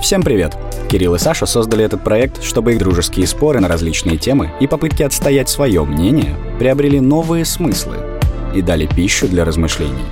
Всем 0.00 0.22
привет! 0.22 0.56
Кирилл 0.88 1.16
и 1.16 1.18
Саша 1.18 1.44
создали 1.44 1.84
этот 1.84 2.02
проект, 2.02 2.42
чтобы 2.42 2.72
их 2.72 2.78
дружеские 2.78 3.26
споры 3.26 3.60
на 3.60 3.68
различные 3.68 4.16
темы 4.16 4.50
и 4.58 4.66
попытки 4.66 5.02
отстоять 5.02 5.50
свое 5.50 5.84
мнение 5.84 6.34
приобрели 6.58 6.98
новые 6.98 7.44
смыслы 7.44 7.96
и 8.54 8.62
дали 8.62 8.86
пищу 8.86 9.28
для 9.28 9.44
размышлений. 9.44 10.06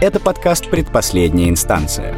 Это 0.00 0.20
подкаст 0.20 0.70
«Предпоследняя 0.70 1.48
инстанция». 1.48 2.14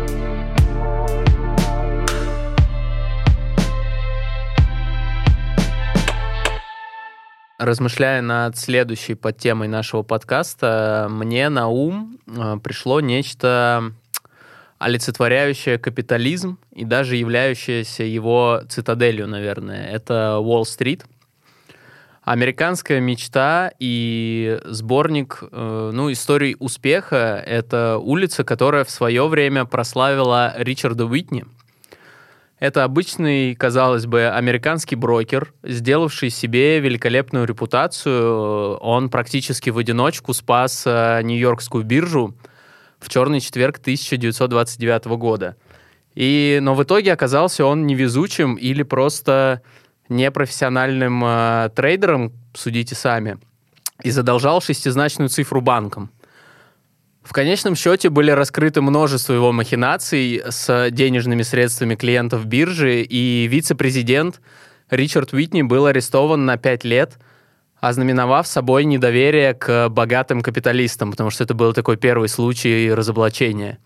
Размышляя 7.65 8.21
над 8.21 8.59
следующей 8.59 9.15
подтемой 9.15 9.69
нашего 9.69 10.03
подкаста, 10.03 11.07
мне 11.09 11.49
на 11.49 11.69
ум 11.69 12.19
э, 12.27 12.59
пришло 12.63 13.01
нечто 13.01 13.93
олицетворяющее 14.77 15.79
капитализм 15.79 16.59
и 16.73 16.85
даже 16.85 17.17
являющееся 17.17 18.03
его 18.03 18.61
цитаделью, 18.69 19.27
наверное. 19.29 19.87
Это 19.87 20.41
Уолл-стрит. 20.41 21.07
Американская 22.23 23.01
мечта 23.01 23.73
и 23.79 24.61
сборник 24.65 25.43
э, 25.51 25.91
ну, 25.95 26.13
историй 26.13 26.57
успеха— 26.59 27.43
это 27.47 27.97
улица, 27.97 28.45
которая 28.45 28.85
в 28.85 28.91
свое 28.91 29.27
время 29.27 29.65
прославила 29.65 30.53
Ричарда 30.59 31.07
Уитни. 31.07 31.47
Это 32.59 32.85
обычный, 32.85 33.55
казалось 33.55 34.07
бы, 34.07 34.29
американский 34.29 34.97
брокер, 34.97 35.53
сделавший 35.63 36.31
себе 36.31 36.81
великолепную 36.81 37.47
репутацию. 37.47 38.77
Он 38.77 39.11
практически 39.11 39.71
в 39.71 39.79
одиночку 39.79 40.33
спас 40.33 40.85
э, 40.87 41.21
Нью-Йоркскую 41.23 41.85
биржу— 41.85 42.35
в 43.05 43.09
черный 43.09 43.41
четверг 43.41 43.79
1929 43.79 45.05
года. 45.19 45.57
И, 46.15 46.59
но 46.63 46.75
в 46.75 46.83
итоге 46.83 47.13
оказался 47.13 47.65
он 47.67 47.87
невезучим 47.87 48.55
или 48.55 48.83
просто 48.83 49.63
непрофессиональным 50.09 51.23
э, 51.25 51.71
трейдером, 51.75 52.33
судите 52.55 52.95
сами, 52.95 53.39
и 54.03 54.11
задолжал 54.11 54.61
шестизначную 54.61 55.29
цифру 55.29 55.61
банкам. 55.61 56.11
В 57.25 57.33
конечном 57.33 57.75
счете 57.75 58.11
были 58.11 58.31
раскрыты 58.31 58.81
множество 58.81 59.33
его 59.33 59.51
махинаций 59.51 60.43
с 60.49 60.91
денежными 60.91 61.43
средствами 61.43 61.97
клиентов 61.97 62.47
биржи, 62.47 63.03
и 63.03 63.49
вице-президент 63.49 64.41
Ричард 64.91 65.33
Уитни 65.33 65.63
был 65.63 65.87
арестован 65.87 66.45
на 66.45 66.57
пять 66.57 66.85
лет– 66.85 67.19
ознаменовав 67.89 68.47
собой 68.47 68.85
недоверие 68.85 69.55
к 69.55 69.89
богатым 69.89 70.41
капиталистам, 70.41 71.11
потому 71.11 71.31
что 71.31 71.45
это 71.45 71.55
был 71.55 71.73
такой 71.73 71.97
первый 71.97 72.29
случай 72.29 72.91
разоблачения. 72.93 73.79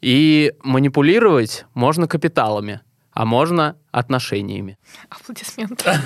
И 0.00 0.52
манипулировать 0.62 1.64
можно 1.72 2.06
капиталами, 2.06 2.80
а 3.14 3.24
можно 3.24 3.76
отношениями. 3.92 4.76
Аплодисменты. 5.08 5.84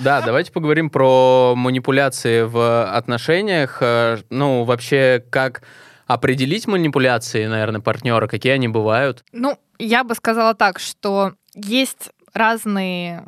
Да, 0.00 0.22
давайте 0.22 0.50
поговорим 0.50 0.88
про 0.88 1.52
манипуляции 1.54 2.42
в 2.42 2.84
отношениях. 2.90 3.82
Ну, 4.30 4.64
вообще, 4.64 5.22
как 5.28 5.62
определить 6.06 6.66
манипуляции, 6.66 7.44
наверное, 7.46 7.82
партнера, 7.82 8.26
какие 8.26 8.52
они 8.54 8.68
бывают? 8.68 9.22
Ну, 9.32 9.58
я 9.78 10.02
бы 10.02 10.14
сказала 10.14 10.54
так, 10.54 10.78
что 10.78 11.34
есть 11.54 12.10
разные 12.32 13.26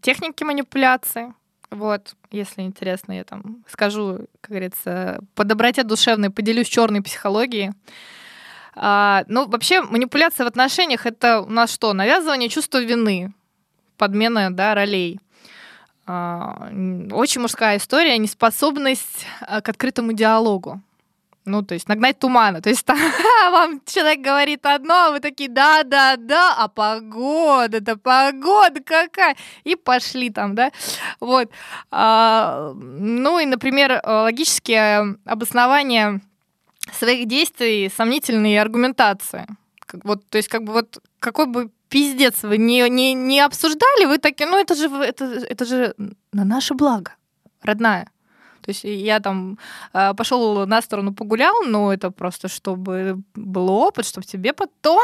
техники 0.00 0.42
манипуляции. 0.42 1.34
Вот, 1.70 2.14
если 2.30 2.62
интересно, 2.62 3.12
я 3.12 3.24
там 3.24 3.64
скажу, 3.68 4.20
как 4.40 4.50
говорится, 4.50 5.20
по 5.34 5.44
доброте 5.44 5.82
душевной 5.82 6.30
поделюсь 6.30 6.68
черной 6.68 7.02
психологией. 7.02 7.72
А, 8.76 9.24
ну, 9.28 9.46
вообще, 9.46 9.82
манипуляция 9.82 10.44
в 10.44 10.48
отношениях 10.48 11.06
это 11.06 11.40
у 11.40 11.50
нас 11.50 11.72
что? 11.72 11.92
Навязывание 11.92 12.48
чувства 12.48 12.78
вины, 12.78 13.32
подмена 13.96 14.54
да, 14.54 14.74
ролей. 14.74 15.20
А, 16.06 16.68
очень 17.12 17.40
мужская 17.40 17.78
история, 17.78 18.18
неспособность 18.18 19.26
а, 19.40 19.60
к 19.60 19.68
открытому 19.68 20.12
диалогу. 20.12 20.80
Ну, 21.46 21.62
то 21.62 21.74
есть 21.74 21.88
нагнать 21.88 22.18
тумана. 22.18 22.62
То 22.62 22.70
есть 22.70 22.84
там, 22.86 22.98
вам 23.50 23.80
человек 23.84 24.20
говорит 24.20 24.64
одно, 24.64 24.94
а 24.94 25.10
вы 25.10 25.20
такие, 25.20 25.50
да-да-да, 25.50 26.54
а 26.56 26.68
погода-то, 26.68 27.96
погода 27.96 28.82
какая. 28.82 29.36
И 29.62 29.76
пошли 29.76 30.30
там, 30.30 30.54
да. 30.54 30.72
Вот. 31.20 31.50
А, 31.90 32.72
ну 32.74 33.38
и, 33.38 33.46
например, 33.46 34.00
логические 34.04 35.16
обоснования 35.26 36.20
своих 36.92 37.26
действий, 37.28 37.90
сомнительные 37.94 38.60
аргументации. 38.60 39.46
Вот, 40.02 40.26
то 40.28 40.38
есть 40.38 40.48
как 40.48 40.64
бы 40.64 40.72
вот 40.72 40.98
какой 41.20 41.46
бы 41.46 41.70
пиздец 41.88 42.42
вы 42.42 42.58
не, 42.58 42.88
не, 42.90 43.14
не 43.14 43.40
обсуждали, 43.40 44.06
вы 44.06 44.18
такие, 44.18 44.48
ну 44.48 44.58
это 44.58 44.74
же, 44.74 44.88
это, 44.88 45.24
это 45.24 45.64
же 45.64 45.94
на 46.32 46.44
наше 46.44 46.74
благо, 46.74 47.12
родная. 47.62 48.10
То 48.62 48.70
есть 48.70 48.84
я 48.84 49.20
там 49.20 49.58
а, 49.92 50.14
пошел 50.14 50.66
на 50.66 50.82
сторону 50.82 51.14
погулял, 51.14 51.54
но 51.66 51.92
это 51.92 52.10
просто 52.10 52.48
чтобы 52.48 53.22
был 53.34 53.70
опыт, 53.70 54.06
чтобы 54.06 54.26
тебе 54.26 54.52
потом 54.52 55.02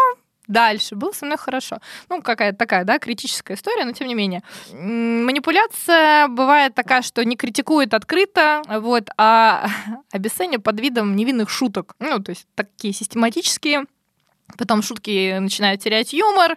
дальше 0.50 0.96
было 0.96 1.12
со 1.12 1.24
мной 1.24 1.38
хорошо. 1.38 1.78
Ну, 2.08 2.22
какая-то 2.22 2.58
такая, 2.58 2.84
да, 2.84 2.98
критическая 2.98 3.54
история, 3.54 3.84
но 3.84 3.92
тем 3.92 4.08
не 4.08 4.14
менее. 4.14 4.42
Манипуляция 4.72 6.28
бывает 6.28 6.74
такая, 6.74 7.02
что 7.02 7.24
не 7.24 7.36
критикует 7.36 7.94
открыто, 7.94 8.62
вот, 8.68 9.10
а 9.16 9.66
обесценивает 10.12 10.62
под 10.62 10.80
видом 10.80 11.16
невинных 11.16 11.50
шуток. 11.50 11.94
Ну, 11.98 12.18
то 12.18 12.30
есть 12.30 12.46
такие 12.54 12.92
систематические. 12.92 13.86
Потом 14.58 14.82
шутки 14.82 15.38
начинают 15.38 15.80
терять 15.80 16.12
юмор. 16.12 16.56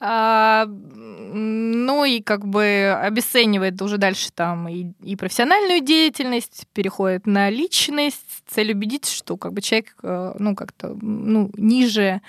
А, 0.00 0.66
ну 0.68 2.04
и 2.04 2.20
как 2.22 2.46
бы 2.46 2.96
обесценивает 3.02 3.82
уже 3.82 3.98
дальше 3.98 4.30
там 4.32 4.68
и, 4.68 4.92
и 5.02 5.16
профессиональную 5.16 5.80
деятельность, 5.80 6.68
переходит 6.72 7.26
на 7.26 7.50
личность, 7.50 8.44
цель 8.46 8.72
убедить, 8.72 9.08
что 9.08 9.36
как 9.36 9.52
бы 9.52 9.60
человек, 9.60 9.96
э, 10.04 10.34
ну 10.38 10.54
как-то, 10.54 10.96
ну, 11.00 11.50
ниже 11.56 12.20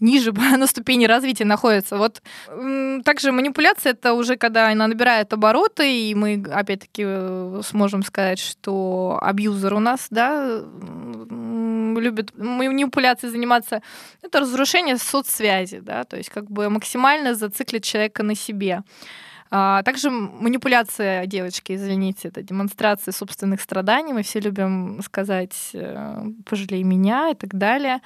ниже 0.00 0.32
на 0.56 0.66
ступени 0.66 1.06
развития 1.06 1.44
находится. 1.44 1.96
Вот 1.96 2.22
также 3.04 3.32
манипуляция 3.32 3.92
это 3.92 4.12
уже 4.12 4.36
когда 4.36 4.68
она 4.68 4.86
набирает 4.86 5.32
обороты, 5.32 6.10
и 6.10 6.14
мы 6.14 6.44
опять-таки 6.50 7.02
э, 7.06 7.60
сможем 7.64 8.02
сказать, 8.02 8.38
что 8.38 9.18
абьюзер 9.22 9.74
у 9.74 9.80
нас, 9.80 10.06
да, 10.10 10.60
любит 12.00 12.36
манипуляцией 12.36 13.32
заниматься, 13.32 13.82
это 14.22 14.40
разрушение 14.40 14.98
соцсвязи, 14.98 15.80
да, 15.80 16.04
то 16.04 16.16
есть 16.16 16.30
как 16.30 16.50
бы 16.50 16.68
максимально 16.70 17.34
зациклить 17.34 17.84
человека 17.84 18.22
на 18.22 18.34
себе. 18.34 18.82
А, 19.50 19.82
также 19.82 20.10
манипуляция 20.10 21.26
девочки, 21.26 21.74
извините, 21.74 22.28
это 22.28 22.42
демонстрация 22.42 23.12
собственных 23.12 23.60
страданий. 23.60 24.12
Мы 24.12 24.22
все 24.22 24.40
любим 24.40 25.00
сказать 25.02 25.54
э, 25.72 26.24
«пожалей 26.44 26.82
меня» 26.82 27.30
и 27.30 27.34
так 27.34 27.54
далее. 27.54 28.00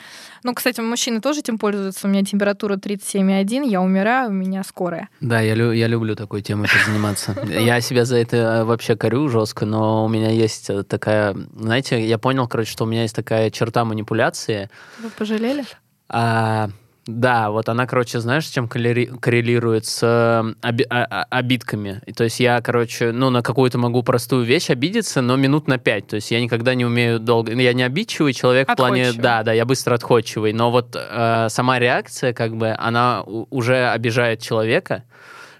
Ну, 0.45 0.55
кстати, 0.55 0.81
мужчины 0.81 1.21
тоже 1.21 1.41
этим 1.41 1.59
пользуются. 1.59 2.07
У 2.07 2.11
меня 2.11 2.25
температура 2.25 2.77
37,1, 2.77 3.67
я 3.69 3.81
умираю, 3.81 4.31
у 4.31 4.33
меня 4.33 4.63
скорая. 4.65 5.09
Да, 5.21 5.41
я, 5.41 5.55
лю- 5.55 5.73
я 5.73 5.87
люблю 5.89 6.15
такой 6.15 6.43
темой 6.43 6.69
заниматься. 6.87 7.37
Я 7.49 7.81
себя 7.81 8.05
за 8.05 8.17
это 8.17 8.37
э, 8.37 8.65
вообще 8.65 8.97
корю 8.97 9.29
жестко, 9.29 9.67
но 9.67 10.05
у 10.05 10.09
меня 10.09 10.31
есть 10.31 10.71
э, 10.71 10.83
такая... 10.83 11.37
Знаете, 11.55 12.05
я 12.07 12.19
понял, 12.19 12.47
короче, 12.49 12.71
что 12.71 12.85
у 12.85 12.87
меня 12.87 13.03
есть 13.03 13.15
такая 13.15 13.51
черта 13.51 13.85
манипуляции. 13.85 14.71
Вы 14.99 15.11
пожалели? 15.11 15.65
А, 16.09 16.69
да, 17.07 17.51
вот 17.51 17.69
она, 17.69 17.87
короче, 17.87 18.21
знаешь, 18.21 18.47
с 18.47 18.51
чем 18.51 18.69
коррелирует 18.69 19.87
с 19.87 20.01
э, 20.03 20.69
оби- 20.69 20.87
а, 20.89 21.05
а, 21.11 21.27
обидками. 21.31 22.01
То 22.15 22.23
есть 22.25 22.39
я, 22.39 22.61
короче, 22.61 23.11
ну, 23.11 23.29
на 23.31 23.43
какую-то 23.43 23.77
могу 23.77 24.05
простую 24.05 24.45
вещь 24.45 24.71
обидеться, 24.71 25.21
но 25.21 25.35
минут 25.35 25.67
на 25.67 25.79
пять. 25.79 26.07
То 26.07 26.17
есть 26.17 26.31
я 26.31 26.41
никогда 26.41 26.75
не 26.75 26.85
умею 26.85 27.19
долго... 27.19 27.53
Я 27.53 27.73
не 27.73 27.83
обидчивый 27.83 28.33
человек 28.33 28.71
в 28.71 28.77
плане... 28.77 29.13
Да, 29.15 29.43
да, 29.43 29.53
я 29.53 29.65
быстро 29.65 29.97
отходчивый. 29.97 30.53
Но 30.53 30.71
вот 30.71 30.95
э, 30.95 31.49
сама 31.51 31.81
реакция, 31.81 32.33
как 32.33 32.57
бы, 32.57 32.71
она 32.79 33.23
уже 33.23 33.89
обижает 33.89 34.41
человека. 34.41 35.03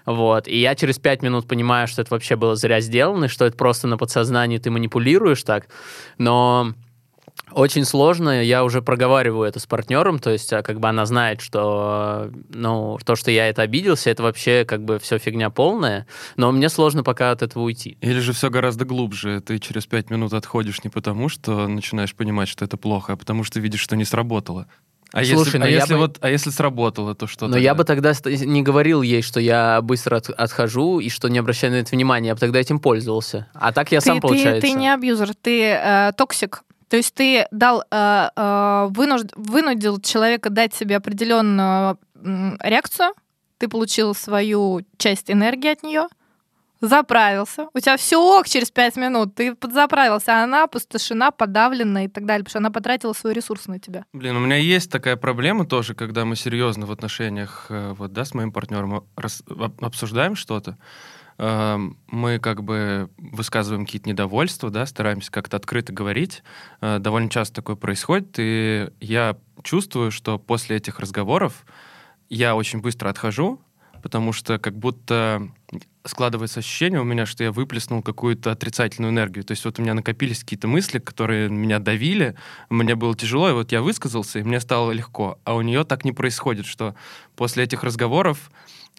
Вот. 0.05 0.47
И 0.47 0.57
я 0.57 0.75
через 0.75 0.97
пять 0.97 1.21
минут 1.21 1.45
понимаю, 1.47 1.89
что 1.89 2.01
это 2.01 2.13
вообще 2.13 2.37
было 2.37 2.55
зря 2.55 2.79
сделано, 2.79 3.27
что 3.27 3.43
это 3.43 3.57
просто 3.57 3.87
на 3.87 3.97
подсознании 3.97 4.59
ты 4.59 4.71
манипулируешь 4.71 5.43
так. 5.43 5.67
Но 6.17 6.73
очень 7.55 7.85
сложно, 7.85 8.43
я 8.43 8.63
уже 8.63 8.81
проговариваю 8.81 9.47
это 9.47 9.59
с 9.59 9.65
партнером, 9.65 10.19
то 10.19 10.29
есть 10.29 10.51
а, 10.53 10.61
как 10.61 10.79
бы 10.79 10.89
она 10.89 11.05
знает, 11.05 11.41
что 11.41 12.31
ну, 12.49 12.97
то, 13.05 13.15
что 13.15 13.31
я 13.31 13.47
это 13.47 13.61
обиделся, 13.61 14.09
это 14.09 14.23
вообще 14.23 14.65
как 14.65 14.83
бы 14.83 14.99
все 14.99 15.17
фигня 15.17 15.49
полная, 15.49 16.07
но 16.35 16.51
мне 16.51 16.69
сложно 16.69 17.03
пока 17.03 17.31
от 17.31 17.41
этого 17.41 17.63
уйти. 17.63 17.97
Или 18.01 18.19
же 18.19 18.33
все 18.33 18.49
гораздо 18.49 18.85
глубже, 18.85 19.41
ты 19.41 19.59
через 19.59 19.85
пять 19.85 20.09
минут 20.09 20.33
отходишь 20.33 20.83
не 20.83 20.89
потому, 20.89 21.29
что 21.29 21.67
начинаешь 21.67 22.15
понимать, 22.15 22.49
что 22.49 22.65
это 22.65 22.77
плохо, 22.77 23.13
а 23.13 23.15
потому 23.17 23.43
что 23.43 23.59
видишь, 23.59 23.81
что 23.81 23.95
не 23.95 24.05
сработало. 24.05 24.67
А 25.13 25.23
Слушай, 25.23 25.45
если, 25.45 25.57
ну 25.59 25.65
а 25.65 25.69
я 25.69 25.75
если 25.77 25.93
бы- 25.93 25.99
вот, 25.99 26.17
а 26.21 26.29
если 26.31 26.49
сработало, 26.49 27.13
то 27.13 27.27
что 27.27 27.47
Но 27.47 27.55
я 27.55 27.75
бы 27.75 27.83
тогда 27.83 28.13
не 28.25 28.63
говорил 28.63 29.03
ей, 29.03 29.21
что 29.21 29.39
я 29.39 29.79
быстро 29.83 30.15
от- 30.15 30.31
отхожу 30.31 30.99
и 30.99 31.09
что 31.09 31.27
не 31.27 31.37
обращаю 31.37 31.71
на 31.73 31.77
это 31.77 31.91
внимания, 31.91 32.29
я 32.29 32.33
бы 32.33 32.39
тогда 32.39 32.59
этим 32.59 32.79
пользовался. 32.79 33.45
А 33.53 33.71
так 33.71 33.91
я 33.91 33.99
ты, 33.99 34.07
сам, 34.07 34.15
ты- 34.17 34.21
получается... 34.21 34.61
ты 34.61 34.71
не 34.73 34.89
абьюзер, 34.91 35.35
ты 35.39 35.65
э, 35.65 36.13
токсик. 36.17 36.63
То 36.93 36.97
есть 36.97 37.15
ты 37.15 37.47
дал, 37.49 37.83
э, 37.89 38.29
э, 38.35 38.87
вынужд- 38.91 39.33
вынудил 39.35 39.99
человека 39.99 40.51
дать 40.51 40.75
себе 40.75 40.95
определенную 40.97 41.97
реакцию, 42.61 43.13
ты 43.57 43.67
получил 43.67 44.13
свою 44.13 44.81
часть 44.99 45.31
энергии 45.31 45.71
от 45.71 45.81
нее, 45.81 46.07
заправился, 46.81 47.67
у 47.73 47.79
тебя 47.79 47.97
все 47.97 48.17
ок 48.17 48.47
через 48.47 48.69
пять 48.69 48.95
минут, 48.95 49.33
ты 49.33 49.55
подзаправился, 49.55 50.33
а 50.39 50.43
она 50.43 50.65
опустошена, 50.65 51.31
подавлена 51.31 52.05
и 52.05 52.07
так 52.09 52.27
далее, 52.27 52.43
потому 52.43 52.51
что 52.51 52.59
она 52.59 52.69
потратила 52.69 53.13
свой 53.13 53.33
ресурс 53.33 53.65
на 53.65 53.79
тебя. 53.79 54.05
Блин, 54.13 54.35
у 54.35 54.39
меня 54.39 54.57
есть 54.57 54.91
такая 54.91 55.15
проблема 55.15 55.65
тоже, 55.65 55.95
когда 55.95 56.25
мы 56.25 56.35
серьезно 56.35 56.85
в 56.85 56.91
отношениях, 56.91 57.65
э, 57.69 57.93
вот, 57.97 58.13
да, 58.13 58.23
с 58.23 58.35
моим 58.35 58.51
партнером 58.51 59.03
рас- 59.15 59.41
об- 59.49 59.83
обсуждаем 59.83 60.35
что-то, 60.35 60.77
мы 61.37 62.39
как 62.39 62.63
бы 62.63 63.09
высказываем 63.17 63.85
какие-то 63.85 64.09
недовольства, 64.09 64.69
да, 64.69 64.85
стараемся 64.85 65.31
как-то 65.31 65.57
открыто 65.57 65.91
говорить. 65.91 66.43
Э, 66.81 66.99
Довольно 66.99 67.29
часто 67.29 67.55
такое 67.55 67.75
происходит, 67.75 68.35
и 68.37 68.89
я 68.99 69.37
чувствую, 69.63 70.11
что 70.11 70.37
после 70.37 70.77
этих 70.77 70.99
разговоров 70.99 71.65
я 72.29 72.55
очень 72.55 72.81
быстро 72.81 73.09
отхожу, 73.09 73.59
потому 74.01 74.33
что 74.33 74.59
как 74.59 74.77
будто 74.77 75.49
складывается 76.05 76.59
ощущение 76.59 76.99
у 76.99 77.05
меня, 77.05 77.25
что 77.25 77.43
я 77.43 77.51
выплеснул 77.51 78.01
какую-то 78.01 78.51
отрицательную 78.51 79.11
энергию. 79.11 79.45
То 79.45 79.51
есть 79.51 79.63
вот 79.63 79.79
у 79.79 79.81
меня 79.81 79.93
накопились 79.93 80.41
какие-то 80.41 80.67
мысли, 80.67 80.99
которые 80.99 81.49
меня 81.49 81.79
давили, 81.79 82.35
мне 82.69 82.95
было 82.95 83.15
тяжело, 83.15 83.49
и 83.49 83.53
вот 83.53 83.71
я 83.71 83.81
высказался, 83.81 84.39
и 84.39 84.43
мне 84.43 84.59
стало 84.59 84.91
легко. 84.91 85.39
А 85.45 85.55
у 85.55 85.61
нее 85.61 85.85
так 85.85 86.03
не 86.03 86.11
происходит, 86.11 86.65
что 86.65 86.95
после 87.35 87.63
этих 87.63 87.83
разговоров 87.83 88.51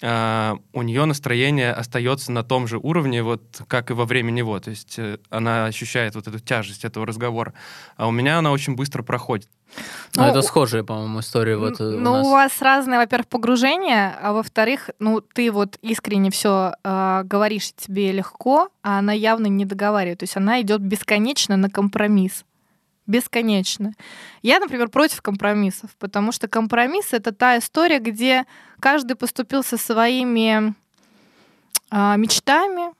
а, 0.02 0.56
у 0.72 0.82
нее 0.82 1.04
настроение 1.04 1.72
остается 1.72 2.32
на 2.32 2.42
том 2.42 2.66
же 2.66 2.78
уровне, 2.78 3.22
вот 3.22 3.62
как 3.68 3.90
и 3.90 3.94
во 3.94 4.04
время 4.04 4.30
него. 4.30 4.58
То 4.58 4.70
есть 4.70 4.98
э, 4.98 5.18
она 5.30 5.66
ощущает 5.66 6.14
вот 6.14 6.26
эту 6.26 6.40
тяжесть 6.40 6.84
этого 6.84 7.06
разговора. 7.06 7.54
А 7.96 8.08
у 8.08 8.10
меня 8.10 8.38
она 8.38 8.50
очень 8.50 8.74
быстро 8.74 9.02
проходит. 9.02 9.48
Ну, 10.16 10.22
Ну, 10.22 10.28
это 10.28 10.42
схожая, 10.42 10.82
по-моему, 10.82 11.20
история 11.20 11.56
вот 11.56 11.80
э, 11.80 11.84
у 11.84 11.98
ну, 11.98 12.12
нас. 12.14 12.26
у 12.26 12.30
вас 12.30 12.60
разные, 12.60 12.98
во-первых, 12.98 13.28
погружения, 13.28 14.16
а 14.20 14.32
во-вторых, 14.32 14.90
ну, 14.98 15.20
ты 15.20 15.50
вот 15.50 15.78
искренне 15.80 16.30
все 16.30 16.74
говоришь, 16.82 17.72
тебе 17.76 18.12
легко, 18.12 18.68
а 18.82 18.98
она 18.98 19.12
явно 19.12 19.46
не 19.46 19.64
договаривает. 19.64 20.18
То 20.18 20.24
есть 20.24 20.36
она 20.36 20.60
идет 20.60 20.80
бесконечно 20.80 21.56
на 21.56 21.70
компромисс. 21.70 22.44
Бесконечно. 23.06 23.92
Я, 24.42 24.58
например, 24.60 24.88
против 24.88 25.20
компромиссов, 25.20 25.94
потому 25.98 26.32
что 26.32 26.48
компромисс 26.48 27.12
это 27.12 27.32
та 27.32 27.58
история, 27.58 27.98
где 27.98 28.46
каждый 28.80 29.14
поступил 29.14 29.62
со 29.62 29.76
своими 29.76 30.74
а, 31.90 32.16
мечтами, 32.16 32.94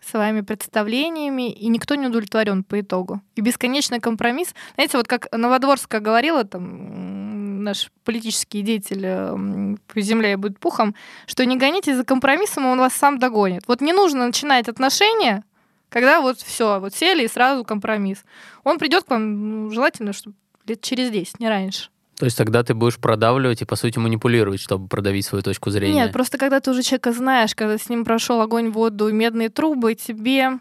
своими 0.00 0.42
представлениями, 0.42 1.50
и 1.50 1.68
никто 1.68 1.96
не 1.96 2.06
удовлетворен 2.06 2.62
по 2.62 2.80
итогу. 2.80 3.20
И 3.34 3.40
бесконечный 3.40 4.00
компромисс. 4.00 4.54
Знаете, 4.74 4.96
вот 4.96 5.08
как 5.08 5.26
Новодворская 5.32 6.00
говорила, 6.00 6.44
там, 6.44 7.62
наш 7.64 7.90
политический 8.04 8.62
деятель 8.62 9.04
м, 9.04 9.78
по 9.92 10.00
земле 10.00 10.36
будет 10.36 10.58
пухом, 10.58 10.94
что 11.26 11.44
не 11.44 11.56
гонитесь 11.56 11.96
за 11.96 12.04
компромиссом, 12.04 12.66
он 12.66 12.78
вас 12.78 12.94
сам 12.94 13.18
догонит. 13.18 13.64
Вот 13.66 13.80
не 13.80 13.92
нужно 13.92 14.26
начинать 14.26 14.68
отношения, 14.68 15.44
когда 15.88 16.20
вот 16.20 16.38
все, 16.38 16.80
вот 16.80 16.94
сели 16.94 17.24
и 17.24 17.28
сразу 17.28 17.64
компромисс. 17.64 18.24
Он 18.64 18.78
придет 18.78 19.04
к 19.04 19.10
вам, 19.10 19.66
ну, 19.66 19.70
желательно, 19.70 20.12
чтобы 20.12 20.36
лет 20.66 20.80
через 20.80 21.10
10, 21.10 21.40
не 21.40 21.48
раньше. 21.48 21.90
То 22.16 22.24
есть 22.24 22.36
тогда 22.36 22.64
ты 22.64 22.74
будешь 22.74 22.98
продавливать 22.98 23.62
и, 23.62 23.64
по 23.64 23.76
сути, 23.76 23.98
манипулировать, 23.98 24.60
чтобы 24.60 24.88
продавить 24.88 25.24
свою 25.24 25.42
точку 25.42 25.70
зрения. 25.70 25.94
Нет, 25.94 26.12
просто 26.12 26.36
когда 26.36 26.58
ты 26.58 26.72
уже 26.72 26.82
человека 26.82 27.12
знаешь, 27.12 27.54
когда 27.54 27.78
с 27.78 27.88
ним 27.88 28.04
прошел 28.04 28.40
огонь, 28.40 28.70
воду, 28.70 29.12
медные 29.12 29.50
трубы, 29.50 29.94
тебе, 29.94 30.58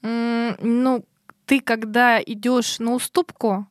ну, 0.00 1.04
ты 1.44 1.60
когда 1.60 2.22
идешь 2.22 2.78
на 2.78 2.94
уступку, 2.94 3.66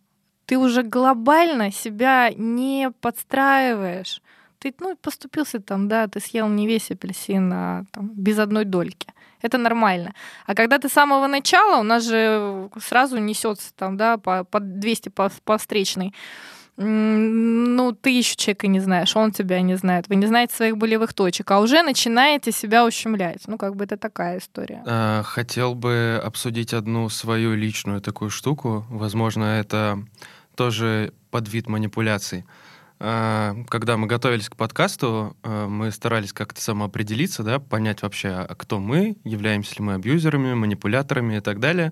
ты 0.45 0.59
уже 0.59 0.83
глобально 0.83 1.71
себя 1.71 2.31
не 2.35 2.91
подстраиваешь. 3.01 4.21
Ты, 4.59 4.73
ну, 4.79 4.95
поступился 4.95 5.59
там, 5.59 5.87
да, 5.87 6.07
ты 6.07 6.19
съел 6.19 6.47
не 6.47 6.67
весь 6.67 6.91
апельсин, 6.91 7.51
а 7.51 7.85
там, 7.91 8.11
без 8.13 8.37
одной 8.37 8.65
дольки. 8.65 9.07
Это 9.43 9.57
нормально. 9.57 10.13
А 10.47 10.55
когда 10.55 10.79
ты 10.79 10.89
с 10.89 10.93
самого 10.93 11.27
начала, 11.27 11.79
у 11.79 11.83
нас 11.83 12.07
же 12.07 12.69
сразу 12.81 13.17
несется 13.17 13.73
там, 13.75 13.97
да, 13.97 14.17
по, 14.17 14.43
по 14.45 14.59
200 14.59 15.09
по, 15.09 15.29
по 15.43 15.57
встречной. 15.57 16.13
Ну, 16.75 17.91
ты 17.91 18.09
еще 18.09 18.35
человека 18.35 18.65
не 18.65 18.79
знаешь, 18.79 19.15
он 19.15 19.31
тебя 19.31 19.61
не 19.61 19.75
знает, 19.75 20.07
вы 20.09 20.15
не 20.15 20.25
знаете 20.25 20.55
своих 20.55 20.75
болевых 20.75 21.13
точек, 21.13 21.51
а 21.51 21.59
уже 21.59 21.83
начинаете 21.83 22.51
себя 22.51 22.83
ущемлять. 22.83 23.43
Ну, 23.45 23.59
как 23.59 23.75
бы 23.75 23.83
это 23.83 23.95
такая 23.95 24.39
история. 24.39 24.81
А, 24.87 25.21
Хотел 25.21 25.75
бы 25.75 26.19
обсудить 26.23 26.73
одну 26.73 27.09
свою 27.09 27.53
личную 27.53 28.01
такую 28.01 28.31
штуку. 28.31 28.85
Возможно, 28.89 29.59
это 29.59 29.99
тоже 30.55 31.13
подвид 31.29 31.67
манипуляций. 31.67 32.39
А, 32.39 32.62
Когда 33.03 33.97
мы 33.97 34.07
готовились 34.07 34.47
к 34.47 34.55
подкасту, 34.55 35.35
а, 35.43 35.67
мы 35.67 35.91
старались 35.91 36.31
как-то 36.31 36.61
самоопределиться, 36.61 37.43
да, 37.43 37.59
понять 37.59 38.01
вообще, 38.01 38.29
а 38.29 38.55
кто 38.55 38.79
мы, 38.79 39.17
являемся 39.25 39.75
ли 39.75 39.83
мы 39.83 39.95
абьюзерами, 39.95 40.53
манипуляторами 40.53 41.35
и 41.35 41.39
так 41.41 41.59
далее. 41.59 41.91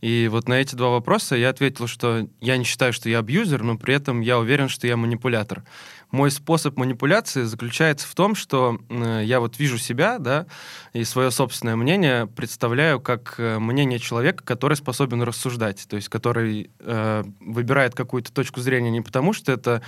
И 0.00 0.26
вот 0.28 0.48
на 0.48 0.54
эти 0.54 0.74
два 0.74 0.90
вопроса 0.90 1.36
я 1.36 1.50
ответил, 1.50 1.86
что 1.86 2.26
я 2.40 2.56
не 2.56 2.64
считаю, 2.64 2.92
что 2.92 3.08
я 3.08 3.20
абьюзер, 3.20 3.62
но 3.62 3.78
при 3.78 3.94
этом 3.94 4.20
я 4.20 4.36
уверен, 4.36 4.68
что 4.68 4.88
я 4.88 4.96
манипулятор. 4.96 5.62
Мой 6.10 6.30
способ 6.30 6.78
манипуляции 6.78 7.42
заключается 7.42 8.06
в 8.08 8.14
том, 8.14 8.34
что 8.34 8.78
э, 8.88 9.22
я 9.24 9.40
вот 9.40 9.58
вижу 9.58 9.76
себя, 9.76 10.18
да, 10.18 10.46
и 10.94 11.04
свое 11.04 11.30
собственное 11.30 11.76
мнение 11.76 12.26
представляю 12.26 12.98
как 12.98 13.34
э, 13.36 13.58
мнение 13.58 13.98
человека, 13.98 14.42
который 14.42 14.74
способен 14.74 15.22
рассуждать, 15.22 15.86
то 15.86 15.96
есть 15.96 16.08
который 16.08 16.70
э, 16.80 17.24
выбирает 17.40 17.94
какую-то 17.94 18.32
точку 18.32 18.60
зрения 18.60 18.90
не 18.90 19.02
потому, 19.02 19.34
что 19.34 19.52
это 19.52 19.82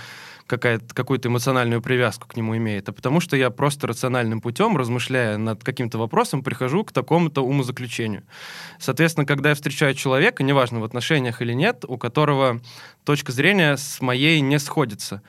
какая-то, 0.45 0.93
какую-то 0.93 1.29
эмоциональную 1.29 1.81
привязку 1.81 2.27
к 2.27 2.35
нему 2.35 2.55
имеет, 2.57 2.87
а 2.89 2.91
потому 2.91 3.19
что 3.19 3.35
я 3.35 3.49
просто 3.49 3.87
рациональным 3.87 4.41
путем, 4.41 4.77
размышляя 4.77 5.37
над 5.37 5.63
каким-то 5.63 5.97
вопросом, 5.97 6.43
прихожу 6.43 6.83
к 6.83 6.91
такому-то 6.91 7.43
умозаключению. 7.43 8.23
Соответственно, 8.77 9.25
когда 9.25 9.49
я 9.49 9.55
встречаю 9.55 9.95
человека, 9.95 10.43
неважно, 10.43 10.79
в 10.81 10.83
отношениях 10.83 11.41
или 11.41 11.53
нет, 11.53 11.83
у 11.87 11.97
которого 11.97 12.61
точка 13.05 13.31
зрения 13.31 13.77
с 13.77 14.01
моей 14.01 14.39
не 14.41 14.59
сходится, 14.59 15.21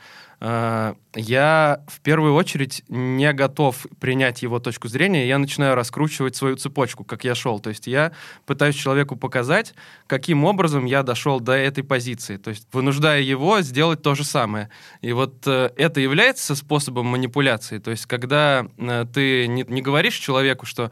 я 0.45 1.85
в 1.87 2.01
первую 2.01 2.35
очередь 2.35 2.83
не 2.89 3.33
готов 3.33 3.87
принять 4.01 4.43
его 4.43 4.59
точку 4.59 4.89
зрения, 4.89 5.29
я 5.29 5.39
начинаю 5.39 5.77
раскручивать 5.77 6.35
свою 6.35 6.57
цепочку, 6.57 7.05
как 7.05 7.23
я 7.23 7.37
шел. 7.37 7.61
То 7.61 7.71
есть 7.71 7.87
я 7.87 8.11
пытаюсь 8.45 8.75
человеку 8.75 9.15
показать, 9.15 9.75
каким 10.09 10.45
образом 10.45 10.85
я 10.85 11.05
дошел 11.05 11.39
до 11.39 11.53
этой 11.53 11.85
позиции, 11.85 12.39
то 12.39 12.51
есть 12.51 12.67
вынуждая 12.73 13.21
его 13.21 13.61
сделать 13.61 14.03
то 14.03 14.17
же 14.17 14.25
самое. 14.25 14.69
И 15.01 15.13
вот 15.13 15.47
э, 15.47 15.71
это 15.77 16.01
является 16.01 16.57
способом 16.57 17.07
манипуляции. 17.07 17.79
То 17.79 17.93
есть 17.93 18.07
когда 18.07 18.67
э, 18.79 19.07
ты 19.15 19.47
не, 19.47 19.63
говоришь 19.63 20.17
человеку, 20.17 20.67
что 20.67 20.91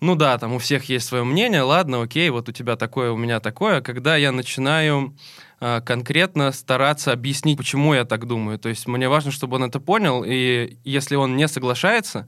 ну 0.00 0.16
да, 0.16 0.36
там 0.38 0.54
у 0.54 0.58
всех 0.58 0.88
есть 0.88 1.06
свое 1.06 1.22
мнение, 1.22 1.62
ладно, 1.62 2.02
окей, 2.02 2.28
вот 2.30 2.48
у 2.48 2.52
тебя 2.52 2.74
такое, 2.74 3.12
у 3.12 3.16
меня 3.16 3.38
такое. 3.38 3.76
А 3.76 3.80
Когда 3.82 4.16
я 4.16 4.32
начинаю 4.32 5.14
э, 5.14 5.51
конкретно 5.84 6.50
стараться 6.52 7.12
объяснить, 7.12 7.56
почему 7.56 7.94
я 7.94 8.04
так 8.04 8.26
думаю. 8.26 8.58
То 8.58 8.68
есть 8.68 8.86
мне 8.88 9.08
важно, 9.08 9.30
чтобы 9.30 9.56
он 9.56 9.64
это 9.64 9.78
понял, 9.80 10.24
и 10.26 10.78
если 10.84 11.14
он 11.16 11.36
не 11.36 11.46
соглашается, 11.46 12.26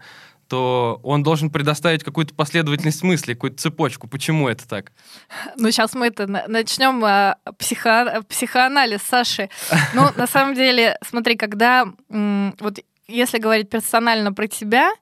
то 0.49 1.01
он 1.03 1.23
должен 1.23 1.51
предоставить 1.51 2.05
какую-то 2.05 2.35
последовательность 2.35 3.03
мыслей, 3.03 3.35
какую-то 3.35 3.57
цепочку, 3.57 4.07
почему 4.09 4.49
это 4.49 4.69
так. 4.69 4.93
Ну, 5.57 5.71
сейчас 5.71 5.95
мы 5.95 6.07
это 6.09 6.27
на- 6.27 6.47
начнем 6.47 7.03
а, 7.05 7.39
психо- 7.59 8.23
психоанализ 8.29 9.03
Саши. 9.03 9.49
Ну, 9.95 10.03
на 10.17 10.27
самом 10.27 10.55
деле, 10.55 10.99
смотри, 11.05 11.37
когда 11.37 11.87
вот 12.09 12.79
если 13.09 13.39
говорить 13.39 13.71
персонально 13.71 14.33
про 14.33 14.47
тебя, 14.47 14.93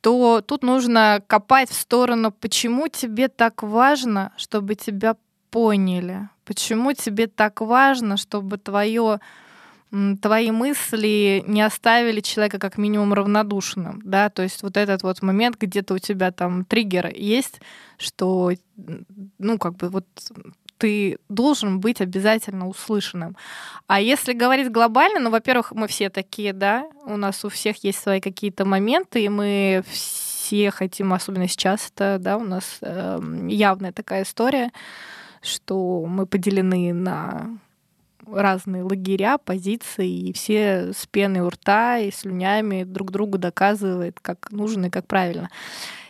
то 0.00 0.40
тут 0.40 0.62
нужно 0.62 1.20
копать 1.26 1.68
в 1.68 1.74
сторону, 1.74 2.30
почему 2.30 2.88
тебе 2.88 3.28
так 3.28 3.62
важно, 3.62 4.32
чтобы 4.36 4.76
тебя 4.76 5.16
поняли, 5.56 6.28
почему 6.44 6.92
тебе 6.92 7.28
так 7.28 7.62
важно, 7.62 8.18
чтобы 8.18 8.58
твое 8.58 9.20
твои 10.20 10.50
мысли 10.50 11.42
не 11.46 11.62
оставили 11.62 12.20
человека 12.20 12.58
как 12.58 12.76
минимум 12.76 13.14
равнодушным, 13.14 14.02
да, 14.04 14.28
то 14.28 14.42
есть 14.42 14.62
вот 14.62 14.76
этот 14.76 15.02
вот 15.02 15.22
момент, 15.22 15.56
где-то 15.58 15.94
у 15.94 15.98
тебя 15.98 16.30
там 16.30 16.66
триггер 16.66 17.06
есть, 17.06 17.62
что, 17.96 18.52
ну, 19.38 19.58
как 19.58 19.76
бы 19.76 19.88
вот 19.88 20.04
ты 20.76 21.16
должен 21.30 21.80
быть 21.80 22.02
обязательно 22.02 22.68
услышанным. 22.68 23.34
А 23.86 23.98
если 23.98 24.34
говорить 24.34 24.70
глобально, 24.70 25.20
ну, 25.20 25.30
во-первых, 25.30 25.72
мы 25.72 25.88
все 25.88 26.10
такие, 26.10 26.52
да, 26.52 26.86
у 27.06 27.16
нас 27.16 27.46
у 27.46 27.48
всех 27.48 27.82
есть 27.82 28.02
свои 28.02 28.20
какие-то 28.20 28.66
моменты, 28.66 29.24
и 29.24 29.30
мы 29.30 29.82
все 29.90 30.70
хотим, 30.70 31.14
особенно 31.14 31.48
сейчас, 31.48 31.90
это, 31.94 32.18
да, 32.20 32.36
у 32.36 32.44
нас 32.44 32.76
эм, 32.82 33.46
явная 33.46 33.92
такая 33.92 34.24
история, 34.24 34.70
что 35.46 36.04
мы 36.06 36.26
поделены 36.26 36.92
на 36.92 37.58
разные 38.26 38.82
лагеря, 38.82 39.38
позиции, 39.38 40.28
и 40.28 40.32
все 40.32 40.92
с 40.92 41.06
пеной 41.06 41.42
у 41.42 41.48
рта 41.48 41.98
и 41.98 42.10
слюнями 42.10 42.84
друг 42.84 43.10
другу 43.10 43.38
доказывает, 43.38 44.18
как 44.20 44.50
нужно 44.50 44.86
и 44.86 44.90
как 44.90 45.06
правильно. 45.06 45.50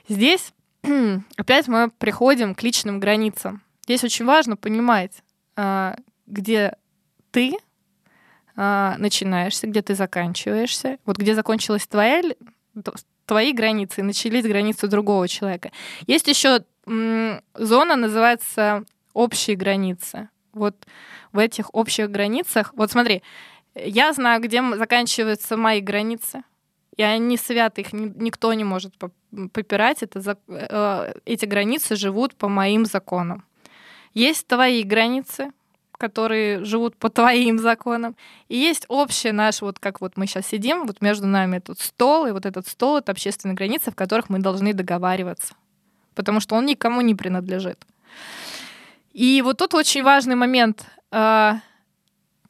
Здесь 0.09 0.53
опять 1.37 1.69
мы 1.69 1.91
приходим 1.91 2.55
к 2.55 2.63
личным 2.63 3.01
границам. 3.01 3.63
Здесь 3.85 4.03
очень 4.03 4.25
важно 4.25 4.57
понимать, 4.57 5.23
а, 5.57 5.97
где 6.27 6.77
ты 7.31 7.57
а, 8.57 8.97
начинаешься, 8.99 9.67
где 9.67 9.83
ты 9.83 9.95
заканчиваешься. 9.95 10.99
Вот 11.05 11.19
где 11.19 11.35
закончилась 11.35 11.87
твоя, 11.87 12.23
твои 13.27 13.53
границы 13.53 14.01
и 14.01 14.05
начались 14.05 14.45
границы 14.45 14.89
другого 14.89 15.29
человека. 15.29 15.71
Есть 16.07 16.29
еще 16.29 16.65
зона, 16.87 17.97
называется 17.97 18.85
общие 19.17 19.57
границы. 19.57 20.29
Вот 20.53 20.87
в 21.33 21.39
этих 21.39 21.75
общих 21.75 22.11
границах, 22.11 22.73
вот 22.75 22.91
смотри, 22.91 23.23
я 23.75 24.13
знаю, 24.13 24.41
где 24.41 24.63
заканчиваются 24.77 25.57
мои 25.57 25.81
границы, 25.81 26.43
и 26.97 27.03
они 27.03 27.37
святы, 27.37 27.83
их 27.83 27.93
никто 27.93 28.53
не 28.55 28.65
может 28.65 28.95
попирать. 29.53 30.03
Это, 30.03 30.39
э, 30.49 31.15
эти 31.27 31.45
границы 31.45 31.97
живут 31.97 32.35
по 32.35 32.49
моим 32.49 32.87
законам. 32.87 33.45
Есть 34.15 34.47
твои 34.47 34.83
границы, 34.83 35.53
которые 35.99 36.65
живут 36.65 36.97
по 36.97 37.11
твоим 37.11 37.59
законам. 37.59 38.17
И 38.49 38.57
есть 38.57 38.87
общее 38.89 39.33
наш, 39.33 39.61
вот 39.61 39.79
как 39.79 40.01
вот 40.01 40.17
мы 40.17 40.27
сейчас 40.27 40.47
сидим, 40.47 40.87
вот 40.87 41.03
между 41.03 41.27
нами 41.27 41.59
тут 41.59 41.81
стол, 41.81 42.27
и 42.27 42.33
вот 42.33 42.47
этот 42.47 42.67
стол— 42.67 42.97
это 42.99 43.13
общественные 43.13 43.57
границы, 43.57 43.91
в 43.91 43.95
которых 43.95 44.31
мы 44.31 44.39
должны 44.39 44.73
договариваться. 44.73 45.55
Потому 46.15 46.41
что 46.41 46.57
он 46.57 46.67
никому 46.67 47.03
не 47.03 47.15
принадлежит. 47.15 47.79
И 49.17 49.41
вот 49.41 49.57
тут 49.57 49.73
очень 49.73 50.03
важный 50.03 50.35
момент. 50.35 50.85
А, 51.11 51.61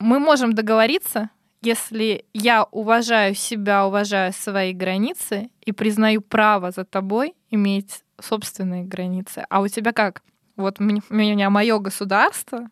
мы 0.00 0.18
можем 0.18 0.52
договориться, 0.52 1.30
если 1.62 2.24
я 2.34 2.64
уважаю 2.64 3.36
себя, 3.36 3.86
уважаю 3.86 4.32
свои 4.32 4.72
границы 4.72 5.50
и 5.64 5.70
признаю 5.70 6.22
право 6.22 6.72
за 6.72 6.84
тобой 6.84 7.34
иметь 7.50 8.02
собственные 8.20 8.82
границы. 8.82 9.46
А 9.48 9.60
у 9.60 9.68
тебя 9.68 9.92
как? 9.92 10.22
Вот 10.56 10.80
у 10.80 10.82
меня 10.82 11.50
мое 11.50 11.78
государство, 11.78 12.66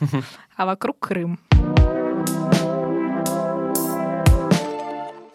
а 0.56 0.66
вокруг 0.66 0.98
Крым. 0.98 1.38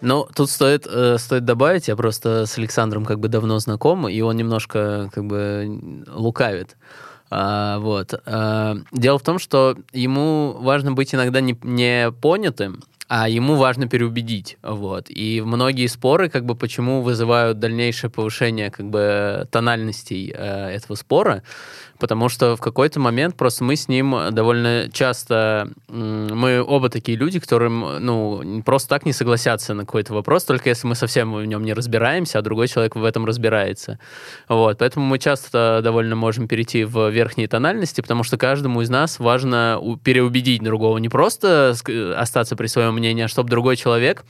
Ну, 0.01 0.27
тут 0.35 0.49
стоит, 0.49 0.85
э, 0.85 1.17
стоит 1.17 1.45
добавить, 1.45 1.87
я 1.87 1.95
просто 1.95 2.45
с 2.45 2.57
Александром 2.57 3.05
как 3.05 3.19
бы 3.21 3.29
давно 3.29 3.57
знаком, 3.59 4.09
и 4.09 4.19
он 4.19 4.35
немножко 4.35 5.09
как 5.13 5.23
бы 5.23 6.03
лукавит. 6.07 6.75
А, 7.33 7.79
вот. 7.79 8.13
А, 8.25 8.75
дело 8.91 9.17
в 9.17 9.23
том, 9.23 9.39
что 9.39 9.77
ему 9.93 10.57
важно 10.59 10.91
быть 10.91 11.15
иногда 11.15 11.39
не, 11.39 11.57
не 11.63 12.11
понятым, 12.11 12.83
а 13.13 13.27
ему 13.27 13.55
важно 13.55 13.89
переубедить, 13.89 14.57
вот. 14.63 15.07
И 15.09 15.41
многие 15.41 15.87
споры, 15.87 16.29
как 16.29 16.45
бы, 16.45 16.55
почему 16.55 17.01
вызывают 17.01 17.59
дальнейшее 17.59 18.09
повышение, 18.09 18.71
как 18.71 18.89
бы, 18.89 19.49
тональностей 19.51 20.33
э, 20.33 20.69
этого 20.69 20.95
спора, 20.95 21.43
потому 21.99 22.29
что 22.29 22.55
в 22.55 22.61
какой-то 22.61 23.01
момент 23.01 23.35
просто 23.35 23.65
мы 23.65 23.75
с 23.75 23.89
ним 23.89 24.15
довольно 24.31 24.89
часто, 24.93 25.69
мы 25.89 26.63
оба 26.63 26.89
такие 26.89 27.17
люди, 27.17 27.39
которым, 27.39 27.97
ну, 27.99 28.63
просто 28.65 28.87
так 28.87 29.05
не 29.05 29.11
согласятся 29.11 29.73
на 29.73 29.85
какой-то 29.85 30.13
вопрос, 30.13 30.45
только 30.45 30.69
если 30.69 30.87
мы 30.87 30.95
совсем 30.95 31.33
в 31.33 31.45
нем 31.45 31.65
не 31.65 31.73
разбираемся, 31.73 32.39
а 32.39 32.41
другой 32.41 32.69
человек 32.69 32.95
в 32.95 33.03
этом 33.03 33.25
разбирается. 33.25 33.99
Вот, 34.47 34.77
поэтому 34.79 35.05
мы 35.05 35.19
часто 35.19 35.81
довольно 35.83 36.15
можем 36.15 36.47
перейти 36.47 36.85
в 36.85 37.09
верхние 37.09 37.49
тональности, 37.49 37.99
потому 37.99 38.23
что 38.23 38.37
каждому 38.37 38.81
из 38.81 38.89
нас 38.89 39.19
важно 39.19 39.79
переубедить 40.03 40.63
другого, 40.63 40.97
не 40.97 41.09
просто 41.09 41.75
остаться 42.15 42.55
при 42.55 42.67
своем 42.67 43.00
мнении, 43.01 43.23
а 43.23 43.27
чтобы 43.27 43.49
другой 43.49 43.75
человек 43.75 44.23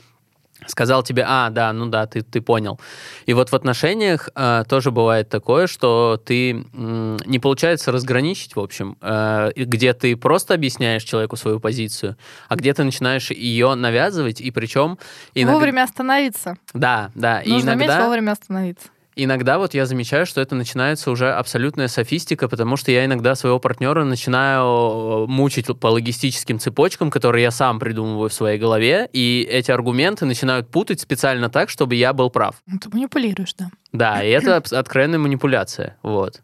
сказал 0.66 1.02
тебе, 1.02 1.24
а, 1.26 1.50
да, 1.50 1.72
ну 1.72 1.86
да, 1.86 2.06
ты, 2.06 2.22
ты 2.22 2.40
понял. 2.40 2.78
И 3.26 3.34
вот 3.34 3.50
в 3.50 3.54
отношениях 3.54 4.28
э, 4.34 4.64
тоже 4.68 4.90
бывает 4.90 5.28
такое, 5.28 5.66
что 5.66 6.20
ты 6.24 6.52
э, 6.52 7.16
не 7.26 7.38
получается 7.38 7.92
разграничить, 7.92 8.56
в 8.56 8.60
общем, 8.60 8.96
э, 9.00 9.50
где 9.56 9.92
ты 9.92 10.16
просто 10.16 10.54
объясняешь 10.54 11.02
человеку 11.02 11.36
свою 11.36 11.60
позицию, 11.60 12.16
а 12.48 12.56
где 12.56 12.72
ты 12.74 12.84
начинаешь 12.84 13.30
ее 13.30 13.74
навязывать, 13.74 14.40
и 14.40 14.50
причем... 14.50 14.98
Иногда... 15.34 15.54
Вовремя 15.54 15.82
остановиться. 15.84 16.56
Да, 16.74 17.10
да. 17.14 17.42
Нужно 17.44 17.70
и 17.70 17.74
иногда... 17.74 17.94
уметь 17.94 18.04
вовремя 18.04 18.32
остановиться 18.32 18.88
иногда 19.16 19.58
вот 19.58 19.74
я 19.74 19.86
замечаю, 19.86 20.26
что 20.26 20.40
это 20.40 20.54
начинается 20.54 21.10
уже 21.10 21.32
абсолютная 21.32 21.88
софистика, 21.88 22.48
потому 22.48 22.76
что 22.76 22.90
я 22.90 23.04
иногда 23.04 23.34
своего 23.34 23.58
партнера 23.58 24.04
начинаю 24.04 24.64
э, 24.64 25.26
мучить 25.26 25.66
по 25.78 25.88
логистическим 25.88 26.58
цепочкам, 26.58 27.10
которые 27.10 27.42
я 27.42 27.50
сам 27.50 27.78
придумываю 27.78 28.28
в 28.28 28.32
своей 28.32 28.58
голове, 28.58 29.08
и 29.12 29.46
эти 29.50 29.70
аргументы 29.70 30.24
начинают 30.24 30.70
путать 30.70 31.00
специально 31.00 31.48
так, 31.48 31.70
чтобы 31.70 31.94
я 31.94 32.12
был 32.12 32.30
прав. 32.30 32.56
Ну, 32.66 32.78
ты 32.78 32.88
манипулируешь, 32.90 33.54
да. 33.54 33.70
Да, 33.92 34.22
и 34.22 34.30
это 34.30 34.56
откровенная 34.56 35.18
манипуляция, 35.18 35.96
вот. 36.02 36.40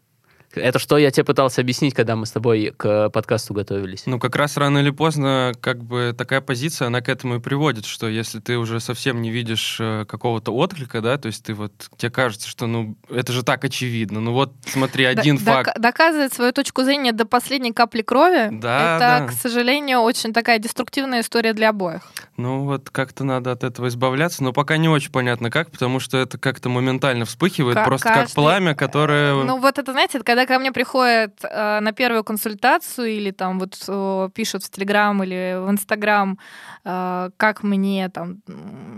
Это 0.53 0.79
что 0.79 0.97
я 0.97 1.11
тебе 1.11 1.23
пытался 1.23 1.61
объяснить, 1.61 1.93
когда 1.93 2.15
мы 2.15 2.25
с 2.25 2.31
тобой 2.31 2.73
к 2.75 3.09
подкасту 3.09 3.53
готовились? 3.53 4.03
Ну, 4.05 4.19
как 4.19 4.35
раз 4.35 4.57
рано 4.57 4.79
или 4.79 4.89
поздно, 4.89 5.53
как 5.61 5.83
бы 5.83 6.15
такая 6.17 6.41
позиция, 6.41 6.87
она 6.87 7.01
к 7.01 7.09
этому 7.09 7.35
и 7.35 7.39
приводит, 7.39 7.85
что 7.85 8.07
если 8.07 8.39
ты 8.39 8.57
уже 8.57 8.79
совсем 8.79 9.21
не 9.21 9.29
видишь 9.29 9.77
э, 9.79 10.05
какого-то 10.05 10.51
отклика, 10.51 11.01
да, 11.01 11.17
то 11.17 11.27
есть 11.27 11.43
ты 11.45 11.53
вот, 11.53 11.71
тебе 11.97 12.09
кажется, 12.11 12.47
что, 12.47 12.65
ну, 12.67 12.95
это 13.09 13.31
же 13.31 13.43
так 13.43 13.63
очевидно, 13.63 14.19
ну 14.21 14.33
вот, 14.33 14.53
смотри, 14.65 15.05
один 15.05 15.37
Д- 15.37 15.43
факт. 15.43 15.79
Доказывает 15.79 16.33
свою 16.33 16.51
точку 16.51 16.83
зрения 16.83 17.11
до 17.11 17.25
последней 17.25 17.71
капли 17.71 18.01
крови. 18.01 18.49
Да, 18.51 18.95
Это, 18.95 19.19
да. 19.19 19.27
к 19.27 19.31
сожалению, 19.31 19.99
очень 19.99 20.33
такая 20.33 20.59
деструктивная 20.59 21.21
история 21.21 21.53
для 21.53 21.69
обоих. 21.69 22.01
Ну, 22.37 22.63
вот 22.63 22.89
как-то 22.89 23.23
надо 23.23 23.51
от 23.51 23.63
этого 23.63 23.87
избавляться, 23.89 24.43
но 24.43 24.53
пока 24.53 24.77
не 24.77 24.87
очень 24.89 25.11
понятно 25.11 25.51
как, 25.51 25.71
потому 25.71 25.99
что 25.99 26.17
это 26.17 26.37
как-то 26.37 26.69
моментально 26.69 27.25
вспыхивает, 27.25 27.77
К- 27.77 27.85
просто 27.85 28.07
каждый... 28.07 28.27
как 28.27 28.35
пламя, 28.35 28.75
которое... 28.75 29.35
Ну, 29.43 29.59
вот 29.59 29.77
это, 29.77 29.91
знаете, 29.91 30.19
когда 30.23 30.38
ко 30.45 30.59
мне 30.59 30.71
приходят 30.71 31.43
э, 31.43 31.79
на 31.79 31.91
первую 31.91 32.23
консультацию 32.23 33.07
или 33.07 33.31
там 33.31 33.59
вот 33.59 33.83
э, 33.87 34.29
пишут 34.33 34.63
в 34.63 34.69
Телеграм 34.69 35.23
или 35.23 35.57
в 35.59 35.69
Инстаграм, 35.69 36.37
э, 36.83 37.29
как 37.37 37.63
мне 37.63 38.09
там 38.09 38.41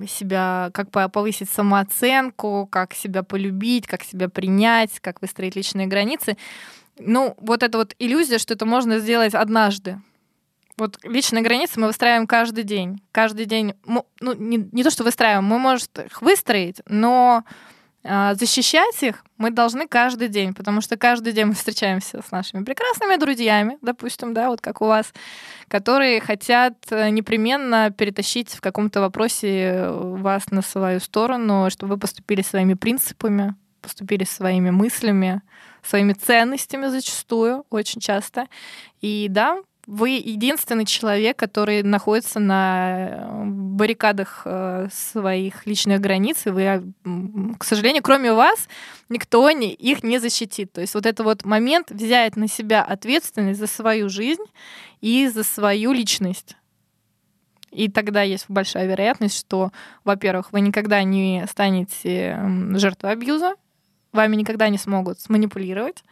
себя, 0.08 0.72
как 0.74 0.90
повысить 1.12 1.50
самооценку, 1.50 2.68
как 2.72 2.94
себя 2.94 3.24
полюбить, 3.24 3.88
как 3.88 4.04
себя 4.04 4.30
принять, 4.30 5.00
как 5.00 5.22
выстроить 5.22 5.56
личные 5.56 5.88
границы. 5.88 6.38
Ну, 7.00 7.36
вот 7.40 7.64
эта 7.64 7.78
вот 7.78 7.96
иллюзия, 8.00 8.38
что 8.38 8.54
это 8.54 8.66
можно 8.66 9.00
сделать 9.00 9.34
однажды. 9.34 10.02
Вот 10.78 10.98
личные 11.04 11.44
границы 11.44 11.80
мы 11.80 11.88
выстраиваем 11.88 12.28
каждый 12.28 12.64
день. 12.64 13.02
Каждый 13.12 13.46
день, 13.46 13.76
ну, 13.86 14.06
не, 14.20 14.68
не 14.72 14.84
то, 14.84 14.90
что 14.90 15.04
выстраиваем, 15.04 15.44
мы, 15.44 15.60
может, 15.60 15.98
их 16.00 16.22
выстроить, 16.22 16.82
но 16.88 17.44
защищать 18.04 19.04
их 19.04 19.24
мы 19.38 19.52
должны 19.52 19.88
каждый 19.88 20.28
день, 20.28 20.54
потому 20.54 20.82
что 20.82 20.98
каждый 20.98 21.34
день 21.34 21.46
мы 21.46 21.54
встречаемся 21.54 22.22
с 22.22 22.32
нашими 22.32 22.64
прекрасными 22.64 23.16
друзьями, 23.16 23.78
допустим, 23.82 24.34
да, 24.34 24.50
вот 24.50 24.62
как 24.62 24.82
у 24.82 24.86
вас, 24.86 25.14
которые 25.68 26.22
хотят 26.22 26.76
э, 26.90 27.10
непременно 27.10 27.92
перетащить 27.92 28.50
в 28.50 28.62
каком-то 28.62 29.02
вопросе 29.02 29.88
вас 29.90 30.52
на 30.52 30.62
свою 30.62 31.00
сторону, 31.00 31.70
чтобы 31.70 31.96
вы 31.96 32.00
поступили 32.00 32.42
своими 32.42 32.76
принципами, 32.76 33.56
поступили 33.82 34.24
своими 34.24 34.70
мыслями, 34.70 35.42
своими 35.84 36.14
ценностями 36.14 36.88
зачастую, 36.88 37.66
очень 37.70 38.00
часто. 38.00 38.48
И 39.02 39.28
да, 39.30 39.58
вы 39.88 40.10
единственный 40.12 40.86
человек, 40.86 41.38
который 41.38 41.84
находится 41.84 42.40
на 42.40 43.08
э, 43.10 43.44
баррикадах 43.46 44.44
э, 44.46 44.88
своих 44.92 45.66
личных 45.66 46.00
границ, 46.00 46.46
и 46.46 46.50
вы, 46.50 46.68
а, 46.68 46.84
к 47.58 47.64
сожалению, 47.64 48.04
кроме 48.04 48.34
вас, 48.34 48.68
никто 49.10 49.50
не, 49.52 49.74
их 49.74 50.04
не 50.04 50.20
защитит. 50.20 50.72
То 50.72 50.82
есть 50.82 50.94
вот 50.94 51.06
этот 51.06 51.26
вот 51.26 51.46
момент 51.46 51.92
взять 51.92 52.36
на 52.36 52.48
себя 52.48 52.84
ответственность 52.84 53.60
за 53.60 53.68
свою 53.68 54.10
жизнь 54.10 54.44
и 55.02 55.28
за 55.28 55.44
свою 55.44 55.94
личность. 55.94 56.56
И 57.72 57.90
тогда 57.90 58.22
есть 58.22 58.46
большая 58.50 58.86
вероятность, 58.86 59.40
что, 59.40 59.72
во-первых, 60.04 60.52
вы 60.52 60.62
никогда 60.62 61.04
не 61.04 61.46
станете 61.50 62.38
жертвой 62.76 63.14
абьюза, 63.14 63.56
вами 64.12 64.36
никогда 64.36 64.70
не 64.70 64.78
смогут 64.78 65.20
сманипулировать. 65.22 66.04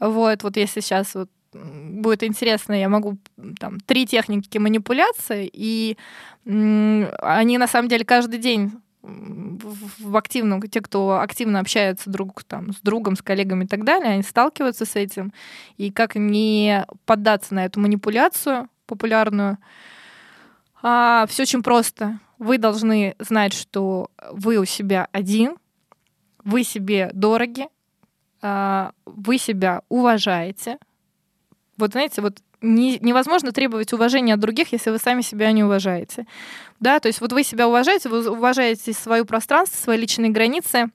Вот, 0.00 0.42
вот 0.42 0.56
если 0.56 0.80
сейчас 0.80 1.14
вот 1.14 1.30
будет 1.52 2.22
интересно, 2.22 2.74
я 2.74 2.88
могу 2.88 3.18
там 3.58 3.80
три 3.80 4.06
техники 4.06 4.58
манипуляции, 4.58 5.48
и 5.52 5.96
они 6.44 7.58
на 7.58 7.66
самом 7.66 7.88
деле 7.88 8.04
каждый 8.04 8.38
день 8.38 8.72
в 9.02 10.16
активном, 10.16 10.60
те, 10.62 10.80
кто 10.80 11.20
активно 11.20 11.60
общается 11.60 12.10
друг 12.10 12.44
там, 12.44 12.72
с 12.72 12.80
другом, 12.80 13.16
с 13.16 13.22
коллегами 13.22 13.64
и 13.64 13.66
так 13.66 13.84
далее, 13.84 14.12
они 14.12 14.22
сталкиваются 14.22 14.84
с 14.84 14.96
этим. 14.96 15.32
И 15.76 15.90
как 15.90 16.16
не 16.16 16.84
поддаться 17.06 17.54
на 17.54 17.64
эту 17.64 17.80
манипуляцию 17.80 18.68
популярную. 18.86 19.58
А, 20.82 21.26
все 21.28 21.42
очень 21.42 21.62
просто. 21.62 22.18
Вы 22.38 22.58
должны 22.58 23.14
знать, 23.18 23.52
что 23.52 24.10
вы 24.30 24.58
у 24.58 24.64
себя 24.64 25.08
один, 25.12 25.56
вы 26.44 26.64
себе 26.64 27.10
дороги, 27.12 27.68
а, 28.42 28.92
вы 29.04 29.38
себя 29.38 29.82
уважаете, 29.88 30.78
Вот 31.78 31.92
знаете, 31.92 32.20
вот 32.20 32.38
не, 32.60 32.98
невозможно 32.98 33.52
требовать 33.52 33.92
уважения 33.92 34.34
от 34.34 34.40
других, 34.40 34.72
если 34.72 34.90
вы 34.90 34.98
сами 34.98 35.22
себя 35.22 35.50
не 35.52 35.64
уважаете. 35.64 36.26
Да, 36.80 37.00
то 37.00 37.08
есть 37.08 37.20
вот 37.20 37.32
вы 37.32 37.44
себя 37.44 37.68
уважаете, 37.68 38.08
вы 38.08 38.28
уважаете 38.30 38.92
свое 38.92 39.24
пространство, 39.24 39.76
свои 39.76 39.96
личные 39.96 40.30
границы, 40.30 40.90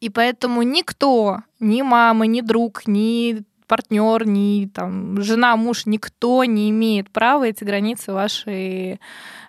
и 0.00 0.10
поэтому 0.10 0.62
никто, 0.62 1.42
ни 1.60 1.82
мама, 1.82 2.26
ни 2.26 2.40
друг, 2.40 2.86
ни 2.86 3.44
партнер, 3.66 4.26
ни 4.26 4.66
там 4.66 5.22
жена, 5.22 5.56
муж, 5.56 5.86
никто 5.86 6.44
не 6.44 6.70
имеет 6.70 7.10
права 7.10 7.44
эти 7.44 7.64
границы 7.64 8.12
ваши 8.12 8.98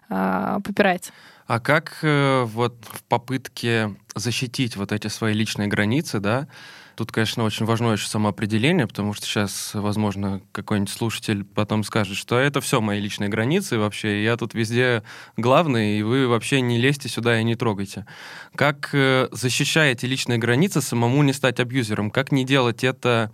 э, 0.10 0.60
попирать. 0.64 1.12
А 1.48 1.60
как 1.60 2.00
э, 2.02 2.44
вот 2.44 2.76
в 2.90 3.04
попытке 3.04 3.96
защитить 4.16 4.78
вот 4.78 4.92
эти 4.92 5.08
свои 5.08 5.34
личные 5.34 5.68
границы, 5.68 6.20
да, 6.20 6.48
Тут, 6.96 7.12
конечно, 7.12 7.44
очень 7.44 7.66
важно 7.66 7.92
еще 7.92 8.08
самоопределение, 8.08 8.88
потому 8.88 9.14
что 9.14 9.26
сейчас, 9.26 9.72
возможно, 9.74 10.42
какой-нибудь 10.52 10.92
слушатель 10.92 11.44
потом 11.44 11.84
скажет, 11.84 12.16
что 12.16 12.38
это 12.38 12.62
все 12.62 12.80
мои 12.80 13.02
личные 13.02 13.30
границы 13.30 13.78
вообще, 13.78 14.24
я 14.24 14.38
тут 14.38 14.54
везде 14.54 15.04
главный, 15.36 16.00
и 16.00 16.04
вы 16.04 16.28
вообще 16.28 16.62
не 16.62 16.78
лезьте 16.78 17.10
сюда 17.10 17.40
и 17.40 17.44
не 17.44 17.56
трогайте. 17.56 18.06
Как 18.56 18.90
э, 18.94 19.28
защищаете 19.32 20.08
личные 20.08 20.38
границы, 20.38 20.82
самому 20.82 21.22
не 21.24 21.34
стать 21.34 21.60
абьюзером? 21.60 22.12
Как 22.12 22.32
не 22.32 22.46
делать 22.46 22.84
это 22.84 23.32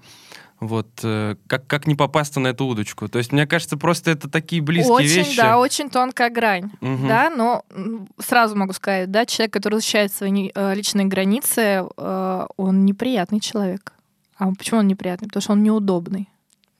вот 0.62 0.88
э, 1.02 1.36
как, 1.48 1.66
как 1.66 1.88
не 1.88 1.96
попасться 1.96 2.40
на 2.40 2.50
эту 2.50 2.66
удочку? 2.66 3.10
То 3.10 3.18
есть, 3.18 3.32
мне 3.32 3.48
кажется, 3.48 3.78
просто 3.78 4.12
это 4.12 4.30
такие 4.30 4.62
близкие 4.62 4.94
очень, 4.94 5.08
вещи. 5.08 5.38
Да, 5.38 5.58
очень 5.58 5.90
тонкая 5.90 6.30
грань. 6.30 6.72
Угу. 6.82 7.08
Да, 7.08 7.32
но 7.32 7.66
сразу 8.20 8.56
могу 8.56 8.72
сказать, 8.74 9.10
да, 9.10 9.26
человек, 9.26 9.52
который 9.52 9.76
защищает 9.76 10.14
свои 10.14 10.52
э, 10.54 10.76
личные 10.76 11.08
границы, 11.08 11.84
э, 11.98 12.46
он 12.58 12.86
неприятный 12.86 13.40
человек. 13.40 13.94
А 14.38 14.52
почему 14.54 14.82
он 14.82 14.88
неприятный? 14.88 15.28
Потому 15.28 15.42
что 15.42 15.54
он 15.54 15.64
неудобный. 15.64 16.30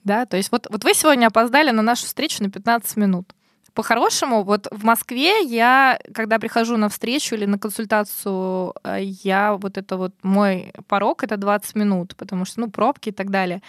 Да, 0.04 0.26
то 0.26 0.36
есть 0.36 0.52
вот, 0.52 0.68
вот 0.70 0.84
вы 0.84 0.94
сегодня 0.94 1.26
опоздали 1.26 1.70
на 1.70 1.82
нашу 1.82 2.06
встречу 2.06 2.42
на 2.42 2.50
15 2.50 2.96
минут. 2.96 3.34
По-хорошему, 3.74 4.42
вот 4.42 4.68
в 4.70 4.84
Москве 4.84 5.42
я, 5.44 5.98
когда 6.14 6.38
прихожу 6.38 6.76
на 6.76 6.88
встречу 6.88 7.34
или 7.34 7.46
на 7.46 7.58
консультацию, 7.58 8.74
э, 8.84 8.98
я 9.24 9.54
вот 9.54 9.78
это 9.78 9.96
вот 9.96 10.12
мой 10.22 10.72
порог 10.88 11.24
это 11.24 11.36
20 11.36 11.76
минут, 11.76 12.14
потому 12.16 12.44
что, 12.44 12.60
ну, 12.60 12.70
пробки 12.70 13.08
и 13.08 13.12
так 13.12 13.30
далее. 13.30 13.62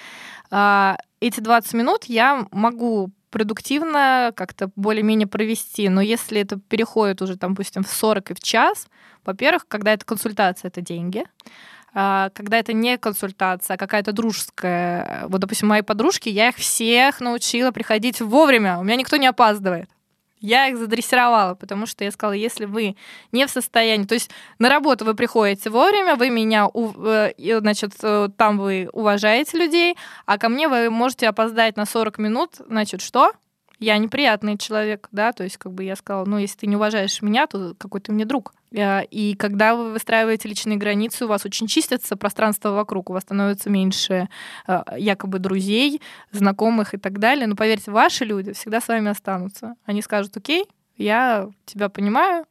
А, 0.51 0.97
эти 1.21 1.39
20 1.39 1.73
минут 1.73 2.03
я 2.05 2.47
могу 2.51 3.11
продуктивно 3.29 4.31
как-то 4.35 4.69
более-менее 4.75 5.27
провести, 5.27 5.89
но 5.89 6.01
если 6.01 6.41
это 6.41 6.59
переходит 6.59 7.21
уже, 7.21 7.37
там, 7.37 7.53
допустим, 7.53 7.83
в 7.83 7.89
40 7.89 8.31
и 8.31 8.33
в 8.33 8.39
час, 8.39 8.87
во-первых, 9.25 9.67
когда 9.67 9.93
это 9.93 10.05
консультация, 10.05 10.67
это 10.67 10.81
деньги, 10.81 11.23
когда 11.93 12.57
это 12.57 12.73
не 12.73 12.97
консультация, 12.97 13.75
а 13.75 13.77
какая-то 13.77 14.13
дружеская. 14.13 15.25
Вот, 15.27 15.41
допустим, 15.41 15.67
мои 15.67 15.81
подружки, 15.81 16.29
я 16.29 16.49
их 16.49 16.55
всех 16.55 17.21
научила 17.21 17.71
приходить 17.71 18.19
вовремя. 18.19 18.79
У 18.79 18.83
меня 18.83 18.95
никто 18.95 19.17
не 19.17 19.27
опаздывает. 19.27 19.89
Я 20.39 20.67
их 20.67 20.77
задрессировала, 20.77 21.55
потому 21.55 21.85
что 21.85 22.03
я 22.03 22.11
сказала, 22.11 22.33
если 22.33 22.65
вы 22.65 22.97
не 23.31 23.47
в 23.47 23.49
состоянии, 23.49 24.05
то 24.05 24.15
есть 24.15 24.29
на 24.59 24.67
работу 24.67 25.05
вы 25.05 25.13
приходите 25.13 25.69
вовремя, 25.69 26.15
вы 26.15 26.29
меня, 26.29 26.67
э, 26.73 27.59
значит, 27.61 27.93
э, 28.01 28.27
там 28.35 28.57
вы 28.57 28.89
уважаете 28.91 29.57
людей, 29.57 29.95
а 30.25 30.37
ко 30.37 30.49
мне 30.49 30.67
вы 30.67 30.89
можете 30.89 31.29
опоздать 31.29 31.77
на 31.77 31.85
40 31.85 32.17
минут, 32.17 32.55
значит, 32.67 33.01
что? 33.01 33.31
я 33.83 33.97
неприятный 33.97 34.57
человек, 34.57 35.09
да, 35.11 35.33
то 35.33 35.43
есть 35.43 35.57
как 35.57 35.73
бы 35.73 35.83
я 35.83 35.95
сказала, 35.95 36.25
ну, 36.25 36.37
если 36.37 36.59
ты 36.59 36.67
не 36.67 36.75
уважаешь 36.75 37.21
меня, 37.21 37.47
то 37.47 37.75
какой 37.77 38.01
ты 38.01 38.11
мне 38.11 38.25
друг. 38.25 38.53
Э, 38.73 39.03
и 39.05 39.35
когда 39.35 39.75
вы 39.75 39.91
выстраиваете 39.91 40.49
личные 40.49 40.77
границы, 40.77 41.25
у 41.25 41.27
вас 41.27 41.45
очень 41.45 41.67
чистится 41.67 42.15
пространство 42.15 42.71
вокруг, 42.71 43.09
у 43.09 43.13
вас 43.13 43.23
становится 43.23 43.69
меньше 43.69 44.27
э, 44.67 44.81
якобы 44.97 45.39
друзей, 45.39 46.01
знакомых 46.31 46.93
и 46.93 46.97
так 46.97 47.19
далее. 47.19 47.47
Но 47.47 47.55
поверьте, 47.55 47.91
ваши 47.91 48.25
люди 48.25 48.53
всегда 48.53 48.81
с 48.81 48.87
вами 48.87 49.11
останутся. 49.11 49.75
Они 49.85 50.01
скажут, 50.01 50.35
окей, 50.35 50.65
я 50.97 51.49
тебя 51.65 51.89
понимаю, 51.89 52.45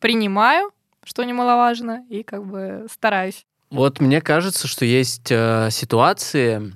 принимаю, 0.00 0.70
что 1.04 1.24
немаловажно, 1.24 2.04
и 2.08 2.22
как 2.22 2.44
бы 2.44 2.86
стараюсь. 2.90 3.46
Вот 3.70 4.00
мне 4.00 4.20
кажется, 4.20 4.66
что 4.66 4.84
есть 4.84 5.30
э, 5.30 5.68
ситуации, 5.70 6.72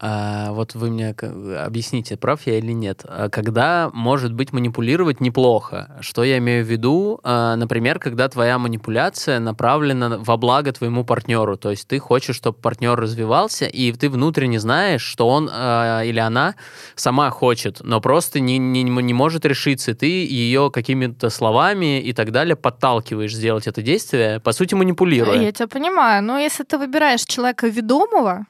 а, 0.00 0.52
вот 0.52 0.74
вы 0.74 0.90
мне 0.90 1.10
объясните, 1.10 2.16
прав 2.16 2.40
я 2.46 2.58
или 2.58 2.72
нет. 2.72 3.04
А 3.04 3.28
когда 3.28 3.90
может 3.92 4.32
быть 4.32 4.52
манипулировать 4.52 5.20
неплохо? 5.20 5.96
Что 6.00 6.24
я 6.24 6.38
имею 6.38 6.64
в 6.64 6.68
виду? 6.68 7.20
А, 7.24 7.56
например, 7.56 7.98
когда 7.98 8.28
твоя 8.28 8.58
манипуляция 8.58 9.40
направлена 9.40 10.18
во 10.18 10.36
благо 10.36 10.72
твоему 10.72 11.04
партнеру. 11.04 11.56
То 11.56 11.70
есть 11.70 11.88
ты 11.88 11.98
хочешь, 11.98 12.36
чтобы 12.36 12.58
партнер 12.58 12.96
развивался, 12.96 13.66
и 13.66 13.92
ты 13.92 14.08
внутренне 14.08 14.60
знаешь, 14.60 15.02
что 15.02 15.28
он 15.28 15.50
а, 15.52 16.02
или 16.02 16.20
она 16.20 16.54
сама 16.94 17.30
хочет, 17.30 17.80
но 17.82 18.00
просто 18.00 18.40
не, 18.40 18.58
не, 18.58 18.84
не 18.84 19.14
может 19.14 19.44
решиться. 19.44 19.94
Ты 19.94 20.06
ее 20.06 20.70
какими-то 20.70 21.30
словами 21.30 22.00
и 22.00 22.12
так 22.12 22.30
далее 22.30 22.56
подталкиваешь 22.56 23.34
сделать 23.34 23.66
это 23.66 23.82
действие, 23.82 24.40
по 24.40 24.52
сути, 24.52 24.74
манипулируя. 24.74 25.40
Я 25.40 25.52
тебя 25.52 25.66
понимаю. 25.66 26.22
Но 26.22 26.38
если 26.38 26.64
ты 26.64 26.78
выбираешь 26.78 27.24
человека 27.24 27.66
ведомого, 27.66 28.46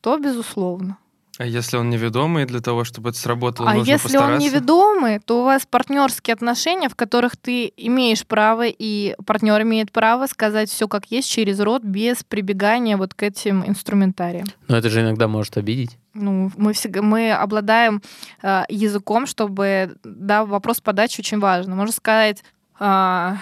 то 0.00 0.18
безусловно. 0.18 0.98
А 1.40 1.46
если 1.46 1.78
он 1.78 1.88
неведомый, 1.88 2.44
для 2.44 2.60
того, 2.60 2.84
чтобы 2.84 3.10
это 3.10 3.18
сработало, 3.18 3.70
а 3.70 3.74
нужно 3.74 3.92
если 3.92 4.02
постараться? 4.02 4.34
он 4.34 4.38
неведомый, 4.40 5.20
то 5.20 5.40
у 5.40 5.44
вас 5.44 5.64
партнерские 5.64 6.34
отношения, 6.34 6.90
в 6.90 6.94
которых 6.94 7.38
ты 7.38 7.72
имеешь 7.78 8.26
право 8.26 8.66
и 8.66 9.14
партнер 9.24 9.62
имеет 9.62 9.90
право 9.90 10.26
сказать 10.26 10.68
все 10.68 10.86
как 10.86 11.06
есть 11.06 11.30
через 11.30 11.58
рот 11.60 11.82
без 11.82 12.24
прибегания 12.24 12.98
вот 12.98 13.14
к 13.14 13.22
этим 13.22 13.66
инструментариям. 13.66 14.48
Но 14.68 14.76
это 14.76 14.90
же 14.90 15.00
иногда 15.00 15.28
может 15.28 15.56
обидеть. 15.56 15.96
Ну, 16.12 16.52
мы 16.58 16.74
всегда 16.74 17.00
мы 17.00 17.32
обладаем 17.32 18.02
э, 18.42 18.64
языком, 18.68 19.26
чтобы 19.26 19.96
да 20.04 20.44
вопрос 20.44 20.82
подачи 20.82 21.20
очень 21.20 21.38
важен. 21.38 21.74
Можно 21.74 21.94
сказать. 21.94 22.44
Э, 22.78 23.36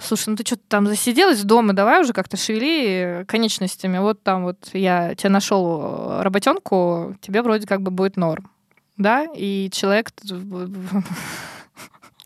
слушай, 0.00 0.28
ну 0.30 0.36
ты 0.36 0.44
что-то 0.44 0.62
там 0.68 0.86
засиделась 0.86 1.42
дома, 1.42 1.72
давай 1.72 2.00
уже 2.00 2.12
как-то 2.12 2.36
шевели 2.36 3.24
конечностями. 3.26 3.98
Вот 3.98 4.22
там 4.22 4.44
вот 4.44 4.70
я 4.72 5.14
тебе 5.14 5.30
нашел 5.30 5.80
э, 5.80 6.22
работенку, 6.22 7.16
тебе 7.20 7.42
вроде 7.42 7.66
как 7.66 7.82
бы 7.82 7.90
будет 7.90 8.16
норм. 8.16 8.50
Да, 8.96 9.26
и 9.34 9.68
человек 9.72 10.10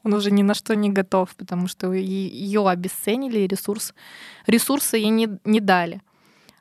он 0.04 0.14
уже 0.14 0.30
ни 0.30 0.42
на 0.42 0.54
что 0.54 0.76
не 0.76 0.90
готов, 0.90 1.34
потому 1.36 1.66
что 1.66 1.92
ее 1.92 2.68
обесценили, 2.68 3.40
ресурс, 3.40 3.94
ресурсы 4.46 4.96
ей 4.96 5.10
не, 5.10 5.28
не 5.44 5.60
дали. 5.60 6.00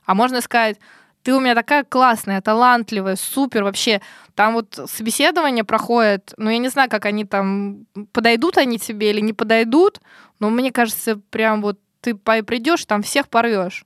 А 0.05 0.15
можно 0.15 0.41
сказать, 0.41 0.77
ты 1.23 1.33
у 1.33 1.39
меня 1.39 1.53
такая 1.53 1.83
классная, 1.83 2.41
талантливая, 2.41 3.15
супер 3.15 3.63
вообще. 3.63 4.01
Там 4.35 4.53
вот 4.53 4.79
собеседование 4.87 5.63
проходит, 5.63 6.33
ну, 6.37 6.49
я 6.49 6.57
не 6.57 6.69
знаю, 6.69 6.89
как 6.89 7.05
они 7.05 7.25
там, 7.25 7.85
подойдут 8.13 8.57
они 8.57 8.79
тебе 8.79 9.11
или 9.11 9.19
не 9.19 9.33
подойдут, 9.33 9.99
но 10.39 10.49
мне 10.49 10.71
кажется, 10.71 11.17
прям 11.17 11.61
вот 11.61 11.79
ты 12.01 12.15
придешь, 12.15 12.85
там 12.85 13.01
всех 13.01 13.27
порвешь. 13.29 13.85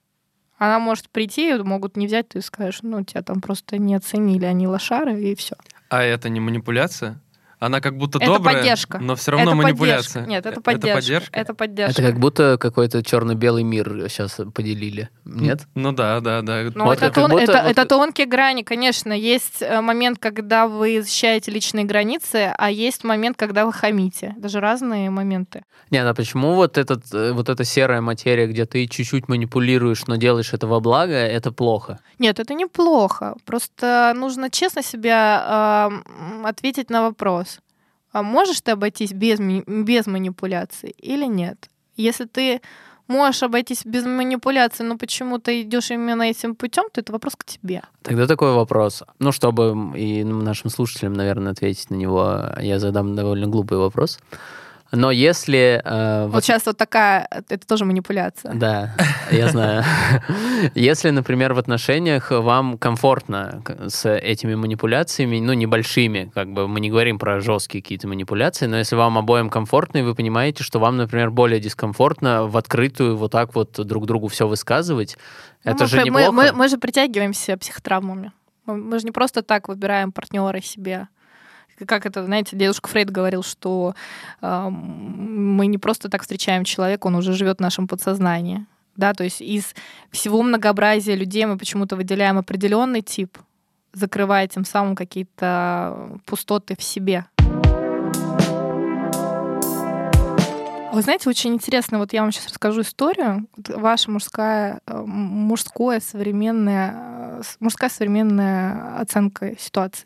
Она 0.57 0.79
может 0.79 1.09
прийти, 1.09 1.53
могут 1.55 1.97
не 1.97 2.07
взять, 2.07 2.29
ты 2.29 2.41
скажешь, 2.41 2.79
ну, 2.83 3.03
тебя 3.03 3.21
там 3.21 3.41
просто 3.41 3.77
не 3.77 3.95
оценили, 3.95 4.45
они 4.45 4.67
лошары, 4.67 5.21
и 5.21 5.35
все. 5.35 5.55
А 5.89 6.03
это 6.03 6.29
не 6.29 6.39
манипуляция? 6.39 7.19
Она 7.63 7.79
как 7.79 7.97
будто 7.97 8.17
это 8.17 8.33
добрая, 8.33 8.57
поддержка. 8.57 8.97
но 8.99 9.15
все 9.15 9.31
равно 9.31 9.51
это 9.51 9.55
манипуляция. 9.55 10.23
Поддержка. 10.23 10.29
Нет, 10.29 10.45
это 10.45 10.61
поддержка. 10.61 10.89
Это 10.89 10.95
поддержка. 10.99 11.39
Это 11.39 11.53
поддержка. 11.53 12.01
Это 12.01 12.11
как 12.11 12.19
будто 12.19 12.57
какой-то 12.59 13.03
черно-белый 13.03 13.63
мир 13.63 14.09
сейчас 14.09 14.41
поделили. 14.53 15.09
Нет? 15.23 15.61
Ну 15.73 15.93
да, 15.93 16.19
да, 16.19 16.41
да. 16.41 16.63
Ну, 16.75 16.83
вот 16.83 16.97
это, 16.97 17.11
тон, 17.11 17.31
будто, 17.31 17.43
это, 17.43 17.63
вот... 17.63 17.71
это 17.71 17.85
тонкие 17.85 18.27
грани, 18.27 18.63
конечно. 18.63 19.13
Есть 19.13 19.61
э, 19.61 19.79
момент, 19.79 20.19
когда 20.19 20.67
вы 20.67 21.01
защищаете 21.01 21.51
личные 21.51 21.85
границы, 21.85 22.53
а 22.57 22.69
есть 22.69 23.05
момент, 23.05 23.37
когда 23.37 23.65
вы 23.65 23.71
хамите. 23.71 24.35
Даже 24.37 24.59
разные 24.59 25.09
моменты. 25.09 25.63
Нет, 25.89 26.05
а 26.05 26.13
почему 26.13 26.55
вот, 26.55 26.77
этот, 26.77 27.13
э, 27.13 27.31
вот 27.31 27.47
эта 27.47 27.63
серая 27.63 28.01
материя, 28.01 28.47
где 28.47 28.65
ты 28.65 28.87
чуть-чуть 28.87 29.29
манипулируешь, 29.29 30.05
но 30.07 30.17
делаешь 30.17 30.53
это 30.53 30.67
во 30.67 30.81
благо, 30.81 31.13
это 31.13 31.53
плохо? 31.53 31.99
Нет, 32.19 32.39
это 32.39 32.53
не 32.53 32.65
плохо. 32.65 33.35
Просто 33.45 34.13
нужно 34.15 34.49
честно 34.49 34.83
себя 34.83 35.91
э, 36.43 36.47
ответить 36.49 36.89
на 36.89 37.03
вопрос 37.03 37.52
а 38.13 38.23
можешь 38.23 38.61
ты 38.61 38.71
обойтись 38.71 39.11
без, 39.11 39.39
без 39.39 40.07
манипуляций 40.07 40.95
или 40.97 41.25
нет? 41.25 41.69
Если 41.97 42.25
ты 42.25 42.61
можешь 43.07 43.43
обойтись 43.43 43.85
без 43.85 44.05
манипуляций, 44.05 44.85
но 44.85 44.97
почему 44.97 45.39
ты 45.39 45.61
идешь 45.61 45.91
именно 45.91 46.23
этим 46.23 46.55
путем, 46.55 46.85
то 46.91 47.01
это 47.01 47.11
вопрос 47.11 47.33
к 47.35 47.43
тебе. 47.43 47.81
Тогда 48.01 48.27
такой 48.27 48.53
вопрос. 48.53 49.03
Ну, 49.19 49.31
чтобы 49.31 49.97
и 49.97 50.23
нашим 50.23 50.69
слушателям, 50.69 51.13
наверное, 51.13 51.51
ответить 51.51 51.89
на 51.89 51.95
него, 51.95 52.49
я 52.59 52.79
задам 52.79 53.15
довольно 53.15 53.47
глупый 53.47 53.77
вопрос. 53.77 54.19
Но 54.95 55.09
если... 55.09 55.81
Э, 55.83 56.25
вот, 56.25 56.35
вот 56.35 56.43
сейчас 56.43 56.67
вот 56.67 56.77
такая, 56.77 57.27
это 57.31 57.67
тоже 57.67 57.83
манипуляция. 57.83 58.53
Да, 58.53 58.95
я 59.31 59.47
знаю. 59.49 59.83
Если, 60.75 61.09
например, 61.09 61.53
в 61.53 61.57
отношениях 61.57 62.29
вам 62.29 62.77
комфортно 62.77 63.63
с 63.87 64.07
этими 64.07 64.53
манипуляциями, 64.53 65.39
ну, 65.39 65.53
небольшими, 65.53 66.31
как 66.33 66.53
бы 66.53 66.67
мы 66.67 66.79
не 66.79 66.91
говорим 66.91 67.17
про 67.17 67.41
жесткие 67.41 67.81
какие-то 67.81 68.07
манипуляции, 68.07 68.67
но 68.67 68.77
если 68.77 68.95
вам 68.95 69.17
обоим 69.17 69.49
комфортно, 69.49 69.97
и 69.97 70.01
вы 70.03 70.13
понимаете, 70.13 70.63
что 70.63 70.79
вам, 70.79 70.97
например, 70.97 71.31
более 71.31 71.59
дискомфортно 71.59 72.45
в 72.45 72.55
открытую 72.55 73.17
вот 73.17 73.31
так 73.31 73.55
вот 73.55 73.71
друг 73.71 74.05
другу 74.05 74.27
все 74.27 74.47
высказывать, 74.47 75.17
ну, 75.63 75.71
это 75.71 75.83
мы, 75.85 75.89
же 75.89 76.03
неплохо. 76.03 76.31
Мы, 76.31 76.43
мы, 76.43 76.51
мы 76.51 76.67
же 76.67 76.77
притягиваемся 76.77 77.57
психотравмами. 77.57 78.31
Мы, 78.67 78.77
мы 78.77 78.99
же 78.99 79.05
не 79.05 79.11
просто 79.11 79.41
так 79.41 79.69
выбираем 79.69 80.11
партнера 80.11 80.61
себе. 80.61 81.07
Как 81.85 82.05
это, 82.05 82.23
знаете, 82.23 82.55
дедушка 82.55 82.87
Фрейд 82.89 83.09
говорил, 83.09 83.43
что 83.43 83.95
э, 84.41 84.69
мы 84.69 85.67
не 85.67 85.77
просто 85.77 86.09
так 86.09 86.21
встречаем 86.21 86.63
человека, 86.63 87.07
он 87.07 87.15
уже 87.15 87.33
живет 87.33 87.57
в 87.57 87.61
нашем 87.61 87.87
подсознании. 87.87 88.65
Да, 88.95 89.13
то 89.13 89.23
есть 89.23 89.41
из 89.41 89.73
всего 90.11 90.43
многообразия 90.43 91.15
людей 91.15 91.45
мы 91.45 91.57
почему-то 91.57 91.95
выделяем 91.95 92.37
определенный 92.37 93.01
тип, 93.01 93.37
закрывая 93.91 94.47
тем 94.47 94.65
самым 94.65 94.95
какие-то 94.95 96.19
пустоты 96.25 96.75
в 96.77 96.83
себе. 96.83 97.25
Вы 100.93 101.01
знаете, 101.01 101.27
очень 101.27 101.55
интересно, 101.55 101.97
вот 101.97 102.13
я 102.13 102.21
вам 102.21 102.31
сейчас 102.31 102.49
расскажу 102.49 102.81
историю. 102.81 103.47
Ваша 103.57 104.11
мужская, 104.11 104.79
э, 104.85 105.03
мужское 105.03 105.99
современная, 105.99 107.39
э, 107.39 107.41
мужская 107.59 107.89
современная 107.89 108.99
оценка 108.99 109.57
ситуации. 109.57 110.05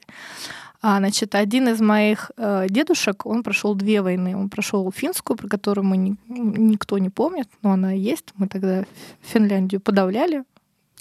А, 0.89 1.00
значит, 1.00 1.36
один 1.36 1.67
из 1.67 1.82
моих 1.82 2.32
э, 2.38 2.67
дедушек, 2.69 3.26
он 3.26 3.43
прошел 3.43 3.76
две 3.76 4.02
войны. 4.02 4.38
Он 4.38 4.47
прошел 4.47 4.89
финскую, 4.89 5.36
про 5.36 5.50
которую 5.50 5.84
мы 5.84 5.97
ни, 5.97 6.15
никто 6.30 6.97
не 6.97 7.10
помнит, 7.10 7.50
но 7.62 7.73
она 7.73 7.91
есть. 7.91 8.28
Мы 8.36 8.47
тогда 8.47 8.86
Финляндию 9.21 9.82
подавляли, 9.82 10.45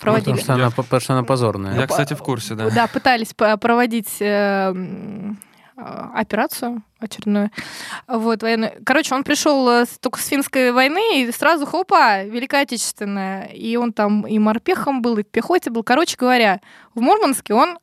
проводили. 0.01 0.33
Потому 0.33 0.43
что 0.43 0.55
она, 0.55 0.71
потому 0.73 1.01
что 1.01 1.13
она 1.13 1.23
позорная. 1.23 1.79
Я, 1.79 1.87
кстати, 1.87 2.15
в 2.15 2.19
курсе, 2.19 2.57
да. 2.57 2.69
Да, 2.71 2.89
пытались 2.89 3.33
проводить 3.33 4.21
э, 4.21 4.75
операцию 5.77 6.83
очередную. 6.99 7.53
Вот, 8.09 8.43
военную. 8.43 8.73
Короче, 8.85 9.15
он 9.15 9.23
пришел 9.23 9.71
э, 9.71 9.85
только 10.01 10.19
с 10.19 10.27
финской 10.27 10.73
войны, 10.73 11.23
и 11.23 11.31
сразу 11.31 11.65
хопа, 11.65 12.25
Великая 12.25 12.63
Отечественная. 12.63 13.45
И 13.45 13.77
он 13.77 13.93
там 13.93 14.27
и 14.27 14.37
морпехом 14.41 15.01
был, 15.01 15.19
и 15.19 15.23
в 15.23 15.29
пехоте 15.29 15.71
был. 15.71 15.85
Короче 15.85 16.17
говоря, 16.19 16.61
в 16.97 17.01
Мурманске 17.01 17.55
он 17.55 17.79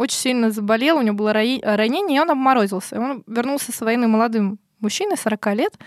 очень 0.00 0.16
сильно 0.16 0.50
заболел, 0.50 0.96
у 0.96 1.02
него 1.02 1.14
было 1.14 1.34
ранение, 1.34 2.16
и 2.16 2.20
он 2.20 2.30
обморозился. 2.30 2.98
Он 2.98 3.22
вернулся 3.26 3.70
с 3.70 3.80
войны 3.82 4.08
молодым 4.08 4.58
мужчиной, 4.80 5.18
40 5.18 5.54
лет, 5.54 5.78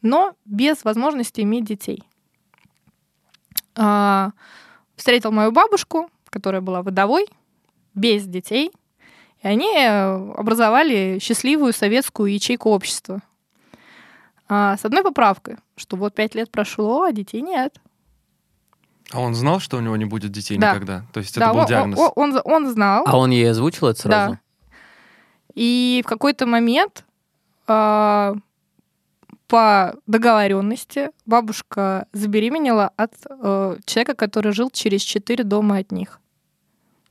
но 0.00 0.32
без 0.46 0.84
возможности 0.84 1.42
иметь 1.42 1.66
детей. 1.66 2.02
А, 3.76 4.30
встретил 4.96 5.32
мою 5.32 5.52
бабушку, 5.52 6.10
которая 6.30 6.62
была 6.62 6.82
водовой, 6.82 7.26
без 7.94 8.24
детей, 8.24 8.72
и 9.42 9.46
они 9.46 9.70
э, 9.76 10.32
образовали 10.32 11.18
счастливую 11.20 11.74
советскую 11.74 12.32
ячейку 12.32 12.70
общества. 12.70 13.20
А, 14.48 14.78
с 14.78 14.84
одной 14.86 15.02
поправкой, 15.02 15.58
что 15.76 15.98
вот 15.98 16.14
пять 16.14 16.34
лет 16.34 16.50
прошло, 16.50 17.02
а 17.02 17.12
детей 17.12 17.42
нет. 17.42 17.78
А 19.10 19.20
он 19.20 19.34
знал, 19.34 19.60
что 19.60 19.78
у 19.78 19.80
него 19.80 19.96
не 19.96 20.04
будет 20.04 20.32
детей 20.32 20.58
да. 20.58 20.72
никогда? 20.72 21.04
То 21.12 21.20
есть 21.20 21.34
да, 21.38 21.46
это 21.46 21.54
был 21.54 21.60
он, 21.60 21.66
диагноз? 21.66 21.98
Он, 21.98 22.12
он, 22.16 22.40
он 22.44 22.70
знал. 22.70 23.04
А 23.06 23.16
он 23.16 23.30
ей 23.30 23.50
озвучил 23.50 23.88
это 23.88 24.00
сразу? 24.00 24.32
Да. 24.32 24.40
И 25.54 26.02
в 26.04 26.08
какой-то 26.08 26.46
момент 26.46 27.04
э, 27.66 28.34
по 29.48 29.94
договоренности 30.06 31.10
бабушка 31.24 32.06
забеременела 32.12 32.92
от 32.96 33.14
э, 33.28 33.76
человека, 33.86 34.14
который 34.14 34.52
жил 34.52 34.70
через 34.70 35.00
четыре 35.00 35.42
дома 35.42 35.78
от 35.78 35.90
них. 35.90 36.20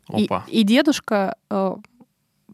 Опа. 0.08 0.46
И, 0.48 0.62
и 0.62 0.64
дедушка 0.64 1.36
э, 1.50 1.76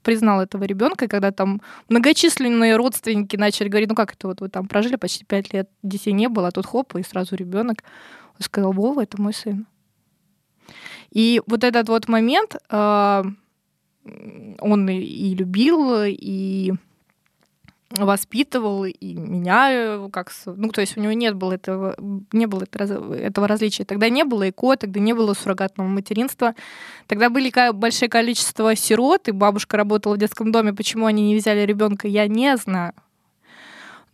признал 0.02 0.42
этого 0.42 0.64
ребенка, 0.64 1.08
когда 1.08 1.32
там 1.32 1.62
многочисленные 1.90 2.76
родственники 2.78 3.36
начали 3.36 3.68
говорить, 3.68 3.90
ну 3.90 3.96
как 3.96 4.14
это 4.14 4.28
вот 4.28 4.42
вы 4.42 4.50
там 4.50 4.68
прожили 4.68 4.96
почти 4.96 5.26
пять 5.26 5.54
лет, 5.54 5.70
детей 5.82 6.14
не 6.14 6.30
было, 6.30 6.48
а 6.48 6.52
тут 6.52 6.66
хоп, 6.66 6.96
и 6.96 7.04
сразу 7.04 7.36
ребенок. 7.36 7.84
Он 8.36 8.42
сказал, 8.42 8.72
Вова, 8.72 9.04
это 9.04 9.22
мой 9.22 9.34
сын. 9.34 9.68
И 11.12 11.42
вот 11.46 11.64
этот 11.64 11.90
вот 11.90 12.08
момент 12.08 12.56
э, 12.70 13.24
он 14.60 14.90
и, 14.90 14.98
и 14.98 15.36
любил, 15.36 16.04
и 16.06 16.74
воспитывал 17.92 18.86
и 18.86 19.14
меня 19.14 19.70
э, 19.72 20.10
как 20.12 20.32
ну 20.46 20.70
то 20.70 20.82
есть 20.82 20.98
у 20.98 21.00
него 21.00 21.14
нет 21.14 21.36
было 21.36 21.54
этого 21.54 21.96
не 22.32 22.48
было 22.48 22.64
этого 22.64 23.48
различия. 23.48 23.86
Тогда 23.86 24.10
не 24.10 24.24
было 24.24 24.50
ЭКО 24.50 24.78
тогда 24.78 25.00
не 25.00 25.14
было 25.14 25.34
суррогатного 25.34 25.88
материнства. 25.88 26.56
Тогда 27.08 27.30
были 27.30 27.52
большое 27.72 28.10
количество 28.10 28.76
сирот 28.76 29.28
и 29.28 29.32
бабушка 29.32 29.78
работала 29.78 30.16
в 30.16 30.18
детском 30.18 30.52
доме. 30.52 30.74
Почему 30.74 31.06
они 31.06 31.28
не 31.28 31.38
взяли 31.38 31.62
ребенка 31.62 32.08
я 32.08 32.28
не 32.28 32.58
знаю 32.58 32.94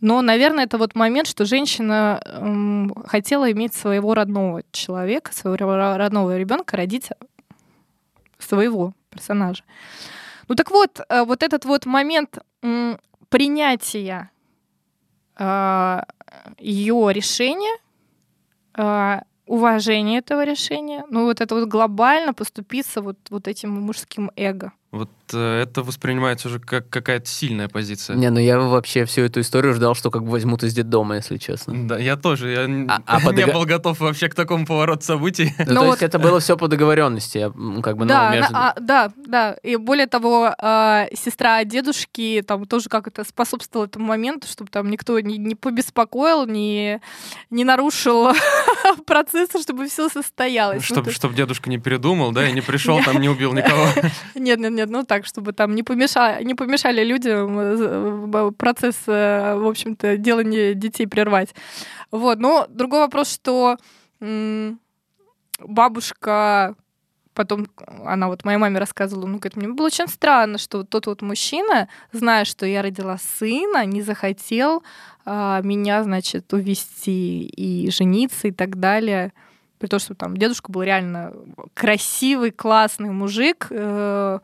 но 0.00 0.22
наверное 0.22 0.64
это 0.64 0.78
вот 0.78 0.94
момент 0.94 1.28
что 1.28 1.44
женщина 1.44 2.20
эм, 2.24 2.94
хотела 3.06 3.50
иметь 3.52 3.74
своего 3.74 4.14
родного 4.14 4.62
человека 4.72 5.32
своего 5.32 5.76
родного 5.96 6.38
ребенка 6.38 6.76
родить 6.76 7.10
своего 8.38 8.94
персонажа 9.10 9.64
ну 10.48 10.54
так 10.54 10.70
вот 10.70 11.00
э, 11.08 11.24
вот 11.24 11.42
этот 11.42 11.64
вот 11.64 11.86
момент 11.86 12.38
принятия 13.30 14.30
э, 15.38 16.02
ее 16.58 17.10
решения, 17.12 17.78
э, 18.76 19.20
уважения 19.46 20.18
этого 20.18 20.44
решения, 20.44 21.04
ну 21.08 21.24
вот 21.24 21.40
это 21.40 21.54
вот 21.54 21.68
глобально 21.68 22.34
поступиться 22.34 23.00
вот, 23.00 23.16
вот 23.30 23.48
этим 23.48 23.70
мужским 23.70 24.30
эго. 24.36 24.72
Вот 24.92 25.10
э, 25.32 25.62
это 25.62 25.84
воспринимается 25.84 26.48
уже 26.48 26.58
как 26.58 26.88
какая-то 26.88 27.26
сильная 27.26 27.68
позиция. 27.68 28.16
Не, 28.16 28.28
ну 28.30 28.40
я 28.40 28.58
вообще 28.58 29.04
всю 29.04 29.22
эту 29.22 29.40
историю 29.40 29.72
ждал, 29.74 29.94
что 29.94 30.10
как 30.10 30.24
бы 30.24 30.30
возьмут 30.30 30.64
из 30.64 30.74
детдома, 30.74 31.16
если 31.16 31.36
честно. 31.36 31.86
Да, 31.86 31.96
я 31.96 32.16
тоже. 32.16 32.50
Я 32.50 32.64
а, 32.88 33.00
а 33.06 33.20
не 33.32 33.46
был 33.46 33.64
готов 33.66 34.00
вообще 34.00 34.28
к 34.28 34.34
такому 34.34 34.66
повороту 34.66 35.04
событий. 35.04 35.54
Ну, 35.58 35.82
то 35.82 35.86
есть 35.86 36.02
это 36.02 36.18
было 36.18 36.40
все 36.40 36.56
по 36.56 36.66
договоренности, 36.66 37.52
как 37.82 37.96
бы, 37.96 38.04
да, 38.06 38.30
ну, 38.30 38.36
между... 38.36 38.56
а, 38.56 38.74
да, 38.80 39.12
да. 39.16 39.52
И 39.62 39.76
более 39.76 40.08
того, 40.08 40.54
э, 40.60 41.06
сестра 41.14 41.62
дедушки 41.62 42.42
там 42.44 42.66
тоже 42.66 42.88
как 42.88 43.06
это 43.06 43.22
способствовала 43.22 43.86
этому 43.86 44.06
моменту, 44.06 44.48
чтобы 44.48 44.70
там 44.70 44.90
никто 44.90 45.20
не, 45.20 45.38
не 45.38 45.54
побеспокоил, 45.54 46.46
не, 46.46 47.00
не 47.50 47.62
нарушил 47.62 48.30
процесса, 49.06 49.62
чтобы 49.62 49.86
все 49.86 50.08
состоялось. 50.08 50.82
Чтобы 50.82 51.06
ну, 51.06 51.12
чтоб 51.12 51.34
дедушка 51.34 51.70
не 51.70 51.78
передумал, 51.78 52.32
да, 52.32 52.48
и 52.48 52.52
не 52.52 52.60
пришел 52.60 53.00
там, 53.04 53.20
не 53.20 53.28
убил 53.28 53.52
никого. 53.52 53.86
Нет, 54.34 54.58
нет, 54.58 54.72
нет, 54.72 54.79
ну 54.86 55.04
так, 55.04 55.26
чтобы 55.26 55.52
там 55.52 55.74
не 55.74 55.82
помешали, 55.82 56.44
не 56.44 56.54
помешали 56.54 57.04
людям 57.04 57.58
э, 57.58 58.52
процесс, 58.52 58.96
э, 59.06 59.56
в 59.56 59.66
общем-то, 59.66 60.16
делания 60.16 60.74
детей 60.74 61.06
прервать. 61.06 61.54
Вот, 62.10 62.38
но 62.38 62.66
другой 62.68 63.00
вопрос, 63.00 63.32
что 63.32 63.76
бабушка 65.60 66.74
потом 67.34 67.68
она 68.04 68.28
вот 68.28 68.44
моей 68.44 68.58
маме 68.58 68.78
рассказывала, 68.78 69.26
ну, 69.26 69.38
говорит, 69.38 69.56
мне 69.56 69.68
было 69.68 69.86
очень 69.86 70.08
странно, 70.08 70.58
что 70.58 70.78
вот 70.78 70.90
тот 70.90 71.06
вот 71.06 71.22
мужчина, 71.22 71.88
зная, 72.12 72.44
что 72.44 72.66
я 72.66 72.82
родила 72.82 73.16
сына, 73.18 73.86
не 73.86 74.02
захотел 74.02 74.82
а, 75.24 75.60
меня, 75.62 76.02
значит, 76.02 76.52
увести 76.52 77.44
и 77.44 77.90
жениться 77.90 78.48
и 78.48 78.52
так 78.52 78.78
далее. 78.78 79.32
При 79.80 79.86
том, 79.88 79.98
что 79.98 80.14
там 80.14 80.36
дедушка 80.36 80.70
был 80.70 80.82
реально 80.82 81.32
красивый, 81.72 82.50
классный 82.50 83.08
мужик, 83.10 83.68
э, 83.70 84.38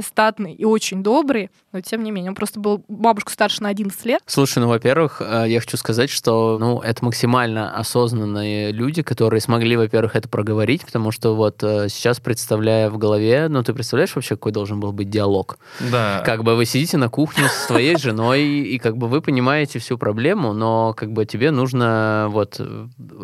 статный 0.00 0.54
и 0.54 0.64
очень 0.64 1.02
добрый, 1.02 1.50
но 1.72 1.80
тем 1.80 2.02
не 2.02 2.10
менее, 2.10 2.30
он 2.30 2.34
просто 2.34 2.60
был 2.60 2.84
бабушку 2.88 3.32
старше 3.32 3.62
на 3.62 3.68
11 3.68 4.04
лет. 4.04 4.22
Слушай, 4.26 4.58
ну, 4.58 4.68
во-первых, 4.68 5.20
э, 5.20 5.44
я 5.48 5.60
хочу 5.60 5.76
сказать, 5.76 6.10
что, 6.10 6.58
ну, 6.58 6.80
это 6.80 7.04
максимально 7.04 7.74
осознанные 7.74 8.72
люди, 8.72 9.02
которые 9.02 9.40
смогли, 9.40 9.76
во-первых, 9.76 10.16
это 10.16 10.28
проговорить, 10.28 10.84
потому 10.84 11.10
что 11.10 11.34
вот 11.34 11.62
э, 11.62 11.88
сейчас, 11.88 12.20
представляя 12.20 12.90
в 12.90 12.98
голове, 12.98 13.48
ну, 13.48 13.62
ты 13.62 13.72
представляешь 13.72 14.14
вообще, 14.14 14.36
какой 14.36 14.52
должен 14.52 14.80
был 14.80 14.92
быть 14.92 15.10
диалог? 15.10 15.58
Да. 15.90 16.22
Как 16.24 16.44
бы 16.44 16.56
вы 16.56 16.66
сидите 16.66 16.96
на 16.96 17.08
кухне 17.08 17.48
со 17.48 17.66
своей 17.66 17.96
женой, 17.96 18.42
и 18.42 18.78
как 18.78 18.96
бы 18.96 19.08
вы 19.08 19.20
понимаете 19.20 19.78
всю 19.78 19.98
проблему, 19.98 20.52
но 20.52 20.94
как 20.94 21.12
бы 21.12 21.24
тебе 21.24 21.50
нужно 21.50 22.28
вот 22.30 22.60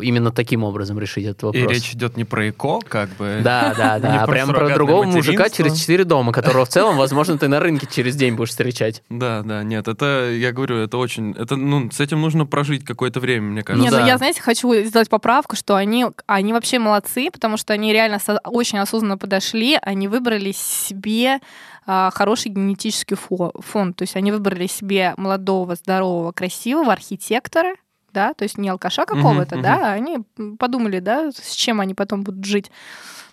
именно 0.01 0.33
таким 0.33 0.65
образом 0.65 0.99
решить 0.99 1.27
этот 1.27 1.43
вопрос. 1.43 1.63
И 1.63 1.67
речь 1.67 1.93
идет 1.93 2.17
не 2.17 2.25
про 2.25 2.49
ЭКО, 2.49 2.81
как 2.89 3.11
бы. 3.17 3.41
Да, 3.43 3.75
да, 3.77 3.99
да, 4.03 4.23
а 4.23 4.27
прям 4.27 4.49
про 4.49 4.69
другого 4.75 5.05
мужика 5.05 5.51
через 5.51 5.79
четыре 5.79 6.05
дома, 6.05 6.33
которого 6.59 6.65
в 6.65 6.69
целом, 6.69 6.97
возможно, 6.97 7.39
ты 7.39 7.49
на 7.49 7.61
рынке 7.61 7.87
через 7.91 8.17
день 8.17 8.35
будешь 8.35 8.51
встречать. 8.51 9.03
Да, 9.09 9.43
да, 9.43 9.63
нет, 9.63 9.89
это, 9.89 10.31
я 10.31 10.53
говорю, 10.53 10.79
это 10.79 10.99
очень, 10.99 11.33
это, 11.33 11.57
ну, 11.57 11.91
с 11.91 12.01
этим 12.01 12.21
нужно 12.21 12.47
прожить 12.47 12.85
какое-то 12.85 13.21
время, 13.21 13.49
мне 13.49 13.63
кажется. 13.63 13.85
Нет, 13.85 13.93
ну, 13.93 13.99
ну 13.99 14.05
да. 14.05 14.11
я, 14.11 14.19
знаете, 14.19 14.41
хочу 14.41 14.75
сделать 14.85 15.09
поправку, 15.09 15.57
что 15.57 15.77
они, 15.77 16.07
они 16.27 16.53
вообще 16.53 16.79
молодцы, 16.79 17.31
потому 17.31 17.57
что 17.57 17.73
они 17.73 17.93
реально 17.93 18.19
со- 18.19 18.41
очень 18.45 18.79
осознанно 18.79 19.19
подошли, 19.19 19.79
они 19.83 20.09
выбрали 20.09 20.53
себе 20.53 21.39
а, 21.87 22.11
хороший 22.13 22.51
генетический 22.51 23.17
фо- 23.17 23.53
фон, 23.61 23.95
то 23.95 24.03
есть 24.03 24.17
они 24.17 24.33
выбрали 24.33 24.67
себе 24.67 25.15
молодого, 25.17 25.75
здорового, 25.75 26.33
красивого 26.33 26.93
архитектора, 26.93 27.75
да, 28.13 28.35
то 28.35 28.43
есть 28.45 28.59
не 28.59 28.69
алкаша 28.69 29.05
какого-то, 29.05 29.57
uh-huh, 29.57 29.63
да, 29.63 29.77
uh-huh. 29.77 29.93
они 29.93 30.19
подумали, 30.59 30.99
да, 30.99 31.31
с 31.31 31.53
чем 31.53 31.81
они 31.81 31.95
потом 31.95 32.23
будут 32.23 32.45
жить. 32.45 32.71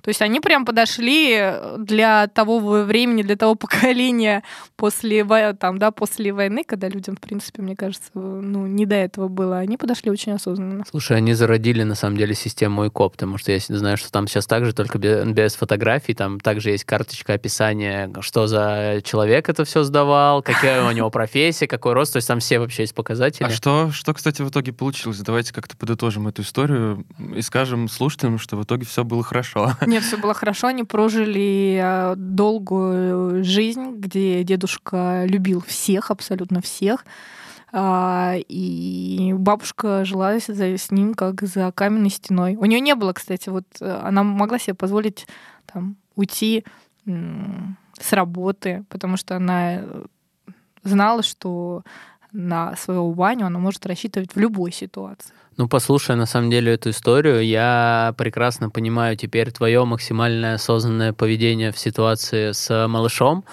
То 0.06 0.10
есть 0.10 0.22
они 0.22 0.40
прям 0.40 0.66
подошли 0.66 1.52
для 1.80 2.28
того 2.28 2.60
времени, 2.60 3.24
для 3.24 3.36
того 3.36 3.56
поколения 3.56 4.44
после, 4.76 5.26
там, 5.56 5.80
да, 5.80 5.90
после 5.90 6.32
войны, 6.32 6.64
когда 6.64 6.88
людям, 6.90 7.16
в 7.16 7.20
принципе, 7.20 7.64
мне 7.64 7.76
кажется, 7.76 8.12
ну, 8.14 8.68
не 8.68 8.86
до 8.86 8.94
этого 8.94 9.30
было. 9.30 9.58
Они 9.58 9.78
подошли 9.78 10.12
очень 10.12 10.34
осознанно. 10.34 10.84
Слушай, 10.88 11.18
они 11.18 11.34
зародили, 11.34 11.82
на 11.82 11.96
самом 11.96 12.18
деле, 12.18 12.36
систему 12.36 12.86
ИКОП, 12.88 13.14
потому 13.14 13.40
что 13.40 13.52
я 13.52 13.58
знаю, 13.68 13.98
что 13.98 14.12
там 14.12 14.28
сейчас 14.28 14.46
также, 14.46 14.74
только 14.74 15.00
без, 15.00 15.26
без 15.26 15.56
фотографий, 15.56 16.14
там 16.14 16.40
также 16.40 16.70
есть 16.70 16.84
карточка 16.84 17.34
описания, 17.34 18.14
что 18.20 18.46
за 18.46 19.02
человек 19.04 19.50
это 19.50 19.66
все 19.66 19.82
сдавал, 19.82 20.44
какая 20.44 20.88
у 20.88 20.92
него 20.92 21.10
профессия, 21.10 21.66
какой 21.66 21.94
рост, 21.94 22.14
то 22.14 22.18
есть 22.18 22.28
там 22.28 22.42
все 22.42 22.60
вообще 22.60 22.84
есть 22.84 22.94
показатели. 22.94 23.48
А 23.48 23.50
что, 23.50 23.90
что, 23.92 24.14
кстати, 24.14 24.44
в 24.44 24.50
итоге 24.50 24.72
получилось? 24.72 25.18
Давайте 25.22 25.52
как-то 25.52 25.76
подытожим 25.76 26.28
эту 26.28 26.44
историю 26.44 27.08
и 27.36 27.42
скажем 27.42 27.90
слушателям, 27.90 28.38
что 28.38 28.56
в 28.56 28.64
итоге 28.64 28.86
все 28.86 29.04
было 29.04 29.24
хорошо. 29.24 29.72
Нет, 29.96 30.04
все 30.04 30.18
было 30.18 30.34
хорошо, 30.34 30.68
они 30.68 30.84
прожили 30.84 31.80
э, 31.82 32.16
долгую 32.18 33.46
жизнь, 33.46 33.92
где 33.92 34.44
дедушка 34.44 35.24
любил 35.26 35.62
всех, 35.62 36.12
абсолютно 36.12 36.60
всех, 36.62 37.06
а, 37.72 38.34
и 38.36 39.32
бабушка 39.38 40.04
жила 40.04 40.34
с 40.38 40.92
ним 40.92 41.14
как 41.14 41.44
за 41.44 41.72
каменной 41.72 42.10
стеной. 42.10 42.58
У 42.58 42.66
нее 42.66 42.82
не 42.82 42.94
было, 42.94 43.14
кстати, 43.14 43.48
вот 43.48 43.64
э, 43.80 43.90
она 44.04 44.24
могла 44.24 44.60
себе 44.60 44.74
позволить 44.74 45.28
там 45.66 45.96
уйти 46.18 46.66
с 47.06 48.12
работы, 48.12 48.84
потому 48.90 49.16
что 49.16 49.38
она 49.38 49.82
знала, 50.84 51.24
что 51.24 51.84
на 52.34 52.76
своего 52.76 53.14
Ваню 53.14 53.46
она 53.46 53.60
может 53.60 53.86
рассчитывать 53.86 54.36
в 54.36 54.40
любой 54.40 54.74
ситуации. 54.74 55.34
Ну, 55.58 55.70
послушая 55.70 56.18
на 56.18 56.26
самом 56.26 56.50
деле 56.50 56.74
эту 56.74 56.90
историю, 56.90 57.46
я 57.46 58.14
прекрасно 58.18 58.70
понимаю 58.70 59.16
теперь 59.16 59.52
твое 59.52 59.86
максимальное 59.86 60.56
осознанное 60.56 61.14
поведение 61.14 61.72
в 61.72 61.80
ситуации 61.80 62.52
с 62.52 62.88
малышом. 62.90 63.46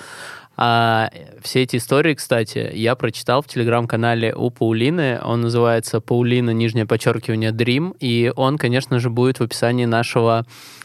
А 0.56 1.10
все 1.42 1.62
эти 1.62 1.76
истории, 1.76 2.14
кстати, 2.14 2.70
я 2.74 2.94
прочитал 2.94 3.42
в 3.42 3.48
телеграм-канале 3.48 4.34
у 4.34 4.50
Паулины. 4.50 5.18
Он 5.22 5.40
называется 5.40 6.00
«Паулина, 6.00 6.50
нижнее 6.50 6.86
подчеркивание, 6.86 7.52
Dream». 7.52 7.96
И 8.00 8.32
он, 8.36 8.58
конечно 8.58 8.98
же, 8.98 9.08
будет 9.08 9.38
в 9.38 9.42
описании 9.42 9.86
нашего 9.86 10.44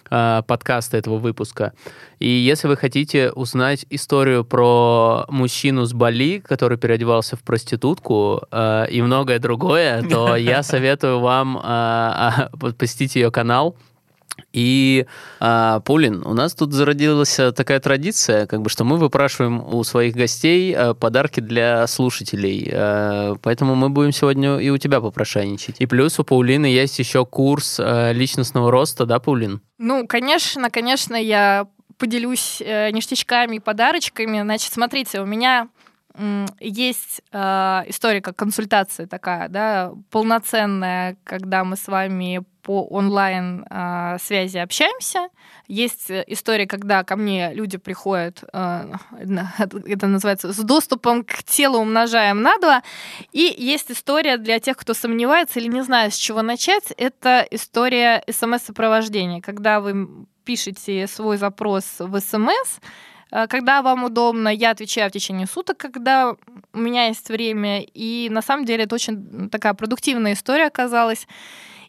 э, 0.10 0.42
подкаста 0.48 0.98
этого 0.98 1.18
выпуска. 1.18 1.74
И 2.20 2.30
если 2.30 2.70
вы 2.70 2.78
хотите 2.78 3.32
узнать 3.32 3.86
историю 3.90 4.46
про 4.46 5.26
мужчину 5.28 5.86
с 5.86 5.94
Бали, 5.94 6.40
который 6.40 6.78
переодевался 6.78 7.36
в 7.36 7.44
проститутку 7.44 8.44
э, 8.50 8.88
и 8.90 9.02
многое 9.02 9.40
другое, 9.40 10.02
то 10.04 10.36
я 10.38 10.64
советую 10.64 11.20
вам 11.20 11.60
э, 11.62 12.50
посетить 12.78 13.16
ее 13.16 13.32
канал. 13.32 13.76
И, 14.54 15.06
а, 15.40 15.82
Пулин, 15.82 16.26
у 16.26 16.34
нас 16.34 16.54
тут 16.54 16.74
зародилась 16.74 17.40
такая 17.56 17.80
традиция, 17.80 18.48
как 18.48 18.62
бы, 18.62 18.70
что 18.70 18.84
мы 18.84 18.98
выпрашиваем 18.98 19.64
у 19.74 19.84
своих 19.84 20.16
гостей 20.16 20.74
а, 20.76 20.94
подарки 20.94 21.40
для 21.40 21.86
слушателей. 21.88 22.70
А, 22.72 23.36
поэтому 23.42 23.76
мы 23.76 23.90
будем 23.90 24.12
сегодня 24.12 24.58
и 24.58 24.70
у 24.70 24.78
тебя 24.78 25.02
попрошайничать. 25.02 25.76
И 25.80 25.86
плюс 25.86 26.20
у 26.20 26.24
Паулины 26.24 26.66
есть 26.66 26.98
еще 27.00 27.26
курс 27.26 27.80
личностного 27.80 28.72
роста, 28.72 29.06
да, 29.06 29.20
Паулин? 29.20 29.62
Ну, 29.78 30.08
конечно, 30.08 30.70
конечно, 30.70 31.16
я 31.16 31.68
поделюсь 31.98 32.62
э, 32.62 32.92
ништячками 32.92 33.58
и 33.58 33.60
подарочками. 33.60 34.42
Значит, 34.42 34.74
смотрите, 34.74 35.22
у 35.22 35.26
меня 35.26 35.68
есть 36.60 37.22
э, 37.32 37.38
история 37.88 38.22
как 38.22 38.36
консультация 38.36 39.06
такая, 39.06 39.50
да, 39.50 39.92
полноценная, 40.10 41.18
когда 41.24 41.64
мы 41.64 41.76
с 41.76 41.88
вами 41.88 42.44
по 42.68 42.84
онлайн 42.84 43.66
э, 43.70 44.18
связи 44.20 44.58
общаемся. 44.58 45.30
Есть 45.68 46.12
история, 46.12 46.68
когда 46.68 47.04
ко 47.04 47.16
мне 47.16 47.54
люди 47.54 47.78
приходят, 47.78 48.44
э, 48.54 48.94
это 49.88 50.08
называется, 50.08 50.52
с 50.52 50.58
доступом 50.58 51.24
к 51.24 51.44
телу 51.44 51.80
умножаем 51.80 52.42
на 52.42 52.58
два. 52.58 52.84
И 53.32 53.56
есть 53.58 53.90
история 53.90 54.38
для 54.38 54.60
тех, 54.60 54.76
кто 54.76 54.94
сомневается 54.94 55.60
или 55.60 55.68
не 55.68 55.82
знает, 55.82 56.14
с 56.14 56.18
чего 56.18 56.42
начать. 56.42 56.94
Это 56.98 57.48
история 57.50 58.22
смс-сопровождения, 58.30 59.42
когда 59.42 59.80
вы 59.80 60.28
пишете 60.44 61.08
свой 61.08 61.38
запрос 61.38 61.86
в 62.00 62.20
смс, 62.20 62.80
Э, 63.32 63.48
когда 63.48 63.82
вам 63.82 64.04
удобно, 64.04 64.50
я 64.50 64.72
отвечаю 64.72 65.10
в 65.10 65.14
течение 65.14 65.48
суток, 65.48 65.78
когда 65.78 66.36
у 66.74 66.78
меня 66.78 67.08
есть 67.08 67.30
время. 67.30 67.82
И 67.82 68.30
на 68.30 68.42
самом 68.42 68.66
деле 68.66 68.84
это 68.84 68.96
очень 68.96 69.50
такая 69.50 69.74
продуктивная 69.74 70.34
история 70.34 70.68
оказалась. 70.68 71.28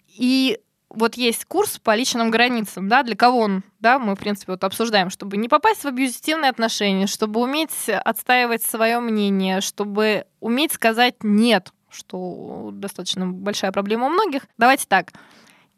И 0.09 0.59
вот 0.91 1.17
есть 1.17 1.45
курс 1.45 1.79
по 1.79 1.95
личным 1.95 2.31
границам, 2.31 2.89
да, 2.89 3.03
для 3.03 3.17
кого 3.17 3.41
он, 3.41 3.63
да, 3.81 3.99
мы, 3.99 4.15
в 4.15 4.19
принципе, 4.19 4.53
вот 4.53 4.65
обсуждаем, 4.65 5.11
чтобы 5.11 5.37
не 5.37 5.49
попасть 5.49 5.85
в 5.85 5.87
абьюзивные 5.87 6.51
отношения, 6.51 7.07
чтобы 7.07 7.41
уметь 7.41 7.89
отстаивать 7.89 8.63
свое 8.63 9.01
мнение, 9.01 9.61
чтобы 9.61 10.25
уметь 10.41 10.73
сказать 10.73 11.17
«нет», 11.23 11.73
что 11.91 12.71
достаточно 12.73 13.27
большая 13.27 13.73
проблема 13.73 14.07
у 14.07 14.11
многих. 14.11 14.43
Давайте 14.57 14.87
так. 14.87 15.13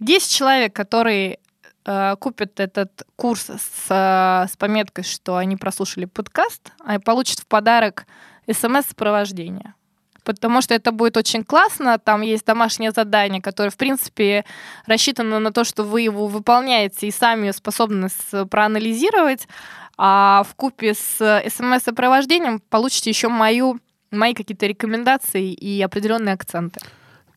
10 0.01 0.31
человек, 0.31 0.75
которые 0.75 1.38
Э, 1.87 2.14
купят 2.18 2.61
этот 2.61 3.07
курс 3.16 3.51
с, 3.51 3.87
с 3.88 4.57
пометкой, 4.59 5.05
что 5.05 5.37
они 5.37 5.57
прослушали 5.57 6.05
подкаст, 6.05 6.73
а 6.85 7.01
получат 7.01 7.40
в 7.40 7.46
подарок 7.46 8.07
смс-сопровождение. 8.46 9.75
Потому 10.24 10.62
что 10.62 10.74
это 10.74 10.92
будет 10.92 11.16
очень 11.16 11.44
классно. 11.44 11.98
Там 11.98 12.22
есть 12.22 12.44
домашнее 12.44 12.90
задание, 12.90 13.40
которое, 13.42 13.70
в 13.70 13.76
принципе, 13.76 14.44
рассчитано 14.87 15.38
на 15.38 15.52
то, 15.52 15.64
что 15.64 15.83
вы 15.83 16.02
его 16.02 16.26
выполняете 16.26 17.09
и 17.09 17.11
сами 17.11 17.50
способны 17.50 18.09
проанализировать. 18.50 19.48
А 19.96 20.44
в 20.48 20.54
купе 20.54 20.94
с 20.94 21.42
смс-сопровождением 21.48 22.61
получите 22.70 23.11
еще 23.11 23.28
мою, 23.28 23.78
мои 24.11 24.35
какие-то 24.35 24.66
рекомендации 24.66 25.52
и 25.52 25.83
определенные 25.83 26.35
акценты. 26.35 26.80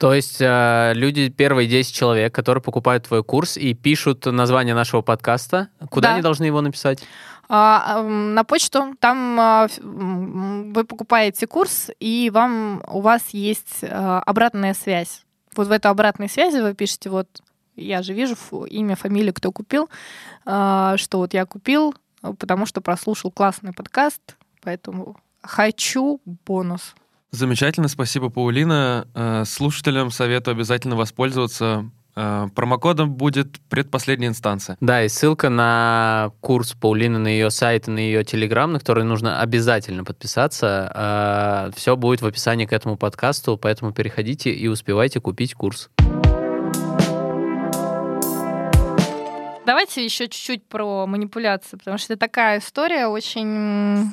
То 0.03 0.13
есть 0.13 0.37
э, 0.41 0.91
люди, 0.95 1.29
первые 1.29 1.67
10 1.67 1.95
человек, 1.95 2.35
которые 2.35 2.61
покупают 2.61 3.07
твой 3.07 3.23
курс 3.23 3.55
и 3.55 3.73
пишут 3.73 4.25
название 4.25 4.75
нашего 4.75 5.01
подкаста, 5.01 5.69
куда 5.89 6.09
да. 6.09 6.13
они 6.15 6.21
должны 6.21 6.43
его 6.45 6.59
написать? 6.61 7.03
А, 7.49 8.01
на 8.01 8.43
почту. 8.43 8.95
Там 8.99 9.39
а, 9.39 9.67
вы 9.81 10.83
покупаете 10.85 11.47
курс, 11.47 11.89
и 11.99 12.29
вам 12.33 12.83
у 12.87 13.01
вас 13.01 13.29
есть 13.29 13.83
а, 13.83 14.21
обратная 14.25 14.73
связь. 14.73 15.23
Вот 15.55 15.67
в 15.67 15.71
эту 15.71 15.89
обратной 15.89 16.29
связи 16.29 16.59
вы 16.59 16.73
пишете, 16.73 17.09
вот 17.09 17.27
я 17.75 18.01
же 18.01 18.13
вижу 18.13 18.35
имя, 18.69 18.95
фамилию, 18.95 19.33
кто 19.33 19.51
купил, 19.51 19.89
а, 20.45 20.97
что 20.97 21.19
вот 21.19 21.33
я 21.33 21.45
купил, 21.45 21.93
потому 22.21 22.65
что 22.65 22.81
прослушал 22.81 23.31
классный 23.31 23.73
подкаст, 23.73 24.21
поэтому 24.61 25.17
хочу 25.41 26.21
бонус. 26.45 26.95
Замечательно, 27.31 27.87
спасибо, 27.87 28.29
Паулина. 28.29 29.07
Э, 29.15 29.43
слушателям 29.45 30.11
советую 30.11 30.53
обязательно 30.53 30.95
воспользоваться 30.95 31.83
э, 31.83 32.02
Промокодом 32.15 33.11
будет 33.13 33.59
предпоследняя 33.69 34.29
инстанция. 34.29 34.77
Да, 34.79 35.03
и 35.03 35.09
ссылка 35.09 35.49
на 35.49 36.31
курс 36.41 36.73
Паулины 36.73 37.17
на 37.17 37.27
ее 37.27 37.49
сайт 37.49 37.87
и 37.87 37.91
на 37.91 37.99
ее 37.99 38.23
телеграм, 38.23 38.71
на 38.71 38.79
который 38.79 39.03
нужно 39.03 39.39
обязательно 39.41 40.03
подписаться. 40.03 40.91
Э, 40.93 41.71
Все 41.75 41.95
будет 41.95 42.21
в 42.21 42.25
описании 42.25 42.65
к 42.65 42.73
этому 42.73 42.97
подкасту, 42.97 43.57
поэтому 43.57 43.93
переходите 43.93 44.51
и 44.51 44.67
успевайте 44.67 45.19
купить 45.19 45.53
курс. 45.55 45.89
Давайте 49.65 50.03
еще 50.03 50.27
чуть-чуть 50.27 50.67
про 50.67 51.07
манипуляцию, 51.07 51.79
потому 51.79 51.97
что 51.97 52.13
это 52.13 52.19
такая 52.19 52.59
история 52.59 53.07
очень 53.07 54.11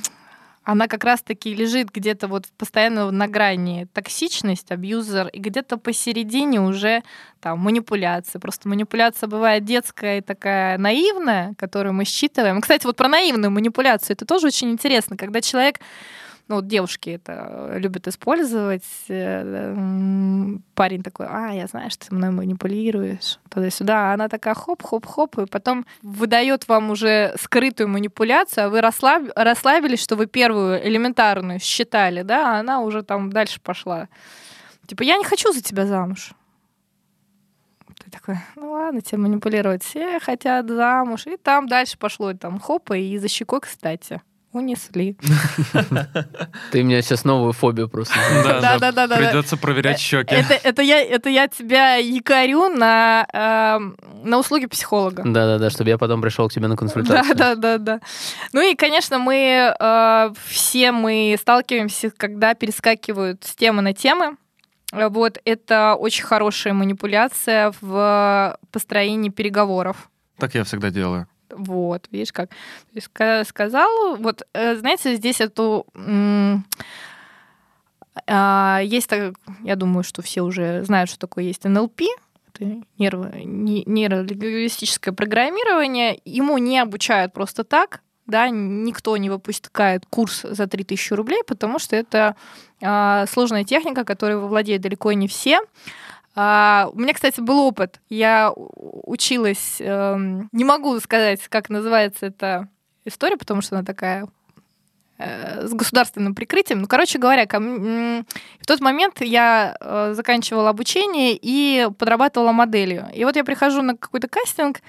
она 0.62 0.88
как 0.88 1.04
раз-таки 1.04 1.54
лежит 1.54 1.90
где-то 1.90 2.28
вот 2.28 2.46
постоянно 2.58 3.10
на 3.10 3.26
грани 3.28 3.88
токсичность, 3.92 4.70
абьюзер, 4.70 5.28
и 5.28 5.38
где-то 5.38 5.78
посередине 5.78 6.60
уже 6.60 7.02
там 7.40 7.58
манипуляция. 7.58 8.40
Просто 8.40 8.68
манипуляция 8.68 9.26
бывает 9.26 9.64
детская 9.64 10.18
и 10.18 10.20
такая 10.20 10.76
наивная, 10.78 11.54
которую 11.58 11.94
мы 11.94 12.04
считываем. 12.04 12.60
Кстати, 12.60 12.86
вот 12.86 12.96
про 12.96 13.08
наивную 13.08 13.50
манипуляцию 13.50 14.14
это 14.14 14.26
тоже 14.26 14.48
очень 14.48 14.70
интересно, 14.70 15.16
когда 15.16 15.40
человек 15.40 15.80
ну, 16.50 16.56
вот 16.56 16.66
девушки 16.66 17.10
это 17.10 17.74
любят 17.76 18.08
использовать. 18.08 18.82
Э, 19.08 19.72
парень 20.74 21.00
такой, 21.04 21.26
а, 21.30 21.52
я 21.52 21.68
знаю, 21.68 21.90
что 21.90 22.08
ты 22.08 22.14
мной 22.14 22.30
манипулируешь, 22.30 23.38
туда-сюда. 23.48 24.10
А 24.10 24.14
она 24.14 24.28
такая 24.28 24.54
хоп-хоп-хоп, 24.54 25.38
и 25.38 25.46
потом 25.46 25.86
выдает 26.02 26.66
вам 26.66 26.90
уже 26.90 27.36
скрытую 27.40 27.88
манипуляцию, 27.88 28.66
а 28.66 28.68
вы 28.68 28.80
расслаб... 28.80 29.28
расслабились, 29.36 30.02
что 30.02 30.16
вы 30.16 30.26
первую 30.26 30.84
элементарную 30.84 31.60
считали, 31.60 32.22
да, 32.22 32.56
а 32.56 32.58
она 32.58 32.80
уже 32.80 33.04
там 33.04 33.30
дальше 33.30 33.60
пошла. 33.60 34.08
Типа, 34.88 35.04
я 35.04 35.18
не 35.18 35.24
хочу 35.24 35.52
за 35.52 35.62
тебя 35.62 35.86
замуж. 35.86 36.32
Ты 38.04 38.10
такой, 38.10 38.38
ну 38.56 38.72
ладно, 38.72 39.02
тебя 39.02 39.18
манипулировать. 39.18 39.84
Все 39.84 40.18
хотят 40.18 40.68
замуж. 40.68 41.28
И 41.28 41.36
там 41.36 41.68
дальше 41.68 41.96
пошло, 41.96 42.34
там, 42.34 42.58
хопа, 42.58 42.98
и 42.98 43.18
за 43.18 43.28
щекой, 43.28 43.60
кстати 43.60 44.20
унесли. 44.52 45.16
Ты 46.72 46.82
мне 46.84 47.02
сейчас 47.02 47.24
новую 47.24 47.52
фобию 47.52 47.88
просто. 47.88 48.14
Да, 48.44 48.78
Да, 48.78 49.16
придется 49.16 49.56
проверять 49.56 49.98
щеки. 49.98 50.34
Это, 50.62 50.82
я, 50.82 51.00
это 51.02 51.28
я 51.28 51.48
тебя 51.48 51.96
якорю 51.96 52.68
на, 52.68 53.26
эм, 53.32 53.96
на 54.24 54.38
услуги 54.38 54.66
психолога. 54.66 55.22
Да-да-да, 55.24 55.70
чтобы 55.70 55.90
я 55.90 55.98
потом 55.98 56.20
пришел 56.20 56.48
к 56.48 56.52
тебе 56.52 56.68
на 56.68 56.76
консультацию. 56.76 57.34
да, 57.36 57.54
да, 57.54 57.78
да. 57.78 58.00
Ну 58.52 58.60
и, 58.60 58.74
конечно, 58.74 59.18
мы 59.18 59.74
э, 59.78 60.32
все 60.46 60.92
мы 60.92 61.36
сталкиваемся, 61.40 62.10
когда 62.10 62.54
перескакивают 62.54 63.44
с 63.44 63.54
темы 63.54 63.82
на 63.82 63.92
темы. 63.92 64.36
Э, 64.92 65.08
Вот 65.08 65.38
это 65.44 65.94
очень 65.94 66.24
хорошая 66.24 66.72
манипуляция 66.72 67.72
в 67.80 68.58
построении 68.72 69.30
переговоров. 69.30 70.10
Так 70.38 70.54
я 70.54 70.64
всегда 70.64 70.90
делаю. 70.90 71.26
Вот, 71.50 72.06
видишь 72.10 72.32
как. 72.32 72.50
Сказал, 73.46 74.16
вот, 74.16 74.42
э, 74.54 74.76
знаете, 74.76 75.14
здесь 75.16 75.40
эту... 75.40 75.86
а, 78.26 78.80
Есть, 78.82 79.08
так- 79.08 79.34
я 79.62 79.76
думаю, 79.76 80.02
что 80.04 80.22
все 80.22 80.42
уже 80.42 80.84
знают, 80.84 81.08
что 81.10 81.18
такое 81.18 81.44
есть 81.44 81.64
НЛП, 81.64 82.02
это 82.52 82.64
нейро- 82.98 83.42
не- 83.44 83.84
нейролингвистическое 83.86 85.14
программирование. 85.14 86.20
Ему 86.24 86.58
не 86.58 86.78
обучают 86.78 87.32
просто 87.32 87.64
так, 87.64 88.00
да, 88.26 88.48
никто 88.50 89.16
не 89.16 89.30
выпускает 89.30 90.04
курс 90.08 90.42
за 90.42 90.66
3000 90.66 91.12
рублей, 91.14 91.42
потому 91.46 91.78
что 91.78 91.96
это 91.96 92.36
а, 92.82 93.26
сложная 93.26 93.64
техника, 93.64 94.04
которой 94.04 94.36
владеют 94.38 94.82
далеко 94.82 95.12
не 95.12 95.28
все. 95.28 95.60
А, 96.34 96.88
у 96.92 96.98
меня, 96.98 97.12
кстати, 97.12 97.40
был 97.40 97.60
опыт. 97.60 98.00
Я 98.08 98.52
училась, 98.54 99.76
эм, 99.80 100.48
не 100.52 100.64
могу 100.64 100.98
сказать, 101.00 101.40
как 101.48 101.68
называется 101.68 102.26
эта 102.26 102.68
история, 103.04 103.36
потому 103.36 103.62
что 103.62 103.76
она 103.76 103.84
такая 103.84 104.28
э, 105.18 105.66
с 105.66 105.72
государственным 105.72 106.34
прикрытием. 106.34 106.80
Ну, 106.80 106.86
короче 106.86 107.18
говоря, 107.18 107.46
в 107.46 108.66
тот 108.66 108.80
момент 108.80 109.20
я 109.20 109.76
э, 109.80 110.12
заканчивала 110.14 110.70
обучение 110.70 111.36
и 111.40 111.88
подрабатывала 111.98 112.52
моделью. 112.52 113.08
И 113.14 113.24
вот 113.24 113.36
я 113.36 113.44
прихожу 113.44 113.82
на 113.82 113.96
какой-то 113.96 114.28
кастинг, 114.28 114.80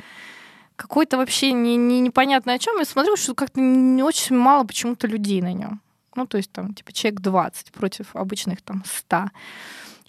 какой-то 0.76 1.18
вообще 1.18 1.52
не, 1.54 1.76
не- 1.76 2.02
непонятно 2.02 2.54
о 2.54 2.60
чем, 2.60 2.80
и 2.82 2.86
смотрю, 2.86 3.16
что 3.18 3.36
как-то 3.36 3.60
не 3.60 4.04
очень 4.04 4.36
мало 4.36 4.64
почему-то 4.64 5.08
людей 5.08 5.42
на 5.42 5.54
нем. 5.54 5.82
Ну, 6.16 6.28
то 6.28 6.38
есть 6.38 6.52
там, 6.52 6.74
типа, 6.74 6.92
человек 6.92 7.22
20 7.22 7.72
против 7.72 8.16
обычных 8.16 8.62
там 8.62 8.84
100. 8.86 9.30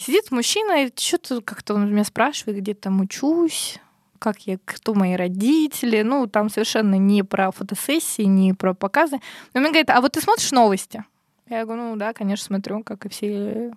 Сидит 0.05 0.33
мужчина, 0.33 0.85
и 0.85 0.93
что-то 0.97 1.41
как-то 1.43 1.75
он 1.75 1.93
меня 1.93 2.03
спрашивает, 2.03 2.59
где 2.59 2.75
там 2.75 3.01
учусь, 3.01 3.79
как 4.19 4.41
я, 4.49 4.59
кто 4.65 4.95
мои 4.95 5.15
родители. 5.15 6.03
Ну, 6.03 6.27
там 6.27 6.51
совершенно 6.51 6.97
не 6.97 7.23
про 7.23 7.53
фотосессии, 7.53 8.23
не 8.23 8.53
про 8.53 8.75
показы. 8.75 9.21
Но 9.55 9.61
мне 9.61 9.71
говорит, 9.71 9.91
а 9.91 10.01
вот 10.01 10.13
ты 10.13 10.21
смотришь 10.21 10.51
новости? 10.51 11.05
Я 11.49 11.65
говорю, 11.65 11.83
ну 11.83 11.97
да, 11.97 12.13
конечно, 12.13 12.45
смотрю, 12.45 12.83
как 12.83 13.07
и 13.07 13.09
все 13.11 13.73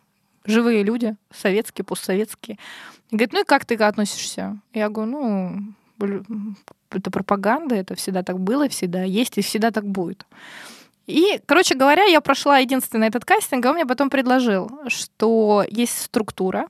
живые 0.45 0.81
люди, 0.81 1.15
советские, 1.31 1.85
постсоветские. 1.85 2.57
И 3.11 3.15
говорит, 3.15 3.33
ну 3.33 3.41
и 3.41 3.45
как 3.45 3.65
ты 3.65 3.75
относишься? 3.75 4.57
Я 4.73 4.89
говорю, 4.89 5.11
ну, 5.11 6.35
это 6.89 7.11
пропаганда, 7.11 7.75
это 7.75 7.93
всегда 7.93 8.23
так 8.23 8.39
было, 8.39 8.67
всегда 8.67 9.03
есть 9.03 9.37
и 9.37 9.41
всегда 9.41 9.69
так 9.69 9.85
будет. 9.85 10.25
И, 11.07 11.39
короче 11.45 11.75
говоря, 11.75 12.03
я 12.03 12.21
прошла 12.21 12.57
единственный 12.57 13.07
этот 13.07 13.25
кастинг, 13.25 13.65
а 13.65 13.69
он 13.69 13.75
мне 13.75 13.85
потом 13.85 14.09
предложил, 14.09 14.71
что 14.87 15.63
есть 15.69 16.01
структура, 16.01 16.67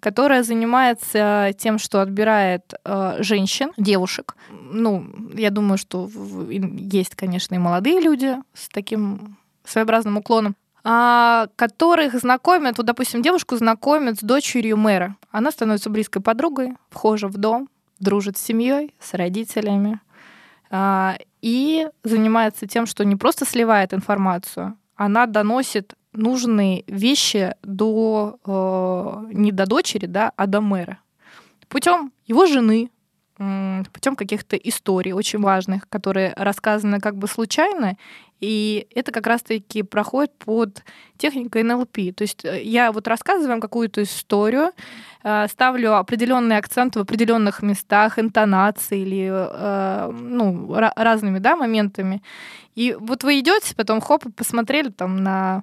которая 0.00 0.42
занимается 0.42 1.52
тем, 1.56 1.78
что 1.78 2.00
отбирает 2.00 2.74
э, 2.84 3.16
женщин, 3.20 3.72
девушек. 3.76 4.36
Ну, 4.50 5.06
я 5.34 5.50
думаю, 5.50 5.78
что 5.78 6.10
есть, 6.50 7.14
конечно, 7.14 7.54
и 7.54 7.58
молодые 7.58 8.00
люди 8.00 8.36
с 8.52 8.68
таким 8.68 9.36
своеобразным 9.64 10.16
уклоном, 10.16 10.56
а, 10.84 11.46
которых 11.54 12.14
знакомят, 12.14 12.76
вот, 12.76 12.86
допустим, 12.86 13.22
девушку 13.22 13.56
знакомят 13.56 14.18
с 14.18 14.22
дочерью 14.22 14.76
мэра. 14.76 15.16
Она 15.30 15.52
становится 15.52 15.88
близкой 15.88 16.20
подругой, 16.20 16.74
вхожа 16.90 17.28
в 17.28 17.38
дом, 17.38 17.68
дружит 18.00 18.36
с 18.36 18.42
семьей, 18.42 18.92
с 18.98 19.14
родителями 19.14 20.00
а, 20.70 21.16
и 21.42 21.88
занимается 22.04 22.66
тем, 22.66 22.86
что 22.86 23.04
не 23.04 23.16
просто 23.16 23.44
сливает 23.44 23.92
информацию, 23.92 24.78
она 24.96 25.26
доносит 25.26 25.94
нужные 26.12 26.84
вещи 26.86 27.54
до 27.62 28.38
э, 28.46 29.32
не 29.32 29.50
до 29.52 29.66
дочери, 29.66 30.06
да, 30.06 30.32
а 30.36 30.46
до 30.46 30.60
мэра. 30.60 30.98
Путем 31.68 32.12
его 32.26 32.46
жены, 32.46 32.90
путем 33.92 34.14
каких-то 34.14 34.56
историй 34.56 35.12
очень 35.12 35.40
важных, 35.40 35.88
которые 35.88 36.32
рассказаны 36.36 37.00
как 37.00 37.16
бы 37.16 37.26
случайно, 37.26 37.96
и 38.42 38.88
это 38.92 39.12
как 39.12 39.28
раз-таки 39.28 39.84
проходит 39.84 40.36
под 40.38 40.82
техникой 41.16 41.62
НЛП. 41.62 41.94
То 42.16 42.22
есть 42.22 42.44
э, 42.44 42.60
я 42.64 42.90
вот 42.90 43.06
рассказываю 43.06 43.50
вам 43.50 43.60
какую-то 43.60 44.02
историю, 44.02 44.72
э, 45.22 45.46
ставлю 45.48 45.96
определенные 45.96 46.58
акценты 46.58 46.98
в 46.98 47.02
определенных 47.02 47.62
местах, 47.62 48.18
интонации 48.18 49.00
или 49.00 49.30
э, 49.30 50.10
ну, 50.10 50.66
ра- 50.74 50.92
разными 50.96 51.38
да, 51.38 51.54
моментами. 51.54 52.20
И 52.74 52.96
вот 52.98 53.22
вы 53.22 53.38
идете, 53.38 53.76
потом 53.76 54.00
хоп, 54.00 54.24
посмотрели 54.34 54.88
там 54.88 55.22
на 55.22 55.62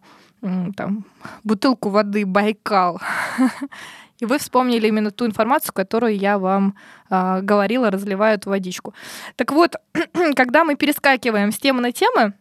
там, 0.78 1.04
бутылку 1.44 1.90
воды 1.90 2.26
Байкал. 2.26 3.02
И 4.20 4.26
вы 4.26 4.38
вспомнили 4.38 4.88
именно 4.88 5.12
ту 5.12 5.26
информацию, 5.26 5.74
которую 5.74 6.18
я 6.18 6.38
вам 6.38 6.76
э, 7.10 7.42
говорила, 7.42 7.92
разливаю 7.92 8.36
эту 8.36 8.50
водичку. 8.50 8.94
Так 9.36 9.52
вот, 9.52 9.76
когда 10.36 10.64
мы 10.64 10.76
перескакиваем 10.76 11.52
с 11.52 11.58
темы 11.58 11.82
на 11.82 11.92
темы, 11.92 12.34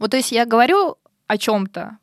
вот 0.00 0.10
то 0.10 0.16
есть 0.16 0.32
я 0.32 0.46
говорю 0.46 0.96
о 1.28 1.38
чем-то, 1.38 1.98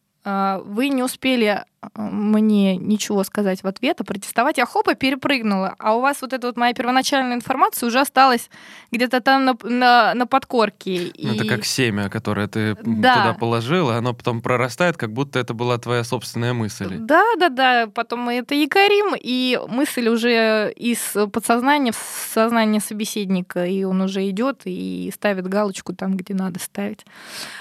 вы 0.66 0.90
не 0.90 1.04
успели 1.04 1.66
мне 1.96 2.76
ничего 2.78 3.24
сказать 3.24 3.64
в 3.64 3.68
ответ, 3.68 4.02
а 4.02 4.04
протестовать, 4.04 4.58
я 4.58 4.66
хоп, 4.66 4.88
и 4.90 4.96
перепрыгнула. 4.96 5.76
А 5.80 5.96
у 5.96 6.02
вас 6.02 6.22
вот 6.22 6.34
эта 6.34 6.48
вот 6.48 6.58
моя 6.58 6.74
первоначальная 6.74 7.36
информация 7.36 7.88
уже 7.88 8.00
осталась 8.00 8.50
где-то 8.92 9.22
там 9.22 9.46
на, 9.46 9.56
на, 9.64 10.14
на 10.14 10.28
подкорке. 10.28 11.12
Ну, 11.18 11.34
Это 11.34 11.44
И- 11.44 11.48
как 11.48 11.66
семя, 11.66 12.10
которое 12.10 12.48
ты 12.48 12.76
Да. 12.84 13.14
туда 13.16 13.34
положила, 13.40 13.96
оно 13.96 14.14
потом 14.14 14.42
прорастает, 14.42 14.98
как 14.98 15.14
будто 15.14 15.40
это 15.40 15.54
была 15.54 15.78
твоя 15.78 16.04
собственная 16.04 16.54
мысль. 16.54 16.98
Да, 16.98 17.24
да, 17.38 17.50
да. 17.50 17.88
Потом 17.94 18.22
мы 18.22 18.36
это 18.36 18.56
якорим, 18.56 19.16
и 19.20 19.60
мысль 19.68 20.08
уже 20.08 20.72
из 20.76 21.16
подсознания 21.32 21.92
в 21.92 22.30
сознание 22.34 22.82
собеседника, 22.82 23.66
и 23.66 23.84
он 23.84 24.02
уже 24.02 24.28
идет 24.30 24.62
и 24.66 25.12
ставит 25.14 25.48
галочку 25.48 25.94
там, 25.94 26.18
где 26.18 26.34
надо 26.34 26.60
ставить. 26.60 27.06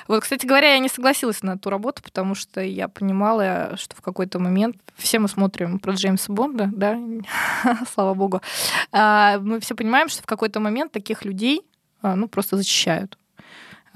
Вот, 0.08 0.22
кстати 0.22 0.46
говоря, 0.46 0.72
я 0.72 0.78
не 0.78 0.88
согласилась 0.88 1.42
на 1.42 1.58
ту 1.58 1.70
работу, 1.70 2.02
потому 2.02 2.34
что 2.34 2.60
я 2.60 2.88
понимала, 2.88 3.74
что 3.76 3.94
в 3.96 4.00
какой-то 4.06 4.38
момент 4.38 4.76
все 4.96 5.18
мы 5.18 5.28
смотрим 5.28 5.78
про 5.78 5.92
Джеймса 5.94 6.32
Бонда, 6.32 6.70
да, 6.72 6.98
слава 7.92 8.14
богу. 8.14 8.40
А, 8.92 9.38
Мы 9.38 9.58
все 9.60 9.74
понимаем, 9.74 10.08
что 10.08 10.22
в 10.22 10.26
какой-то 10.26 10.60
момент 10.60 10.92
таких 10.92 11.24
людей 11.24 11.62
а, 12.02 12.14
ну, 12.14 12.28
просто 12.28 12.56
зачищают. 12.56 13.18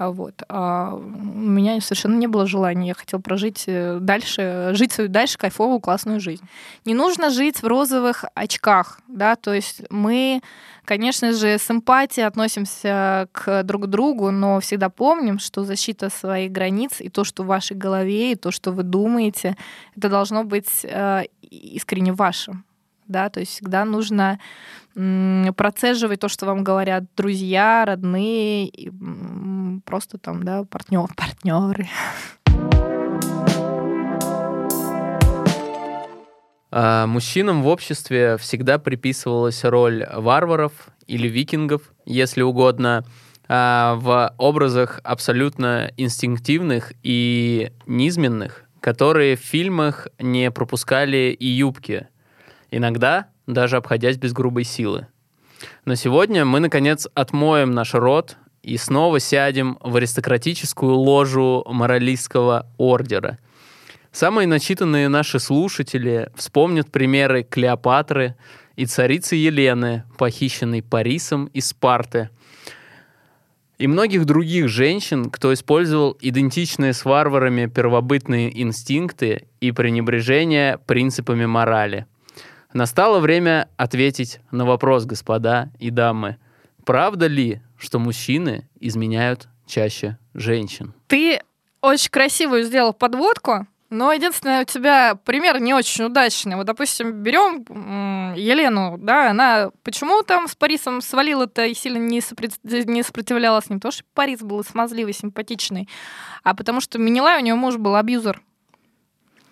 А 0.01 0.09
Вот. 0.09 0.41
А 0.49 0.95
у 0.95 0.99
меня 0.99 1.79
совершенно 1.79 2.15
не 2.15 2.25
было 2.25 2.47
желания. 2.47 2.87
Я 2.87 2.93
хотела 2.95 3.21
прожить 3.21 3.65
э, 3.67 3.99
дальше, 4.01 4.71
жить 4.73 4.93
свою 4.93 5.11
дальше 5.11 5.37
кайфовую, 5.37 5.79
классную 5.79 6.19
жизнь. 6.19 6.43
Не 6.85 6.95
нужно 6.95 7.29
жить 7.29 7.61
в 7.61 7.67
розовых 7.67 8.25
очках, 8.33 8.99
да, 9.07 9.35
то 9.35 9.53
есть 9.53 9.83
мы, 9.91 10.41
конечно 10.85 11.33
же, 11.33 11.59
с 11.59 11.69
эмпатией 11.69 12.25
относимся 12.25 13.27
к 13.31 13.61
друг 13.61 13.85
другу, 13.87 14.31
но 14.31 14.59
всегда 14.59 14.89
помним, 14.89 15.37
что 15.37 15.63
защита 15.63 16.09
своих 16.09 16.51
границ 16.51 16.99
и 16.99 17.09
то, 17.09 17.23
что 17.23 17.43
в 17.43 17.47
вашей 17.47 17.77
голове, 17.77 18.31
и 18.31 18.35
то, 18.35 18.49
что 18.49 18.71
вы 18.71 18.81
думаете, 18.81 19.55
это 19.95 20.09
должно 20.09 20.43
быть 20.43 20.83
э, 20.83 21.25
искренне 21.41 22.11
вашим. 22.11 22.65
Да, 23.11 23.29
то 23.29 23.41
есть 23.41 23.51
всегда 23.51 23.83
нужно 23.83 24.39
процеживать 24.93 26.19
то, 26.19 26.29
что 26.29 26.45
вам 26.45 26.63
говорят 26.63 27.03
друзья, 27.15 27.83
родные, 27.85 28.71
просто 29.85 30.17
там, 30.17 30.43
да, 30.43 30.63
партнер, 30.63 31.07
партнеры. 31.15 31.87
А, 36.71 37.05
Мужчинам 37.05 37.63
в 37.63 37.67
обществе 37.67 38.37
всегда 38.37 38.79
приписывалась 38.79 39.63
роль 39.65 40.05
варваров 40.13 40.71
или 41.05 41.27
викингов, 41.27 41.81
если 42.05 42.41
угодно, 42.41 43.03
а, 43.49 43.95
в 43.95 44.33
образах 44.37 45.01
абсолютно 45.03 45.91
инстинктивных 45.97 46.93
и 47.03 47.71
низменных, 47.87 48.63
которые 48.79 49.35
в 49.35 49.41
фильмах 49.41 50.07
не 50.17 50.49
пропускали 50.49 51.35
и 51.37 51.45
юбки, 51.45 52.07
иногда 52.71 53.27
даже 53.47 53.77
обходясь 53.77 54.17
без 54.17 54.33
грубой 54.33 54.63
силы. 54.63 55.07
Но 55.85 55.95
сегодня 55.95 56.45
мы, 56.45 56.59
наконец, 56.59 57.07
отмоем 57.13 57.71
наш 57.71 57.93
рот 57.93 58.37
и 58.63 58.77
снова 58.77 59.19
сядем 59.19 59.77
в 59.81 59.95
аристократическую 59.97 60.93
ложу 60.95 61.63
моралистского 61.67 62.67
ордера– 62.77 63.37
Самые 64.11 64.45
начитанные 64.45 65.07
наши 65.07 65.39
слушатели 65.39 66.29
вспомнят 66.35 66.91
примеры 66.91 67.43
Клеопатры 67.43 68.35
и 68.75 68.85
царицы 68.85 69.37
Елены, 69.37 70.03
похищенной 70.17 70.83
Парисом 70.83 71.45
из 71.47 71.69
Спарты. 71.69 72.29
и 73.77 73.87
многих 73.87 74.25
других 74.25 74.67
женщин, 74.67 75.31
кто 75.31 75.53
использовал 75.53 76.15
идентичные 76.19 76.93
с 76.93 77.03
варварами 77.03 77.65
первобытные 77.65 78.61
инстинкты 78.61 79.47
и 79.59 79.71
пренебрежение 79.71 80.77
принципами 80.77 81.45
морали. 81.45 82.05
Настало 82.73 83.19
время 83.19 83.67
ответить 83.77 84.39
на 84.51 84.65
вопрос, 84.65 85.05
господа 85.05 85.69
и 85.79 85.89
дамы. 85.89 86.37
Правда 86.85 87.27
ли, 87.27 87.61
что 87.77 87.99
мужчины 87.99 88.67
изменяют 88.79 89.47
чаще 89.67 90.17
женщин? 90.33 90.93
Ты 91.07 91.41
очень 91.81 92.09
красивую 92.09 92.63
сделал 92.63 92.93
подводку, 92.93 93.67
но 93.89 94.13
единственное, 94.13 94.61
у 94.61 94.65
тебя 94.65 95.15
пример 95.15 95.59
не 95.59 95.73
очень 95.73 96.05
удачный. 96.05 96.55
Вот, 96.55 96.65
допустим, 96.65 97.11
берем 97.23 97.65
Елену, 98.35 98.97
да, 98.97 99.31
она 99.31 99.71
почему 99.83 100.23
там 100.23 100.47
с 100.47 100.55
Парисом 100.55 101.01
свалила-то 101.01 101.65
и 101.65 101.73
сильно 101.73 101.97
не, 101.97 102.19
сопро- 102.19 102.53
не 102.63 103.03
сопротивлялась? 103.03 103.69
Не 103.69 103.79
то, 103.79 103.91
что 103.91 104.03
Парис 104.13 104.39
был 104.39 104.63
смазливый, 104.63 105.13
симпатичный, 105.13 105.89
а 106.43 106.55
потому 106.55 106.79
что 106.79 106.99
Минилай 106.99 107.41
у 107.41 107.43
нее 107.43 107.55
муж 107.55 107.75
был 107.75 107.95
абьюзер. 107.97 108.41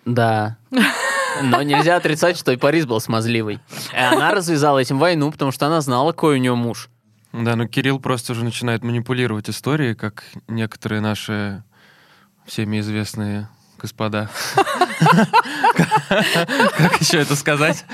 Да. 0.06 0.56
Но 1.42 1.62
нельзя 1.62 1.96
отрицать, 1.96 2.38
что 2.38 2.52
и 2.52 2.56
Парис 2.56 2.86
был 2.86 3.00
смазливый. 3.00 3.60
И 3.92 3.96
она 3.96 4.32
развязала 4.32 4.78
этим 4.78 4.98
войну, 4.98 5.30
потому 5.30 5.52
что 5.52 5.66
она 5.66 5.80
знала, 5.80 6.12
какой 6.12 6.36
у 6.36 6.38
нее 6.38 6.54
муж. 6.54 6.88
Да, 7.32 7.56
но 7.56 7.66
Кирилл 7.66 8.00
просто 8.00 8.32
уже 8.32 8.44
начинает 8.44 8.82
манипулировать 8.82 9.48
историей, 9.48 9.94
как 9.94 10.24
некоторые 10.48 11.00
наши 11.00 11.62
всеми 12.44 12.80
известные 12.80 13.48
господа. 13.78 14.28
Как 16.08 17.00
еще 17.00 17.18
это 17.18 17.34
сказать? 17.36 17.84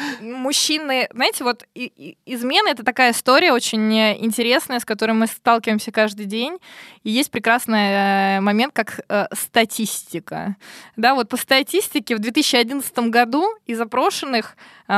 Мужчины, 0.47 1.09
знаете, 1.13 1.43
вот 1.43 1.67
измена— 1.75 2.69
это 2.71 2.85
такая 2.85 3.11
история 3.11 3.53
очень 3.53 3.93
интересная, 3.99 4.79
с 4.79 4.85
которой 4.85 5.11
мы 5.11 5.27
сталкиваемся 5.27 5.91
каждый 5.91 6.27
день. 6.27 6.59
И 7.03 7.11
есть 7.11 7.33
прекрасный 7.33 8.37
э, 8.37 8.41
момент, 8.41 8.73
как 8.73 9.01
э, 9.09 9.27
статистика. 9.33 10.55
Да, 10.95 11.17
вот 11.17 11.29
по 11.29 11.37
статистике 11.37 12.15
в 12.15 12.21
2011 12.21 12.97
году 13.11 13.45
из 13.67 13.81
опрошенных 13.81 14.57
э, 14.87 14.93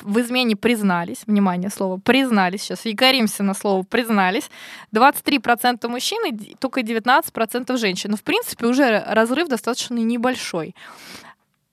в 0.00 0.20
измене 0.20 0.56
признались, 0.56 1.24
внимание, 1.26 1.68
слово 1.68 1.98
признались, 1.98 2.62
сейчас 2.62 2.86
якоримся 2.86 3.42
на 3.42 3.52
слово 3.52 3.82
признались, 3.82 4.48
23% 4.94 5.86
мужчин 5.88 6.24
и 6.24 6.54
только 6.58 6.80
19% 6.80 7.76
женщин. 7.76 8.10
Но, 8.12 8.16
в 8.16 8.22
принципе, 8.22 8.64
уже 8.64 9.04
разрыв 9.06 9.48
достаточно 9.48 9.96
небольшой. 9.96 10.74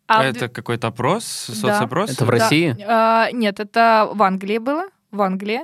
А, 0.07 0.21
а 0.21 0.25
это 0.25 0.47
в... 0.47 0.51
какой-то 0.51 0.87
опрос, 0.87 1.25
соцопрос? 1.25 2.09
Да. 2.09 2.13
Это 2.13 2.25
в 2.25 2.29
России? 2.29 2.75
Да. 2.77 3.27
А, 3.27 3.31
нет, 3.31 3.59
это 3.59 4.09
в 4.11 4.21
Англии 4.23 4.57
было 4.57 4.89
в 5.11 5.21
Англии. 5.21 5.61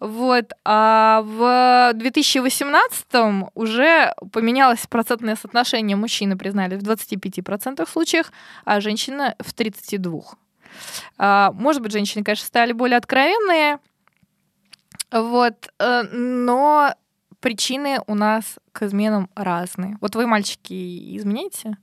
Вот. 0.00 0.52
А 0.64 1.22
в 1.22 1.92
2018 1.94 3.06
уже 3.54 4.12
поменялось 4.32 4.84
процентное 4.88 5.36
соотношение. 5.36 5.96
Мужчины 5.96 6.36
признали 6.36 6.76
в 6.76 6.82
25% 6.82 7.88
случаях, 7.88 8.32
а 8.64 8.80
женщины 8.80 9.36
в 9.38 9.54
32%. 9.54 10.24
А, 11.16 11.52
может 11.52 11.80
быть, 11.80 11.92
женщины, 11.92 12.24
конечно, 12.24 12.46
стали 12.46 12.72
более 12.72 12.98
откровенные, 12.98 13.78
вот, 15.10 15.72
э, 15.78 16.02
но 16.12 16.94
причины 17.40 18.00
у 18.06 18.14
нас 18.14 18.58
к 18.72 18.82
изменам 18.82 19.30
разные. 19.34 19.96
Вот 20.00 20.14
вы, 20.14 20.26
мальчики, 20.26 21.16
изменяете? 21.16 21.78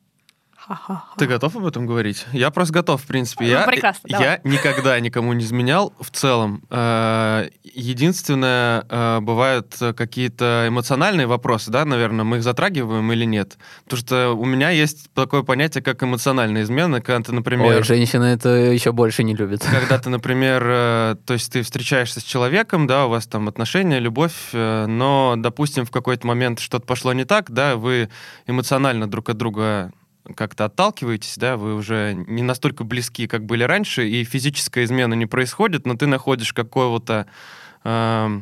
Ты 1.18 1.28
готов 1.28 1.56
об 1.56 1.66
этом 1.66 1.86
говорить? 1.86 2.26
Я 2.32 2.52
просто 2.52 2.74
готов, 2.74 3.02
в 3.02 3.08
принципе. 3.08 3.48
Я, 3.48 3.62
ну, 3.62 3.72
Прекрасно, 3.72 4.08
я 4.10 4.40
никогда 4.44 5.00
никому 5.00 5.34
не 5.34 5.44
изменял 5.44 5.94
в 6.00 6.10
целом. 6.12 6.64
Э, 6.70 7.48
единственное, 7.64 8.86
э, 8.90 9.20
бывают 9.22 9.76
какие-то 9.96 10.66
эмоциональные 10.68 11.28
вопросы, 11.28 11.72
да, 11.72 11.86
наверное, 11.86 12.26
мы 12.26 12.38
их 12.38 12.44
затрагиваем 12.44 13.12
или 13.12 13.26
нет. 13.26 13.58
Потому 13.84 14.00
что 14.00 14.32
у 14.32 14.46
меня 14.46 14.70
есть 14.70 15.12
такое 15.14 15.44
понятие, 15.44 15.84
как 15.84 16.02
эмоциональная 16.04 16.64
измена, 16.64 17.02
когда 17.02 17.24
ты, 17.24 17.32
например... 17.32 17.68
Ой, 17.68 17.84
женщины 17.84 18.26
это 18.26 18.50
еще 18.50 18.92
больше 18.92 19.24
не 19.24 19.36
любят. 19.36 19.64
Когда 19.64 20.00
ты, 20.00 20.10
например, 20.16 20.64
э, 20.66 21.16
то 21.26 21.34
есть 21.34 21.52
ты 21.52 21.62
встречаешься 21.62 22.20
с 22.20 22.24
человеком, 22.24 22.88
да, 22.88 23.06
у 23.06 23.10
вас 23.10 23.28
там 23.28 23.48
отношения, 23.48 24.00
любовь, 24.00 24.34
но, 24.54 25.36
допустим, 25.38 25.86
в 25.86 25.92
какой-то 25.92 26.26
момент 26.28 26.60
что-то 26.60 26.86
пошло 26.86 27.14
не 27.14 27.26
так, 27.26 27.52
да, 27.52 27.76
вы 27.76 28.10
эмоционально 28.48 29.08
друг 29.08 29.30
от 29.30 29.38
друга 29.38 29.92
как-то 30.36 30.66
отталкиваетесь, 30.66 31.38
да, 31.38 31.58
вы 31.58 31.76
уже 31.76 32.14
не 32.28 32.42
настолько 32.42 32.84
близки, 32.84 33.28
как 33.28 33.46
были 33.46 33.64
раньше, 33.64 34.08
и 34.08 34.24
физическая 34.24 34.86
измена 34.86 35.14
не 35.14 35.26
происходит, 35.26 35.86
но 35.86 35.96
ты 35.96 36.08
находишь 36.08 36.54
какого-то 36.54 37.28
э, 37.84 38.42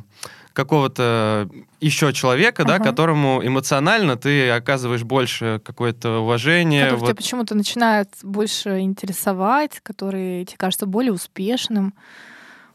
какого-то 0.53 1.49
еще 1.81 2.13
человека, 2.13 2.61
uh-huh. 2.61 2.67
да, 2.67 2.79
которому 2.79 3.41
эмоционально 3.43 4.15
ты 4.15 4.51
оказываешь 4.51 5.03
больше 5.03 5.59
какое-то 5.65 6.19
уважение. 6.19 6.83
Который 6.83 6.99
вот. 6.99 7.05
тебя 7.07 7.15
почему-то 7.15 7.55
начинает 7.55 8.09
больше 8.21 8.79
интересовать, 8.79 9.79
который 9.81 10.45
тебе 10.45 10.57
кажется 10.57 10.85
более 10.85 11.11
успешным. 11.11 11.93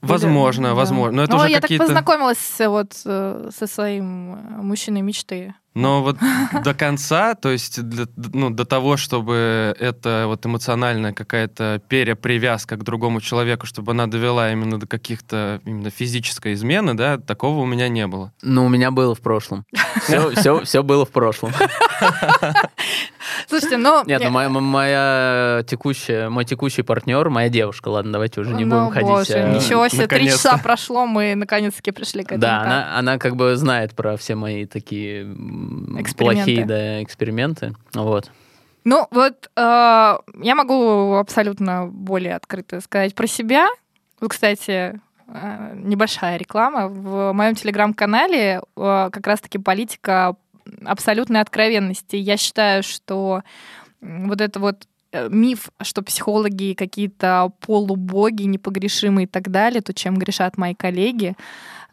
Возможно, 0.01 0.69
да. 0.69 0.75
возможно. 0.75 1.17
Но 1.17 1.23
это 1.25 1.33
ну, 1.33 1.39
уже 1.39 1.51
я 1.51 1.61
какие-то... 1.61 1.87
так 1.87 1.95
познакомилась 1.95 2.55
вот 2.61 2.93
э, 3.05 3.51
со 3.57 3.67
своим 3.67 4.35
э, 4.35 4.63
мужчиной 4.63 5.03
мечты. 5.03 5.55
Но 5.75 6.03
вот 6.03 6.17
до 6.65 6.75
конца, 6.75 7.35
то 7.35 7.51
есть 7.51 7.81
для, 7.83 8.07
ну, 8.17 8.51
до 8.51 8.65
того, 8.65 8.97
чтобы 8.97 9.77
это 9.79 10.25
вот 10.27 10.45
эмоциональная 10.45 11.13
какая-то 11.13 11.81
перепривязка 11.89 12.77
к 12.77 12.83
другому 12.83 13.21
человеку, 13.21 13.67
чтобы 13.67 13.93
она 13.93 14.09
довела 14.09 14.51
именно 14.51 14.81
до 14.81 14.89
каких-то 14.89 15.61
именно 15.65 15.91
физической 15.91 16.55
измены, 16.55 16.95
да, 16.95 17.19
такого 17.19 17.61
у 17.61 17.67
меня 17.67 17.89
не 17.89 18.07
было. 18.09 18.33
Ну, 18.43 18.67
у 18.67 18.69
меня 18.69 18.91
было 18.91 19.15
в 19.15 19.21
прошлом. 19.21 19.65
Все, 20.03 20.31
все, 20.35 20.65
все 20.65 20.83
было 20.83 21.05
в 21.05 21.11
прошлом. 21.11 21.53
Слушайте, 23.47 23.77
ну... 23.77 24.05
Нет, 24.07 24.23
ну 24.23 24.31
моя, 24.31 24.49
моя 24.49 25.65
текущая, 25.67 26.29
мой 26.29 26.45
текущий 26.45 26.83
партнер, 26.83 27.29
моя 27.31 27.49
девушка, 27.49 27.89
ладно, 27.89 28.13
давайте 28.13 28.41
уже 28.41 28.55
не 28.55 28.65
ну, 28.65 28.89
будем 28.89 28.93
ходить. 28.93 29.09
Боже, 29.09 29.55
ничего 29.55 29.89
себе, 29.89 30.07
три 30.07 30.29
часа 30.29 30.59
прошло, 30.59 31.07
мы 31.07 31.35
наконец-таки 31.35 31.91
пришли 31.91 32.23
к 32.23 32.33
этому. 32.33 32.41
Да, 32.41 32.61
она, 32.61 32.99
она 32.99 33.19
как 33.19 33.37
бы 33.37 33.57
знает 33.57 33.95
про 33.95 34.17
все 34.17 34.35
мои 34.35 34.67
такие 34.67 35.27
плохие 36.17 36.65
да, 36.65 37.03
эксперименты. 37.03 37.75
Вот. 37.95 38.31
Ну, 38.85 39.07
вот 39.11 39.51
э, 39.55 39.61
я 39.61 40.55
могу 40.55 41.15
абсолютно 41.15 41.87
более 41.87 42.37
открыто 42.37 42.81
сказать 42.81 43.15
про 43.15 43.27
себя. 43.27 43.69
Вот, 44.21 44.31
кстати, 44.31 44.99
э, 45.27 45.73
небольшая 45.75 46.39
реклама. 46.39 46.89
В 46.89 47.33
моем 47.33 47.55
телеграм-канале 47.55 48.63
э, 48.77 49.09
как 49.13 49.27
раз-таки 49.27 49.59
политика 49.59 50.37
абсолютной 50.85 51.41
откровенности. 51.41 52.17
Я 52.17 52.37
считаю, 52.37 52.83
что 52.83 53.43
вот 54.01 54.41
это 54.41 54.61
вот 54.61 54.87
э, 55.13 55.29
миф, 55.29 55.71
что 55.83 56.03
психологи 56.03 56.75
какие-то 56.75 57.53
полубоги, 57.61 58.45
непогрешимые 58.45 59.25
и 59.25 59.29
так 59.29 59.51
далее, 59.51 59.81
то, 59.81 59.93
чем 59.93 60.17
грешат 60.17 60.57
мои 60.59 60.75
коллеги, 60.75 61.37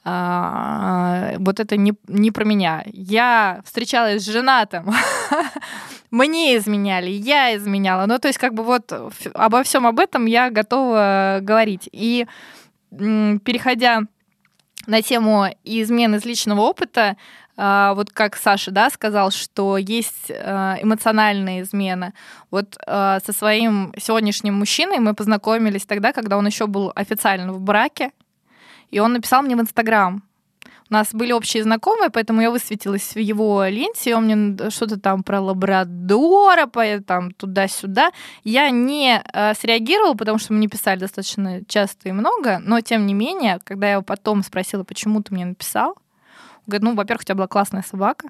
а, 0.08 1.34
вот 1.40 1.60
это 1.60 1.78
не, 1.78 1.94
не 2.08 2.30
про 2.30 2.46
меня. 2.46 2.84
Я 2.94 3.62
встречалась 3.66 4.24
с 4.24 4.30
женатым, 4.30 4.94
мне 6.12 6.58
изменяли, 6.58 7.10
я 7.10 7.56
изменяла. 7.56 8.06
Ну, 8.06 8.20
то 8.20 8.28
есть, 8.28 8.38
как 8.38 8.54
бы 8.54 8.64
вот 8.64 8.94
обо 9.34 9.64
всем 9.64 9.88
об 9.88 10.00
этом 10.00 10.28
я 10.28 10.52
готова 10.52 11.40
говорить. 11.42 11.90
И 11.92 12.28
переходя 12.92 14.02
на 14.86 15.02
тему 15.02 15.48
измен 15.64 16.16
из 16.16 16.26
личного 16.26 16.62
опыта, 16.62 17.18
вот 17.58 18.12
как 18.12 18.36
Саша, 18.36 18.72
да, 18.72 18.90
сказал, 18.90 19.32
что 19.32 19.78
есть 19.78 20.30
а, 20.30 20.78
эмоциональная 20.82 21.62
измена. 21.62 22.14
Вот 22.52 22.78
со 22.86 23.32
своим 23.32 23.94
сегодняшним 23.98 24.56
мужчиной 24.56 25.00
мы 25.00 25.14
познакомились 25.14 25.86
тогда, 25.86 26.12
когда 26.12 26.38
он 26.38 26.46
еще 26.46 26.68
был 26.68 26.92
официально 26.96 27.54
в 27.54 27.62
браке, 27.62 28.12
и 28.92 29.00
он 29.00 29.14
написал 29.14 29.42
мне 29.42 29.56
в 29.56 29.62
Инстаграм. 29.62 30.24
У 30.88 30.94
нас 30.94 31.14
были 31.14 31.32
общие 31.32 31.64
знакомые, 31.64 32.12
поэтому 32.12 32.42
я 32.42 32.52
высветилась 32.52 33.16
в 33.16 33.20
его 33.20 33.66
ленте, 33.66 34.12
и 34.12 34.14
он 34.14 34.26
мне 34.26 34.70
что-то 34.70 35.00
там 35.00 35.24
про 35.24 35.42
лабрадора, 35.42 36.68
там 37.06 37.32
туда-сюда. 37.32 38.12
Я 38.44 38.70
не 38.70 39.20
э, 39.34 39.54
среагировала, 39.56 40.14
потому 40.14 40.38
что 40.38 40.54
мне 40.54 40.68
писали 40.68 41.00
достаточно 41.00 41.66
часто 41.68 42.10
и 42.10 42.12
много, 42.12 42.60
но 42.60 42.82
тем 42.82 43.08
не 43.08 43.16
менее, 43.16 43.60
когда 43.64 43.88
я 43.88 43.94
его 43.94 44.04
потом 44.04 44.44
спросила, 44.44 44.84
почему 44.84 45.24
ты 45.24 45.34
мне 45.34 45.46
написал, 45.46 45.98
говорит, 46.68 46.84
ну, 46.84 46.96
во-первых, 46.96 47.22
у 47.22 47.26
тебя 47.26 47.36
была 47.36 47.48
классная 47.48 47.84
собака, 47.84 48.30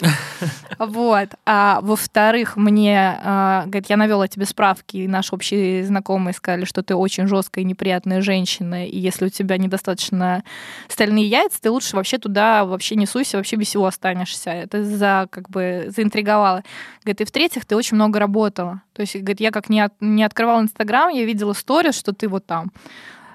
вот. 0.78 1.28
А 1.44 1.80
во-вторых, 1.82 2.56
мне, 2.56 3.18
а, 3.22 3.64
говорит, 3.66 3.86
я 3.88 3.96
навела 3.96 4.28
тебе 4.28 4.46
справки, 4.46 4.98
и 4.98 5.08
наши 5.08 5.34
общие 5.34 5.84
знакомые 5.84 6.34
сказали, 6.34 6.64
что 6.64 6.82
ты 6.82 6.94
очень 6.94 7.26
жесткая 7.26 7.64
и 7.64 7.66
неприятная 7.66 8.20
женщина, 8.20 8.86
и 8.86 8.96
если 8.96 9.26
у 9.26 9.28
тебя 9.28 9.56
недостаточно 9.56 10.44
стальные 10.86 11.26
яйца, 11.26 11.60
ты 11.60 11.70
лучше 11.70 11.96
вообще 11.96 12.18
туда 12.18 12.64
вообще 12.64 12.94
не 12.94 13.06
суйся, 13.06 13.36
вообще 13.36 13.56
без 13.56 13.66
всего 13.68 13.86
останешься. 13.86 14.50
Это 14.50 14.84
за, 14.84 15.26
как 15.30 15.50
бы, 15.50 15.86
заинтриговало. 15.88 16.62
Говорит, 17.02 17.20
и 17.22 17.24
в-третьих, 17.24 17.66
ты 17.66 17.74
очень 17.74 17.96
много 17.96 18.20
работала. 18.20 18.82
То 18.92 19.02
есть, 19.02 19.16
говорит, 19.16 19.40
я 19.40 19.50
как 19.50 19.68
не, 19.68 19.80
от, 19.80 19.94
не 20.00 20.22
открывала 20.22 20.60
Инстаграм, 20.60 21.08
я 21.08 21.24
видела 21.24 21.52
сторис, 21.52 21.98
что 21.98 22.12
ты 22.12 22.28
вот 22.28 22.46
там 22.46 22.70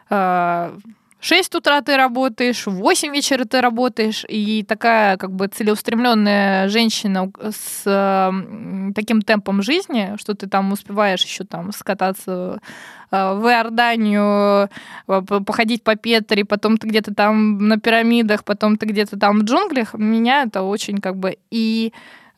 а, 0.09 0.77
6 1.23 1.55
утра 1.55 1.81
ты 1.81 1.95
работаешь, 1.95 2.67
в 2.67 2.71
8 2.71 3.13
вечера 3.13 3.45
ты 3.45 3.61
работаешь, 3.61 4.25
и 4.27 4.61
такая 4.63 5.15
как 5.15 5.31
бы 5.31 5.47
целеустремленная 5.47 6.67
женщина 6.67 7.31
с 7.39 7.83
э, 7.85 8.91
таким 8.93 9.21
темпом 9.21 9.61
жизни, 9.61 10.17
что 10.17 10.33
ты 10.33 10.49
там 10.49 10.73
успеваешь 10.73 11.23
еще 11.23 11.45
там 11.45 11.71
скататься 11.71 12.59
э, 13.09 13.33
в 13.35 13.47
Иорданию, 13.47 14.69
э, 15.07 15.21
походить 15.45 15.81
по 15.81 15.95
Петре, 15.95 16.43
потом 16.43 16.77
ты 16.77 16.89
где-то 16.89 17.15
там 17.15 17.69
на 17.69 17.79
пирамидах, 17.79 18.43
потом 18.43 18.75
ты 18.75 18.85
где-то 18.85 19.17
там 19.17 19.39
в 19.39 19.43
джунглях, 19.43 19.93
меня 19.93 20.43
это 20.43 20.63
очень 20.63 20.97
как 20.97 21.15
бы 21.15 21.37
и 21.51 21.93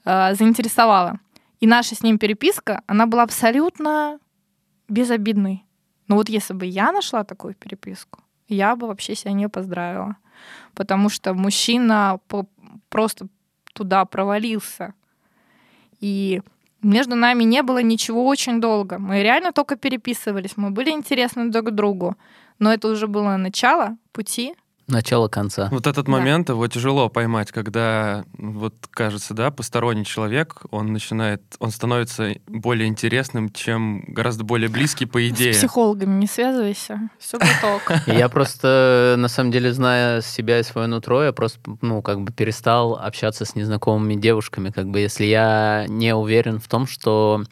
э, 0.06 0.36
заинтересовало. 0.36 1.18
И 1.60 1.66
наша 1.66 1.96
с 1.96 2.04
ним 2.04 2.20
переписка, 2.20 2.84
она 2.86 3.08
была 3.08 3.24
абсолютно 3.24 4.20
безобидной. 4.90 5.66
Но 6.08 6.18
вот 6.18 6.30
если 6.30 6.54
бы 6.54 6.68
я 6.68 6.92
нашла 6.92 7.24
такую 7.24 7.56
переписку, 7.56 8.20
я 8.48 8.76
бы 8.76 8.88
вообще 8.88 9.16
себя 9.16 9.34
не 9.34 9.50
поздравила. 9.50 10.16
Потому 10.74 11.10
что 11.10 11.34
мужчина 11.34 12.20
просто 12.90 13.28
туда 13.74 14.06
провалился. 14.06 14.94
И 16.00 16.42
между 16.82 17.16
нами 17.16 17.44
не 17.44 17.64
было 17.64 17.82
ничего 17.82 18.26
очень 18.26 18.62
долго. 18.62 19.00
Мы 19.00 19.24
реально 19.24 19.52
только 19.52 19.76
переписывались, 19.76 20.58
мы 20.58 20.70
были 20.70 20.92
интересны 20.92 21.50
друг 21.50 21.72
другу. 21.72 22.16
Но 22.60 22.72
это 22.72 22.88
уже 22.88 23.08
было 23.08 23.38
начало 23.38 23.98
пути, 24.12 24.54
Начало 24.88 25.28
конца. 25.28 25.68
Вот 25.72 25.88
этот 25.88 26.08
момент 26.08 26.50
его 26.50 26.68
тяжело 26.68 27.10
поймать, 27.10 27.52
когда 27.52 28.24
вот 28.38 28.76
кажется, 28.92 29.34
да, 29.34 29.50
посторонний 29.50 30.06
человек, 30.06 30.62
он 30.70 30.94
начинает, 30.94 31.42
он 31.60 31.72
становится 31.72 32.36
более 32.48 32.88
интересным, 32.88 33.52
чем 33.52 34.04
гораздо 34.08 34.44
более 34.44 34.70
близкий 34.70 35.06
по 35.06 35.28
идее. 35.28 35.54
С 35.54 35.58
психологами 35.58 36.20
не 36.20 36.28
связывайся, 36.28 37.10
все 37.18 37.40
будет 37.40 37.56
Я 38.08 38.30
просто, 38.30 39.16
на 39.18 39.28
самом 39.28 39.52
деле, 39.52 39.74
зная 39.74 40.22
себя 40.22 40.60
и 40.60 40.64
свое 40.64 40.88
нутро, 40.88 41.24
я 41.24 41.34
просто, 41.34 41.60
ну, 41.82 42.04
как 42.04 42.22
бы 42.22 42.32
перестал 42.32 42.96
общаться 42.96 43.46
с 43.46 43.56
незнакомыми 43.56 44.14
девушками, 44.14 44.70
как 44.70 44.88
бы, 44.88 45.00
если 45.00 45.26
я 45.26 45.86
не 45.88 46.16
уверен 46.16 46.60
в 46.60 46.68
том, 46.68 46.86
что 46.86 47.44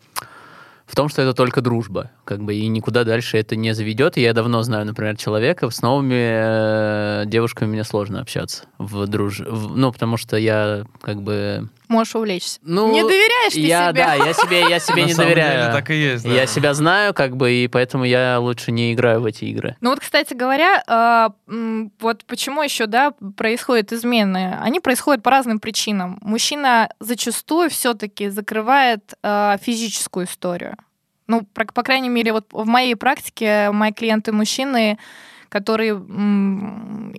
в 0.85 0.95
том, 0.95 1.09
что 1.09 1.21
это 1.21 1.33
только 1.33 1.61
дружба, 1.61 2.11
как 2.25 2.43
бы, 2.43 2.55
и 2.55 2.67
никуда 2.67 3.03
дальше 3.03 3.37
это 3.37 3.55
не 3.55 3.73
заведет. 3.73 4.17
Я 4.17 4.33
давно 4.33 4.61
знаю, 4.63 4.85
например, 4.85 5.17
человека, 5.17 5.69
с 5.69 5.81
новыми 5.81 6.15
э, 6.15 7.23
девушками 7.25 7.69
мне 7.69 7.83
сложно 7.83 8.21
общаться 8.21 8.65
в 8.77 9.07
друж... 9.07 9.39
В, 9.39 9.77
ну, 9.77 9.91
потому 9.91 10.17
что 10.17 10.37
я, 10.37 10.85
как 11.01 11.21
бы, 11.21 11.69
можешь 11.93 12.15
увлечься. 12.15 12.59
Ну, 12.63 12.91
не 12.91 13.01
доверяешь 13.01 13.53
ты 13.53 13.61
я, 13.61 13.89
себе. 13.89 14.03
Да, 14.03 14.13
я 14.15 14.33
себе, 14.33 14.69
я 14.69 14.79
себе 14.79 15.05
не 15.05 15.13
доверяю. 15.13 15.71
так 15.71 15.89
и 15.89 15.95
есть. 15.95 16.25
Я 16.25 16.45
себя 16.47 16.73
знаю, 16.73 17.13
как 17.13 17.37
бы, 17.37 17.51
и 17.51 17.67
поэтому 17.67 18.03
я 18.03 18.39
лучше 18.39 18.71
не 18.71 18.93
играю 18.93 19.21
в 19.21 19.25
эти 19.25 19.45
игры. 19.45 19.77
Ну 19.81 19.91
вот, 19.91 19.99
кстати 19.99 20.33
говоря, 20.33 20.83
а, 20.87 21.33
вот 21.99 22.25
почему 22.25 22.63
еще, 22.63 22.87
да, 22.87 23.13
происходят 23.37 23.93
измены? 23.93 24.57
Они 24.61 24.79
происходят 24.79 25.23
по 25.23 25.31
разным 25.31 25.59
причинам. 25.59 26.17
Мужчина 26.21 26.89
зачастую 26.99 27.69
все-таки 27.69 28.29
закрывает 28.29 29.13
а, 29.21 29.57
физическую 29.61 30.25
историю. 30.25 30.75
Ну, 31.27 31.47
по 31.53 31.83
крайней 31.83 32.09
мере, 32.09 32.33
вот 32.33 32.47
в 32.51 32.65
моей 32.65 32.95
практике 32.95 33.71
мои 33.71 33.93
клиенты 33.93 34.31
мужчины 34.31 34.97
которые 35.53 35.93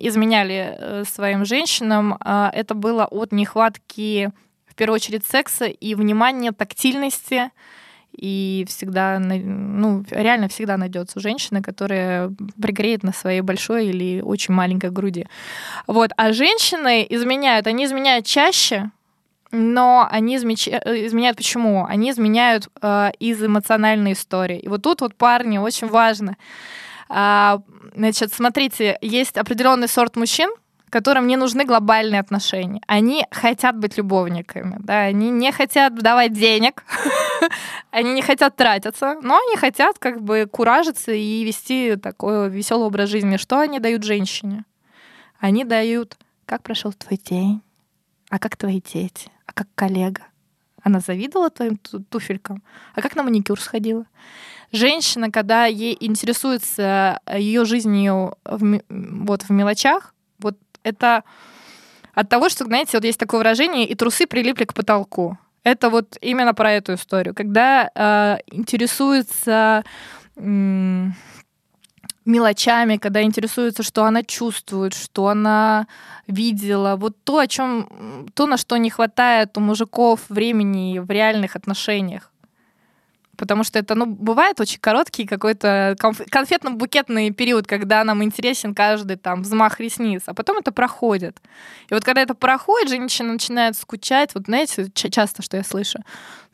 изменяли 0.01 0.77
э, 0.77 1.05
своим 1.05 1.45
женщинам, 1.45 2.17
а, 2.19 2.51
это 2.53 2.75
было 2.75 3.05
от 3.05 3.31
нехватки 3.31 4.33
в 4.75 4.77
первую 4.77 4.97
очередь 4.97 5.25
секса 5.25 5.67
и 5.67 5.95
внимания, 5.95 6.51
тактильности. 6.51 7.53
И 8.11 8.65
всегда, 8.69 9.21
ну, 9.21 10.05
реально 10.11 10.49
всегда 10.49 10.77
найдется 10.77 11.21
женщина, 11.21 11.63
которая 11.63 12.33
пригреет 12.61 13.05
на 13.05 13.13
своей 13.13 13.41
большой 13.41 13.87
или 13.87 14.21
очень 14.21 14.53
маленькой 14.53 14.91
груди. 14.91 15.27
Вот. 15.87 16.11
А 16.17 16.33
женщины 16.33 17.07
изменяют, 17.09 17.69
они 17.69 17.85
изменяют 17.85 18.27
чаще, 18.27 18.91
но 19.53 20.09
они 20.11 20.37
измеч... 20.37 20.67
Э, 20.69 21.07
изменяют 21.07 21.37
почему? 21.37 21.87
Они 21.87 22.11
изменяют 22.11 22.69
э, 22.83 23.11
из 23.21 23.43
эмоциональной 23.45 24.13
истории. 24.13 24.59
И 24.59 24.69
вот 24.69 24.83
тут 24.83 25.01
вот 25.01 25.15
парни 25.15 25.59
очень 25.59 25.87
важно. 25.87 26.37
А, 27.09 27.61
значит, 27.95 28.33
смотрите, 28.33 28.99
есть 29.01 29.37
определенный 29.37 29.89
сорт 29.89 30.17
мужчин, 30.17 30.51
которым 30.95 31.27
не 31.27 31.37
нужны 31.37 31.65
глобальные 31.65 32.21
отношения. 32.21 32.81
Они 32.87 33.27
хотят 33.33 33.77
быть 33.77 33.99
любовниками, 33.99 34.77
да, 34.79 35.01
они 35.01 35.31
не 35.31 35.51
хотят 35.51 35.93
давать 35.99 36.33
денег, 36.33 36.85
они 37.91 38.13
не 38.13 38.23
хотят 38.23 38.55
тратиться, 38.55 39.17
но 39.21 39.37
они 39.37 39.57
хотят 39.57 39.99
как 39.99 40.23
бы 40.23 40.47
куражиться 40.49 41.11
и 41.11 41.45
вести 41.45 41.97
такой 41.97 42.49
веселый 42.49 42.87
образ 42.87 43.11
жизни. 43.11 43.39
Что 43.39 43.59
они 43.59 43.81
дают 43.81 44.05
женщине? 44.05 44.65
Они 45.41 45.65
дают, 45.65 46.17
как 46.47 46.63
прошел 46.63 46.93
твой 46.93 47.19
день, 47.19 47.61
а 48.31 48.39
как 48.39 48.57
твои 48.57 48.81
дети, 48.81 49.33
а 49.47 49.53
как 49.53 49.67
коллега. 49.75 50.23
Она 50.85 51.01
завидовала 51.01 51.51
твоим 51.51 51.77
туфелькам, 52.09 52.63
а 52.95 53.03
как 53.03 53.17
на 53.17 53.25
маникюр 53.25 53.61
сходила? 53.61 54.07
Женщина, 54.71 55.33
когда 55.33 55.67
ей 55.67 55.97
интересуется 55.99 57.19
ее 57.37 57.65
жизнью 57.65 58.37
в, 58.45 58.81
вот 58.89 59.43
в 59.43 59.51
мелочах, 59.51 60.14
это 60.85 61.25
от 62.15 62.29
того, 62.29 62.49
что, 62.49 62.65
знаете, 62.65 62.97
вот 62.97 63.05
есть 63.05 63.19
такое 63.19 63.39
выражение, 63.39 63.87
и 63.87 63.95
трусы 63.95 64.27
прилипли 64.27 64.65
к 64.65 64.75
потолку. 64.75 65.37
Это 65.65 65.91
вот 65.91 66.17
именно 66.21 66.55
про 66.55 66.73
эту 66.73 66.95
историю. 66.95 67.35
Когда 67.35 67.91
э, 67.95 68.37
интересуется 68.53 69.83
э, 70.37 71.07
мелочами, 72.25 72.99
когда 72.99 73.23
интересуется, 73.23 73.83
что 73.83 74.05
она 74.05 74.23
чувствует, 74.23 74.95
что 74.95 75.29
она 75.29 75.87
видела, 76.27 76.97
вот 76.97 77.17
то, 77.25 77.39
о 77.39 77.47
чем, 77.47 78.29
то, 78.35 78.47
на 78.47 78.57
что 78.57 78.77
не 78.77 78.91
хватает 78.91 79.57
у 79.57 79.61
мужиков 79.61 80.21
времени 80.29 80.99
в 80.99 81.11
реальных 81.11 81.57
отношениях 81.57 82.31
потому 83.45 83.63
что 83.63 83.79
это, 83.79 83.95
ну, 83.95 84.07
бывает 84.07 84.59
очень 84.59 84.81
короткий 84.81 85.27
какой-то 85.27 85.97
конфетно-букетный 86.01 87.31
период, 87.31 87.67
когда 87.67 88.03
нам 88.05 88.25
интересен 88.25 88.75
каждый 88.75 89.17
там 89.17 89.43
взмах 89.43 89.81
ресниц, 89.81 90.23
а 90.25 90.33
потом 90.33 90.57
это 90.57 90.73
проходит. 90.73 91.37
И 91.91 91.95
вот 91.95 92.05
когда 92.05 92.23
это 92.23 92.35
проходит, 92.35 92.89
женщина 92.89 93.35
начинает 93.35 93.77
скучать, 93.77 94.35
вот 94.35 94.45
знаете, 94.47 94.91
часто, 94.95 95.43
что 95.43 95.59
я 95.59 95.63
слышу, 95.63 95.99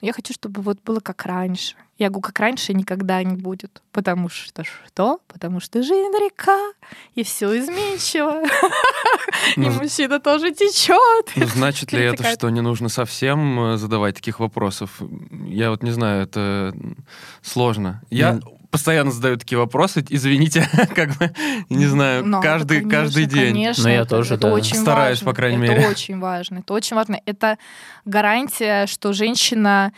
я 0.00 0.12
хочу, 0.12 0.32
чтобы 0.32 0.62
вот 0.62 0.78
было 0.84 1.00
как 1.00 1.24
раньше. 1.26 1.74
Я 1.98 2.08
говорю, 2.08 2.22
как 2.22 2.40
раньше 2.40 2.72
никогда 2.72 3.22
не 3.22 3.36
будет. 3.36 3.82
Потому 3.92 4.30
что 4.30 4.64
что? 4.64 5.20
Потому 5.28 5.60
что 5.60 5.82
жизнь 5.82 6.16
река, 6.18 6.58
и 7.14 7.22
все 7.22 7.58
изменчиво. 7.58 8.42
И 9.56 9.60
ну, 9.60 9.70
мужчина 9.70 10.18
тоже 10.20 10.52
течет. 10.52 11.32
Ну, 11.36 11.46
значит 11.46 11.92
ли 11.92 12.02
это, 12.04 12.24
что 12.32 12.48
не 12.50 12.62
нужно 12.62 12.88
совсем 12.88 13.72
э, 13.72 13.76
задавать 13.76 14.14
таких 14.14 14.40
вопросов? 14.40 15.02
Я 15.46 15.70
вот 15.70 15.82
не 15.82 15.90
знаю, 15.90 16.22
это 16.22 16.74
сложно. 17.42 18.02
Я 18.10 18.40
постоянно 18.70 19.10
задаю 19.10 19.36
такие 19.36 19.58
вопросы. 19.58 20.04
Извините, 20.08 20.68
как 20.94 21.16
бы, 21.16 21.32
не 21.68 21.86
знаю, 21.86 22.24
Но 22.24 22.40
каждый, 22.40 22.78
конечно, 22.78 22.98
каждый 22.98 23.26
день. 23.26 23.52
Конечно, 23.52 23.84
Но 23.84 23.90
я 23.90 24.04
тоже, 24.04 24.34
это 24.34 24.48
да. 24.48 24.54
очень 24.54 24.76
Стараюсь, 24.76 25.18
важно. 25.18 25.30
по 25.30 25.36
крайней 25.36 25.64
это 25.64 25.72
мере. 25.72 25.82
Это 25.82 25.90
очень 25.90 26.18
важно. 26.18 26.58
Это 26.58 26.72
очень 26.74 26.96
важно. 26.96 27.20
Это 27.26 27.58
гарантия, 28.04 28.86
что 28.86 29.12
женщина... 29.12 29.92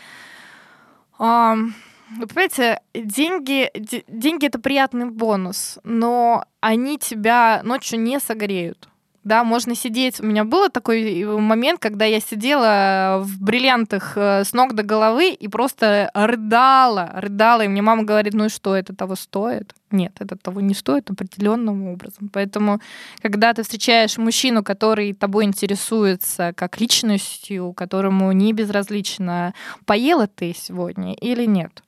Um, 1.18 1.72
вы 2.18 2.26
понимаете, 2.26 2.80
деньги, 2.94 3.70
деньги 4.08 4.46
это 4.46 4.58
приятный 4.58 5.06
бонус, 5.06 5.78
но 5.82 6.44
они 6.60 6.98
тебя 6.98 7.62
ночью 7.64 8.00
не 8.00 8.20
согреют. 8.20 8.88
Да, 9.24 9.44
можно 9.44 9.76
сидеть. 9.76 10.20
У 10.20 10.26
меня 10.26 10.44
был 10.44 10.68
такой 10.68 11.24
момент, 11.24 11.78
когда 11.78 12.04
я 12.04 12.18
сидела 12.18 13.22
в 13.22 13.40
бриллиантах 13.40 14.14
э, 14.16 14.42
с 14.44 14.52
ног 14.52 14.74
до 14.74 14.82
головы 14.82 15.30
и 15.30 15.46
просто 15.46 16.10
рыдала, 16.12 17.12
рыдала. 17.14 17.62
И 17.62 17.68
мне 17.68 17.82
мама 17.82 18.02
говорит, 18.02 18.34
ну 18.34 18.46
и 18.46 18.48
что, 18.48 18.74
это 18.74 18.96
того 18.96 19.14
стоит? 19.14 19.74
Нет, 19.92 20.16
это 20.18 20.36
того 20.36 20.60
не 20.60 20.74
стоит 20.74 21.08
определенным 21.08 21.86
образом. 21.86 22.30
Поэтому, 22.32 22.80
когда 23.20 23.54
ты 23.54 23.62
встречаешь 23.62 24.18
мужчину, 24.18 24.64
который 24.64 25.12
тобой 25.12 25.44
интересуется 25.44 26.52
как 26.56 26.80
личностью, 26.80 27.72
которому 27.74 28.32
не 28.32 28.52
безразлично, 28.52 29.54
поела 29.86 30.26
ты 30.26 30.52
сегодня 30.52 31.14
или 31.14 31.44
нет, 31.44 31.82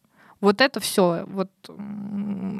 вот 0.44 0.60
это 0.60 0.78
все, 0.78 1.24
вот 1.26 1.50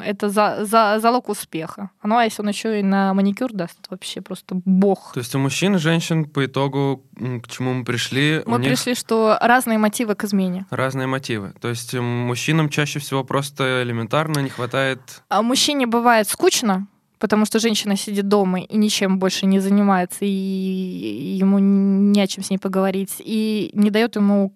это 0.03 0.29
за, 0.29 0.65
за, 0.65 0.99
залог 1.01 1.29
успеха. 1.29 1.91
Ну, 2.03 2.17
а 2.17 2.25
если 2.25 2.43
он 2.43 2.49
еще 2.49 2.81
и 2.81 2.83
на 2.83 3.15
маникюр 3.15 3.53
даст, 3.53 3.79
вообще 3.91 4.21
просто 4.21 4.57
бог. 4.65 5.13
То 5.13 5.21
есть 5.21 5.35
у 5.35 5.39
мужчин 5.39 5.77
и 5.77 5.79
женщин 5.79 6.25
по 6.25 6.47
итогу, 6.47 7.05
к 7.15 7.49
чему 7.49 7.75
мы 7.75 7.85
пришли? 7.85 8.43
Мы 8.47 8.59
пришли, 8.59 8.95
что 8.95 9.39
разные 9.41 9.79
мотивы 9.79 10.15
к 10.15 10.25
измене. 10.25 10.67
Разные 10.71 11.07
мотивы. 11.07 11.53
То 11.61 11.69
есть 11.69 11.95
мужчинам 11.95 12.69
чаще 12.69 12.99
всего 12.99 13.23
просто 13.23 13.83
элементарно 13.83 14.41
не 14.41 14.49
хватает... 14.49 15.01
А 15.29 15.43
мужчине 15.43 15.87
бывает 15.87 16.29
скучно, 16.29 16.87
потому 17.19 17.45
что 17.45 17.59
женщина 17.59 17.97
сидит 17.97 18.29
дома 18.29 18.61
и 18.61 18.77
ничем 18.77 19.19
больше 19.19 19.47
не 19.47 19.61
занимается, 19.61 20.25
и 20.25 21.37
ему 21.39 21.59
не 21.59 22.21
о 22.21 22.27
чем 22.27 22.43
с 22.43 22.51
ней 22.51 22.59
поговорить, 22.59 23.17
и 23.19 23.71
не 23.75 23.91
дает 23.91 24.17
ему 24.17 24.55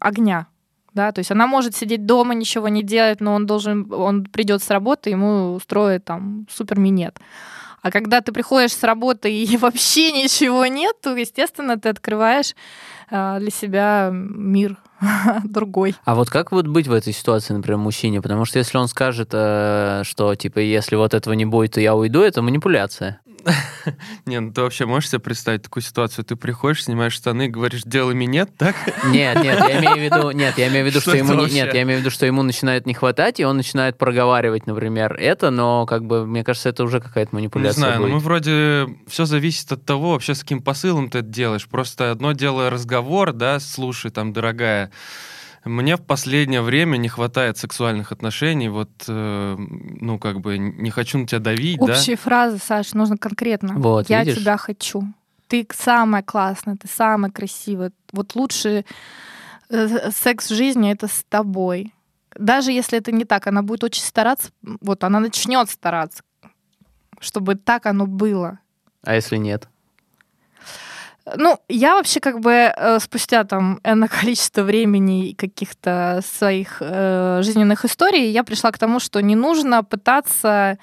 огня 0.00 0.46
да, 0.94 1.12
то 1.12 1.20
есть 1.20 1.30
она 1.30 1.46
может 1.46 1.76
сидеть 1.76 2.06
дома, 2.06 2.34
ничего 2.34 2.68
не 2.68 2.82
делать, 2.82 3.20
но 3.20 3.34
он 3.34 3.46
должен, 3.46 3.92
он 3.92 4.24
придет 4.24 4.62
с 4.62 4.70
работы, 4.70 5.10
ему 5.10 5.54
устроит 5.54 6.04
там 6.04 6.46
супер 6.50 6.78
минет. 6.78 7.18
А 7.82 7.90
когда 7.90 8.20
ты 8.20 8.32
приходишь 8.32 8.72
с 8.72 8.82
работы 8.82 9.32
и 9.32 9.56
вообще 9.58 10.12
ничего 10.12 10.66
нет, 10.66 10.96
то, 11.02 11.16
естественно, 11.16 11.78
ты 11.78 11.90
открываешь 11.90 12.54
э, 13.10 13.38
для 13.38 13.50
себя 13.50 14.10
мир 14.12 14.76
другой. 15.44 15.94
А 16.04 16.14
вот 16.14 16.30
как 16.30 16.52
вот 16.52 16.66
быть 16.66 16.88
в 16.88 16.92
этой 16.92 17.12
ситуации, 17.12 17.52
например, 17.52 17.78
мужчине? 17.78 18.20
Потому 18.20 18.44
что 18.44 18.58
если 18.58 18.78
он 18.78 18.88
скажет, 18.88 19.30
э, 19.32 20.02
что 20.04 20.34
типа 20.34 20.58
если 20.58 20.96
вот 20.96 21.14
этого 21.14 21.34
не 21.34 21.44
будет, 21.44 21.74
то 21.74 21.80
я 21.80 21.94
уйду, 21.94 22.20
это 22.20 22.42
манипуляция. 22.42 23.20
Не, 24.26 24.40
ну 24.40 24.52
ты 24.52 24.62
вообще 24.62 24.86
можешь 24.86 25.10
себе 25.10 25.20
представить 25.20 25.62
такую 25.62 25.82
ситуацию? 25.82 26.24
Ты 26.24 26.36
приходишь, 26.36 26.84
снимаешь 26.84 27.12
штаны 27.12 27.48
говоришь, 27.48 27.82
делай 27.84 28.14
минет, 28.14 28.56
так? 28.56 28.74
Нет, 29.06 29.42
нет, 29.42 29.58
я 29.60 29.80
имею 29.80 29.96
в 29.96 29.98
виду, 30.00 30.30
нет, 30.30 30.58
я 30.58 30.68
имею 30.68 30.84
в 30.84 30.88
виду, 30.88 31.00
что, 31.02 31.16
ему 31.16 31.34
не, 31.34 31.52
нет, 31.52 31.74
я 31.74 31.82
имею 31.82 31.98
в 31.98 32.02
виду, 32.02 32.10
что 32.10 32.26
ему 32.26 32.42
начинает 32.42 32.86
не 32.86 32.94
хватать, 32.94 33.40
и 33.40 33.44
он 33.44 33.56
начинает 33.56 33.96
проговаривать, 33.98 34.66
например, 34.66 35.14
это, 35.14 35.50
но 35.50 35.86
как 35.86 36.04
бы 36.04 36.26
мне 36.26 36.44
кажется, 36.44 36.68
это 36.68 36.84
уже 36.84 37.00
какая-то 37.00 37.34
манипуляция. 37.34 37.80
Не 37.80 37.80
знаю, 37.80 38.00
будет. 38.00 38.08
но 38.08 38.14
мы 38.14 38.20
вроде 38.20 38.86
все 39.06 39.24
зависит 39.24 39.70
от 39.72 39.84
того, 39.84 40.12
вообще 40.12 40.34
с 40.34 40.40
каким 40.40 40.62
посылом 40.62 41.10
ты 41.10 41.18
это 41.18 41.28
делаешь. 41.28 41.66
Просто 41.66 42.10
одно 42.10 42.32
дело 42.32 42.70
разговор, 42.70 43.32
да, 43.32 43.60
слушай, 43.60 44.10
там, 44.10 44.32
дорогая, 44.32 44.90
мне 45.64 45.96
в 45.96 46.02
последнее 46.02 46.62
время 46.62 46.96
не 46.96 47.08
хватает 47.08 47.58
сексуальных 47.58 48.12
отношений, 48.12 48.68
вот, 48.68 48.90
э, 49.08 49.56
ну, 49.58 50.18
как 50.18 50.40
бы, 50.40 50.58
не 50.58 50.90
хочу 50.90 51.18
на 51.18 51.26
тебя 51.26 51.40
давить, 51.40 51.80
Общие 51.80 52.16
да? 52.16 52.22
фразы, 52.22 52.58
Саш, 52.58 52.94
нужно 52.94 53.16
конкретно. 53.16 53.74
Вот, 53.76 54.08
Я 54.08 54.24
видишь? 54.24 54.40
тебя 54.40 54.56
хочу. 54.56 55.02
Ты 55.48 55.66
самая 55.74 56.22
классная, 56.22 56.76
ты 56.76 56.88
самая 56.88 57.30
красивая. 57.30 57.92
Вот 58.12 58.34
лучший 58.34 58.84
э, 59.70 60.10
секс 60.10 60.50
в 60.50 60.54
жизни 60.54 60.92
это 60.92 61.08
с 61.08 61.24
тобой. 61.28 61.94
Даже 62.36 62.70
если 62.70 62.98
это 62.98 63.10
не 63.12 63.24
так, 63.24 63.46
она 63.46 63.62
будет 63.62 63.84
очень 63.84 64.02
стараться, 64.02 64.50
вот 64.62 65.02
она 65.04 65.20
начнет 65.20 65.70
стараться, 65.70 66.22
чтобы 67.20 67.56
так 67.56 67.86
оно 67.86 68.06
было. 68.06 68.58
А 69.02 69.14
если 69.14 69.36
нет? 69.36 69.68
Ну, 71.36 71.58
я 71.68 71.94
вообще 71.94 72.20
как 72.20 72.40
бы 72.40 72.52
э, 72.52 72.98
спустя 73.00 73.44
там 73.44 73.80
энное 73.84 74.08
количество 74.20 74.62
времени 74.62 75.30
и 75.30 75.34
каких-то 75.34 76.20
своих 76.24 76.78
э, 76.80 77.40
жизненных 77.42 77.84
историй, 77.84 78.30
я 78.30 78.44
пришла 78.44 78.70
к 78.70 78.78
тому, 78.78 79.00
что 79.00 79.20
не 79.20 79.34
нужно 79.34 79.84
пытаться 79.84 80.78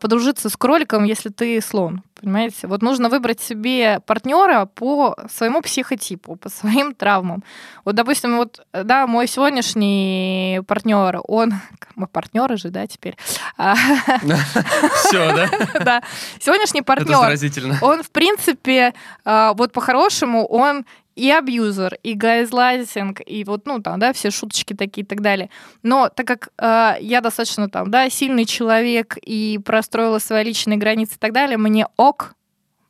подружиться 0.00 0.48
с 0.48 0.56
кроликом, 0.56 1.04
если 1.04 1.28
ты 1.28 1.60
слон. 1.60 2.02
Понимаете? 2.20 2.68
Вот 2.68 2.80
нужно 2.80 3.10
выбрать 3.10 3.40
себе 3.40 4.00
партнера 4.06 4.64
по 4.64 5.14
своему 5.30 5.60
психотипу, 5.60 6.36
по 6.36 6.48
своим 6.48 6.94
травмам. 6.94 7.44
Вот, 7.84 7.94
допустим, 7.96 8.36
вот, 8.36 8.64
да, 8.72 9.06
мой 9.06 9.26
сегодняшний 9.26 10.60
партнер, 10.66 11.20
он... 11.24 11.54
Мы 11.96 12.08
партнеры 12.08 12.56
же, 12.56 12.70
да, 12.70 12.86
теперь? 12.86 13.16
А, 13.56 13.74
Все, 15.04 15.32
да? 15.34 15.48
Да. 15.84 16.02
Сегодняшний 16.40 16.80
Это 16.80 16.86
партнер 16.86 17.82
он, 17.82 18.02
в 18.02 18.10
принципе, 18.10 18.94
а, 19.24 19.52
вот 19.54 19.72
по-хорошему, 19.72 20.46
он 20.46 20.86
и 21.16 21.30
абьюзер, 21.30 21.98
и 22.02 22.14
газлайтинг, 22.14 23.20
и 23.24 23.44
вот, 23.44 23.66
ну, 23.66 23.80
там, 23.80 23.98
да, 23.98 24.12
все 24.12 24.30
шуточки 24.30 24.74
такие 24.74 25.04
и 25.04 25.06
так 25.06 25.20
далее. 25.20 25.50
Но 25.82 26.08
так 26.08 26.26
как 26.26 26.48
э, 26.58 26.96
я 27.00 27.20
достаточно, 27.20 27.68
там, 27.68 27.90
да, 27.90 28.10
сильный 28.10 28.44
человек 28.44 29.16
и 29.22 29.58
простроила 29.64 30.18
свои 30.18 30.44
личные 30.44 30.76
границы 30.76 31.14
и 31.14 31.18
так 31.18 31.32
далее, 31.32 31.56
мне 31.56 31.86
ок, 31.96 32.34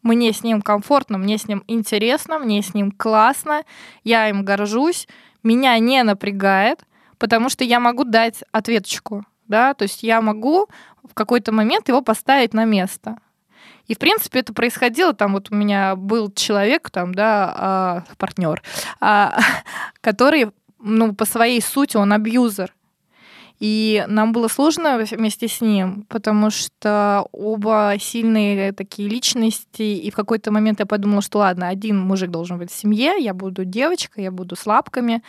мне 0.03 0.33
с 0.33 0.43
ним 0.43 0.62
комфортно, 0.62 1.18
мне 1.18 1.39
с 1.39 1.49
ним 1.49 1.64
интересно, 1.66 2.39
мне 2.39 2.62
с 2.62 2.75
ним 2.75 2.91
классно, 2.93 3.64
я 4.05 4.29
им 4.29 4.45
горжусь, 4.45 5.09
меня 5.43 5.79
не 5.79 6.03
напрягает, 6.03 6.81
потому 7.18 7.49
что 7.49 7.64
я 7.64 7.81
могу 7.81 8.05
дать 8.05 8.43
ответочку, 8.53 9.25
да, 9.49 9.75
то 9.75 9.83
есть 9.83 10.03
я 10.03 10.20
могу 10.20 10.68
в 11.03 11.14
какой-то 11.14 11.53
момент 11.53 11.89
его 11.89 12.01
поставить 12.01 12.55
на 12.55 12.64
место. 12.64 13.18
И, 13.87 13.95
в 13.95 13.99
принципе, 13.99 14.41
это 14.41 14.53
происходило, 14.53 15.12
там 15.12 15.35
вот 15.35 15.51
у 15.51 15.55
меня 15.55 15.95
был 15.97 16.30
человек, 16.30 16.91
там, 16.91 17.14
да, 17.14 18.05
партнер, 18.18 18.62
который, 20.01 20.51
ну, 20.78 21.14
по 21.14 21.24
своей 21.24 21.61
сути, 21.61 21.97
он 21.97 22.12
абьюзер. 22.12 22.72
И 23.61 24.05
нам 24.09 24.32
было 24.32 24.49
сложно 24.49 24.99
вместе 24.99 25.49
с 25.49 25.61
ним, 25.61 26.05
потому 26.09 26.51
что 26.51 27.26
оба 27.32 27.95
сильные 28.01 28.72
такие 28.72 29.09
личности, 29.09 29.82
и 29.82 30.11
в 30.11 30.14
какой-то 30.16 30.51
момент 30.51 30.80
я 30.80 30.87
подумала, 30.87 31.22
что 31.22 31.39
ладно, 31.39 31.68
один 31.68 31.99
мужик 31.99 32.30
должен 32.30 32.59
быть 32.59 32.72
в 32.72 32.74
семье, 32.74 33.14
я 33.18 33.32
буду 33.32 33.64
девочкой, 33.64 34.24
я 34.24 34.32
буду 34.32 34.57
с 34.57 34.66
лапками. 34.66 35.22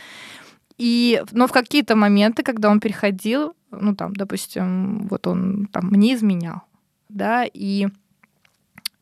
И, 0.78 1.24
но 1.32 1.48
в 1.48 1.52
какие-то 1.52 1.96
моменты, 1.96 2.44
когда 2.44 2.70
он 2.70 2.80
переходил, 2.80 3.54
ну 3.72 3.96
там, 3.96 4.14
допустим, 4.14 5.08
вот 5.08 5.28
он 5.28 5.68
там 5.72 5.88
мне 5.88 6.16
изменял, 6.16 6.64
да, 7.10 7.46
и 7.46 7.88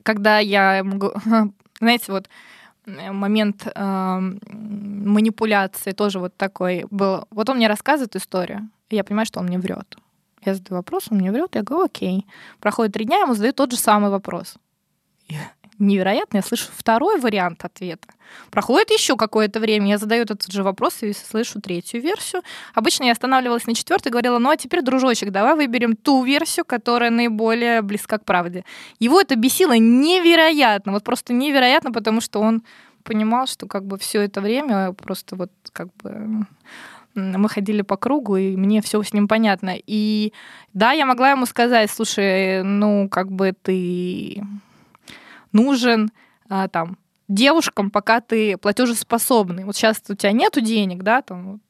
когда 0.04 0.39
я 0.39 0.84
го- 0.84 1.14
знаете, 1.80 2.12
вот 2.12 2.30
э, 2.86 3.12
момент 3.12 3.68
э, 3.74 4.20
манипуляции 4.51 5.91
тоже 5.91 6.20
вот 6.20 6.36
такой 6.38 6.86
был. 6.91 7.26
Вот 7.32 7.49
он 7.49 7.58
мне 7.58 7.68
рассказывает 7.68 8.16
историю, 8.16 8.70
и 8.89 8.95
я 8.95 9.04
понимаю, 9.04 9.26
что 9.26 9.39
он 9.39 9.47
мне 9.47 9.60
врет. 9.60 9.97
Я 10.45 10.56
задаю 10.56 10.78
вопрос, 10.78 11.08
он 11.10 11.18
мне 11.20 11.32
врет, 11.32 11.56
я 11.56 11.64
говорю, 11.64 11.86
окей. 11.86 12.26
Проходит 12.60 12.93
три 12.93 13.06
дня, 13.06 13.18
я 13.18 13.24
ему 13.24 13.34
задаю 13.34 13.54
тот 13.54 13.72
же 13.72 13.78
самый 13.78 14.10
вопрос. 14.10 14.56
Невероятно, 15.80 16.38
я 16.38 16.44
слышу 16.44 16.68
второй 16.76 17.20
вариант 17.20 17.66
ответа. 17.66 18.08
Проходит 18.52 18.92
еще 18.92 19.16
какое-то 19.16 19.60
время, 19.60 19.90
я 19.90 19.98
задаю 19.98 20.24
этот 20.24 20.52
же 20.52 20.64
вопрос 20.64 21.02
и 21.02 21.14
слышу 21.14 21.62
третью 21.62 22.02
версию. 22.02 22.44
Обычно 22.74 23.06
я 23.06 23.12
останавливалась 23.12 23.66
на 23.66 23.74
четвертой 23.74 24.10
и 24.10 24.12
говорила, 24.12 24.38
ну 24.38 24.50
а 24.50 24.58
теперь, 24.58 24.82
дружочек, 24.82 25.32
давай 25.32 25.56
выберем 25.56 25.96
ту 25.96 26.24
версию, 26.24 26.66
которая 26.66 27.10
наиболее 27.10 27.82
близка 27.82 28.18
к 28.18 28.26
правде. 28.26 28.66
Его 29.00 29.20
это 29.20 29.36
бесило 29.36 29.78
невероятно, 29.78 30.92
вот 30.92 31.04
просто 31.04 31.34
невероятно, 31.34 31.92
потому 31.92 32.22
что 32.22 32.40
он 32.40 32.64
понимал, 33.04 33.48
что 33.48 33.68
как 33.68 33.86
бы 33.86 33.98
все 33.98 34.22
это 34.22 34.42
время 34.42 34.94
просто 34.94 35.36
вот 35.36 35.52
как 35.72 35.90
бы 35.98 36.46
мы 37.16 37.50
ходили 37.50 37.82
по 37.82 37.98
кругу, 37.98 38.38
и 38.38 38.56
мне 38.56 38.82
все 38.82 39.02
с 39.04 39.14
ним 39.14 39.28
понятно. 39.28 39.76
И 39.76 40.34
да, 40.74 40.92
я 40.92 41.06
могла 41.06 41.32
ему 41.32 41.46
сказать, 41.46 41.92
слушай, 41.92 42.64
ну 42.64 43.08
как 43.10 43.32
бы 43.32 43.54
ты 43.62 44.42
нужен 45.54 46.12
а, 46.49 46.68
там 46.68 46.97
девушкам, 47.28 47.89
пока 47.89 48.20
ты 48.20 48.58
платежеспособный. 48.58 49.64
Вот 49.64 49.76
сейчас 49.76 50.01
у 50.10 50.14
тебя 50.16 50.32
нету 50.34 50.62
денег, 50.62 51.04
да, 51.04 51.22
там 51.22 51.54
вот, 51.54 51.62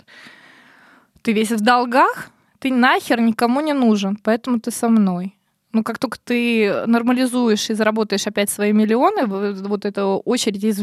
ты 1.22 1.32
весь 1.34 1.52
в 1.52 1.62
долгах, 1.62 2.30
ты 2.60 2.72
нахер 2.74 3.22
никому 3.22 3.62
не 3.62 3.74
нужен, 3.74 4.18
поэтому 4.24 4.60
ты 4.60 4.72
со 4.72 4.90
мной. 4.90 5.38
Ну, 5.72 5.84
как 5.84 5.98
только 6.00 6.18
ты 6.24 6.86
нормализуешь 6.86 7.70
и 7.70 7.74
заработаешь 7.74 8.28
опять 8.28 8.50
свои 8.50 8.74
миллионы, 8.74 9.26
вот 9.26 9.86
эта 9.86 10.06
очередь 10.06 10.64
из 10.64 10.80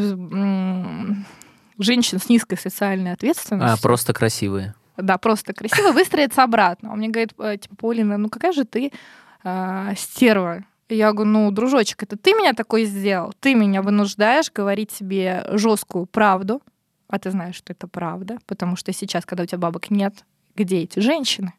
женщин 1.79 2.19
с 2.19 2.29
низкой 2.29 2.57
социальной 2.59 3.11
А, 3.13 3.15
ответственностью, 3.15 3.83
просто 3.83 4.13
красивые. 4.13 4.75
да, 4.97 5.17
просто 5.19 5.53
красиво, 5.55 5.93
выстроится 5.93 6.43
обратно. 6.43 6.93
Он 6.93 6.99
мне 6.99 7.09
говорит, 7.09 7.33
э, 7.39 7.57
типа, 7.59 7.77
Паулина, 7.77 8.19
ну 8.19 8.29
какая 8.29 8.53
же 8.53 8.65
ты 8.65 8.93
а, 9.43 9.95
стерва. 9.97 10.65
Я 10.91 11.13
говорю, 11.13 11.31
ну, 11.31 11.51
дружочек, 11.51 12.03
это 12.03 12.17
ты 12.17 12.33
меня 12.33 12.53
такой 12.53 12.85
сделал, 12.85 13.33
ты 13.41 13.55
меня 13.55 13.83
вынуждаешь 13.83 14.51
говорить 14.51 14.91
себе 14.91 15.45
жесткую 15.51 16.07
правду, 16.07 16.63
а 17.09 17.19
ты 17.19 17.31
знаешь, 17.31 17.57
что 17.57 17.73
это 17.73 17.87
правда, 17.87 18.39
потому 18.47 18.77
что 18.77 18.93
сейчас, 18.93 19.25
когда 19.25 19.45
у 19.45 19.47
тебя 19.47 19.59
бабок 19.59 19.91
нет, 19.91 20.25
где 20.57 20.83
эти 20.83 21.01
женщины? 21.01 21.55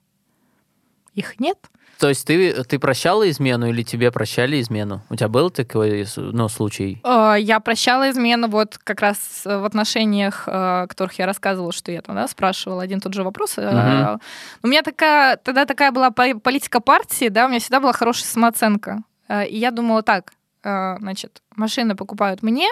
Их 1.13 1.39
нет. 1.39 1.57
То 1.99 2.09
есть 2.09 2.25
ты, 2.25 2.63
ты 2.63 2.79
прощала 2.79 3.29
измену 3.29 3.67
или 3.67 3.83
тебе 3.83 4.11
прощали 4.11 4.59
измену? 4.59 5.03
У 5.09 5.15
тебя 5.15 5.27
был 5.27 5.51
такой 5.51 6.07
ну, 6.15 6.49
случай? 6.49 6.99
Э, 7.03 7.35
Я 7.37 7.59
прощала 7.59 8.09
измену 8.09 8.47
вот 8.47 8.79
как 8.79 9.01
раз 9.01 9.43
в 9.45 9.65
отношениях, 9.65 10.47
э, 10.47 10.51
о 10.51 10.87
которых 10.87 11.19
я 11.19 11.27
рассказывала, 11.27 11.71
что 11.71 11.91
я 11.91 12.01
там 12.01 12.15
да, 12.15 12.27
спрашивала 12.27 12.81
один 12.81 13.01
тот 13.01 13.13
же 13.13 13.23
вопрос. 13.23 13.57
Мгм. 13.57 14.19
У 14.63 14.67
меня 14.67 14.81
такая, 14.81 15.37
тогда 15.37 15.65
такая 15.65 15.91
была 15.91 16.09
по- 16.09 16.39
политика 16.39 16.79
партии, 16.79 17.27
да, 17.27 17.45
у 17.45 17.49
меня 17.49 17.59
всегда 17.59 17.79
была 17.79 17.93
хорошая 17.93 18.25
самооценка. 18.25 19.03
Э, 19.31 19.47
И 19.47 19.57
я 19.57 19.71
думала 19.71 20.01
так, 20.03 20.33
э, 20.63 20.97
значит, 20.99 21.41
машины 21.55 21.95
покупают 21.95 22.43
мне, 22.43 22.67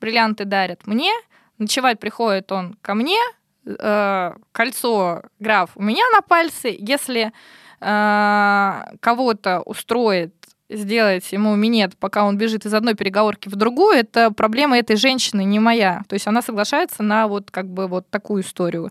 бриллианты 0.00 0.44
дарят 0.44 0.86
мне, 0.86 1.12
ночевать 1.58 1.98
приходит 1.98 2.52
он 2.52 2.76
ко 2.82 2.94
мне, 2.94 3.20
э, 3.66 4.32
кольцо 4.52 5.22
граф 5.40 5.70
у 5.76 5.82
меня 5.82 6.04
на 6.12 6.20
пальце, 6.20 6.76
если 6.78 7.32
кого-то 7.80 9.60
устроит 9.66 10.32
сделать 10.70 11.32
ему 11.32 11.54
минет, 11.54 11.98
пока 11.98 12.24
он 12.24 12.38
бежит 12.38 12.64
из 12.64 12.72
одной 12.72 12.94
переговорки 12.94 13.50
в 13.50 13.56
другую, 13.56 13.98
это 13.98 14.30
проблема 14.30 14.78
этой 14.78 14.96
женщины, 14.96 15.44
не 15.44 15.58
моя. 15.60 16.02
То 16.08 16.14
есть 16.14 16.26
она 16.26 16.40
соглашается 16.40 17.02
на 17.02 17.26
вот 17.28 17.50
как 17.50 17.66
бы 17.66 17.86
вот 17.86 18.08
такую 18.08 18.42
историю. 18.42 18.90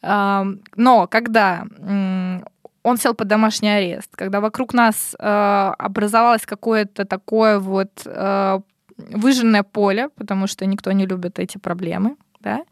Но 0.00 1.08
когда 1.10 1.64
он 2.84 2.98
сел 2.98 3.14
под 3.14 3.28
домашний 3.28 3.70
арест, 3.70 4.14
когда 4.14 4.40
вокруг 4.40 4.74
нас 4.74 5.16
э, 5.18 5.72
образовалось 5.78 6.46
какое-то 6.46 7.04
такое 7.04 7.58
вот 7.58 8.02
э, 8.04 8.60
выжженное 8.96 9.62
поле, 9.62 10.08
потому 10.16 10.46
что 10.46 10.66
никто 10.66 10.92
не 10.92 11.06
любит 11.06 11.38
эти 11.38 11.58
проблемы, 11.58 12.16
да, 12.40 12.64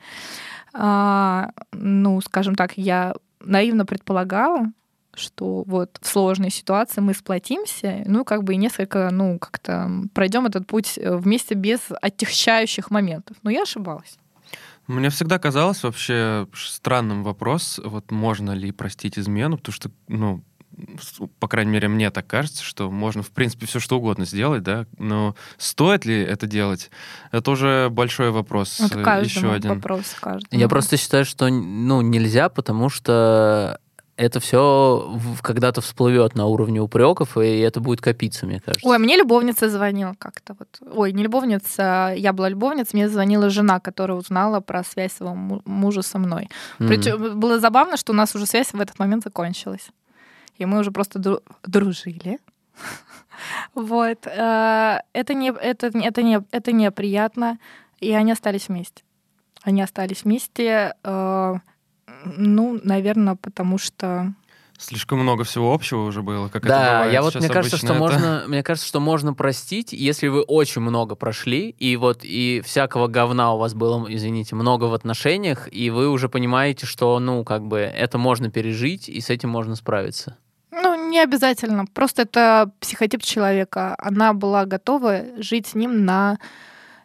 а, 0.74 1.50
ну, 1.72 2.20
скажем 2.20 2.54
так, 2.54 2.72
я 2.76 3.14
наивно 3.40 3.84
предполагала, 3.84 4.72
что 5.14 5.64
вот 5.66 5.98
в 6.00 6.06
сложной 6.06 6.50
ситуации 6.50 7.00
мы 7.00 7.14
сплотимся, 7.14 8.02
ну, 8.06 8.24
как 8.24 8.44
бы 8.44 8.54
и 8.54 8.58
несколько, 8.58 9.10
ну, 9.10 9.38
как-то 9.38 9.90
пройдем 10.14 10.46
этот 10.46 10.66
путь 10.66 10.98
э, 10.98 11.16
вместе 11.16 11.54
без 11.54 11.80
отягчающих 12.00 12.90
моментов. 12.90 13.36
Но 13.42 13.50
я 13.50 13.62
ошибалась. 13.62 14.18
Мне 14.92 15.10
всегда 15.10 15.38
казалось 15.38 15.82
вообще 15.82 16.46
странным 16.54 17.24
вопрос, 17.24 17.80
вот 17.82 18.10
можно 18.10 18.52
ли 18.52 18.72
простить 18.72 19.18
измену, 19.18 19.56
потому 19.56 19.74
что, 19.74 19.90
ну, 20.08 20.44
по 21.38 21.48
крайней 21.48 21.70
мере, 21.70 21.88
мне 21.88 22.10
так 22.10 22.26
кажется, 22.26 22.62
что 22.62 22.90
можно, 22.90 23.22
в 23.22 23.30
принципе, 23.30 23.66
все 23.66 23.80
что 23.80 23.98
угодно 23.98 24.24
сделать, 24.24 24.62
да, 24.62 24.86
но 24.98 25.34
стоит 25.58 26.04
ли 26.04 26.20
это 26.20 26.46
делать, 26.46 26.90
это 27.30 27.50
уже 27.50 27.88
большой 27.90 28.30
вопрос. 28.30 28.80
Это 28.80 29.20
Еще 29.20 29.52
один 29.52 29.74
вопрос 29.74 30.14
каждому. 30.20 30.60
Я 30.60 30.68
просто 30.68 30.96
считаю, 30.96 31.24
что 31.24 31.48
ну, 31.48 32.00
нельзя, 32.00 32.48
потому 32.48 32.88
что 32.88 33.78
это 34.22 34.40
все 34.40 35.18
когда-то 35.42 35.80
всплывет 35.80 36.34
на 36.34 36.46
уровне 36.46 36.80
упреков, 36.80 37.36
и 37.36 37.58
это 37.58 37.80
будет 37.80 38.00
копиться, 38.00 38.46
мне 38.46 38.60
кажется. 38.60 38.88
Ой, 38.88 38.98
мне 38.98 39.16
любовница 39.16 39.68
звонила 39.68 40.14
как-то 40.18 40.54
вот. 40.58 40.68
Ой, 40.94 41.12
не 41.12 41.22
любовница, 41.22 42.14
я 42.16 42.32
была 42.32 42.48
любовница, 42.48 42.90
мне 42.92 43.08
звонила 43.08 43.50
жена, 43.50 43.80
которая 43.80 44.16
узнала 44.16 44.60
про 44.60 44.84
связь 44.84 45.12
своего 45.12 45.34
мужа 45.64 46.02
со 46.02 46.18
мной. 46.18 46.48
Mm-hmm. 46.78 46.88
Причем 46.88 47.40
было 47.40 47.58
забавно, 47.58 47.96
что 47.96 48.12
у 48.12 48.16
нас 48.16 48.34
уже 48.34 48.46
связь 48.46 48.72
в 48.72 48.80
этот 48.80 48.98
момент 48.98 49.24
закончилась. 49.24 49.88
И 50.58 50.66
мы 50.66 50.78
уже 50.78 50.90
просто 50.90 51.18
дру- 51.18 51.42
дружили. 51.66 52.38
Вот. 53.74 54.26
Э, 54.26 55.00
это 55.12 55.34
не, 55.34 55.48
это, 55.48 55.86
это, 55.88 56.22
не, 56.22 56.40
это 56.52 56.70
неприятно. 56.70 57.58
И 57.98 58.12
они 58.12 58.30
остались 58.32 58.68
вместе. 58.68 59.02
Они 59.62 59.82
остались 59.82 60.22
вместе 60.22 60.94
э, 61.02 61.54
ну, 62.24 62.80
наверное, 62.82 63.36
потому 63.36 63.78
что 63.78 64.34
Слишком 64.78 65.20
много 65.20 65.44
всего 65.44 65.72
общего 65.72 66.00
уже 66.00 66.22
было, 66.22 66.48
как 66.48 66.66
да, 66.66 66.82
это 66.82 66.92
бывает. 66.92 67.12
я 67.12 67.22
вот 67.22 67.34
мне 67.36 67.48
кажется, 67.48 67.76
что 67.76 67.86
это... 67.86 67.94
можно, 67.94 68.44
мне 68.48 68.64
кажется, 68.64 68.88
что 68.88 68.98
можно 68.98 69.32
простить, 69.32 69.92
если 69.92 70.26
вы 70.26 70.42
очень 70.42 70.82
много 70.82 71.14
прошли 71.14 71.70
и 71.78 71.96
вот 71.96 72.20
и 72.24 72.62
всякого 72.64 73.06
говна 73.06 73.54
у 73.54 73.58
вас 73.58 73.74
было, 73.74 74.04
извините, 74.08 74.56
много 74.56 74.86
в 74.86 74.94
отношениях, 74.94 75.68
и 75.72 75.90
вы 75.90 76.08
уже 76.08 76.28
понимаете, 76.28 76.86
что 76.86 77.20
ну 77.20 77.44
как 77.44 77.64
бы 77.64 77.78
это 77.78 78.18
можно 78.18 78.50
пережить 78.50 79.08
и 79.08 79.20
с 79.20 79.30
этим 79.30 79.50
можно 79.50 79.76
справиться. 79.76 80.36
Ну, 80.72 81.10
не 81.10 81.20
обязательно. 81.20 81.84
Просто 81.86 82.22
это 82.22 82.72
психотип 82.80 83.22
человека. 83.22 83.94
Она 83.98 84.32
была 84.32 84.64
готова 84.64 85.22
жить 85.36 85.68
с 85.68 85.74
ним 85.74 86.04
на 86.04 86.38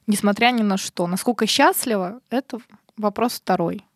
несмотря 0.07 0.51
ни 0.51 0.63
на 0.63 0.77
что. 0.77 1.05
Насколько 1.05 1.45
счастлива, 1.45 2.21
это 2.31 2.57
вопрос 2.97 3.33
второй. 3.33 3.86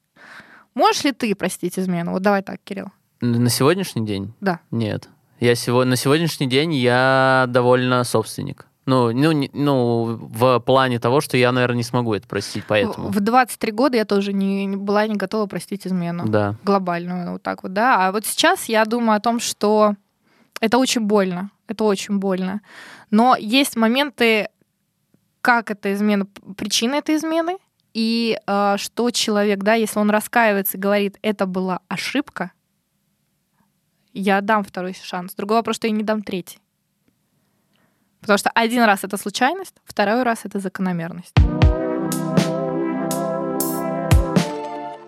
Можешь 0.73 1.03
ли 1.03 1.11
ты 1.11 1.35
простить 1.35 1.77
измену? 1.77 2.11
Вот 2.11 2.21
давай 2.21 2.41
так, 2.41 2.59
Кирилл. 2.63 2.87
На 3.21 3.49
сегодняшний 3.49 4.05
день? 4.05 4.33
Да. 4.41 4.59
Нет. 4.71 5.09
Я 5.39 5.55
сего... 5.55 5.85
На 5.85 5.95
сегодняшний 5.95 6.47
день 6.47 6.73
я 6.73 7.45
довольно 7.49 8.03
собственник. 8.03 8.67
Ну, 8.85 9.11
ну, 9.11 9.49
ну, 9.53 10.19
в 10.19 10.59
плане 10.59 10.99
того, 10.99 11.21
что 11.21 11.37
я, 11.37 11.51
наверное, 11.51 11.77
не 11.77 11.83
смогу 11.83 12.15
это 12.15 12.27
простить, 12.27 12.63
поэтому. 12.67 13.09
В 13.09 13.19
23 13.19 13.71
года 13.71 13.97
я 13.97 14.05
тоже 14.05 14.33
не, 14.33 14.65
не 14.65 14.75
была 14.75 15.05
не 15.05 15.15
готова 15.15 15.45
простить 15.45 15.85
измену. 15.85 16.25
Да. 16.27 16.55
Глобальную, 16.63 17.33
вот 17.33 17.43
так 17.43 17.63
вот, 17.63 17.73
да. 17.73 18.07
А 18.07 18.11
вот 18.11 18.25
сейчас 18.25 18.65
я 18.65 18.83
думаю 18.85 19.17
о 19.17 19.19
том, 19.19 19.39
что 19.39 19.95
это 20.59 20.77
очень 20.77 21.01
больно. 21.01 21.51
Это 21.67 21.83
очень 21.83 22.17
больно. 22.17 22.61
Но 23.11 23.35
есть 23.37 23.75
моменты, 23.75 24.49
как 25.41 25.69
эта 25.69 25.93
измена, 25.93 26.25
причина 26.57 26.95
этой 26.95 27.15
измены, 27.15 27.57
и 27.93 28.37
э, 28.45 28.75
что 28.77 29.11
человек, 29.11 29.59
да, 29.59 29.73
если 29.73 29.99
он 29.99 30.09
раскаивается 30.09 30.77
и 30.77 30.79
говорит, 30.79 31.17
это 31.21 31.45
была 31.45 31.79
ошибка, 31.87 32.51
я 34.13 34.41
дам 34.41 34.63
второй 34.63 34.93
шанс. 34.93 35.33
Другой 35.35 35.57
вопрос, 35.57 35.77
что 35.77 35.87
я 35.87 35.93
не 35.93 36.03
дам 36.03 36.21
третий. 36.21 36.59
Потому 38.19 38.37
что 38.37 38.49
один 38.51 38.83
раз 38.83 39.03
это 39.03 39.17
случайность, 39.17 39.75
второй 39.83 40.23
раз 40.23 40.41
это 40.43 40.59
закономерность. 40.59 41.33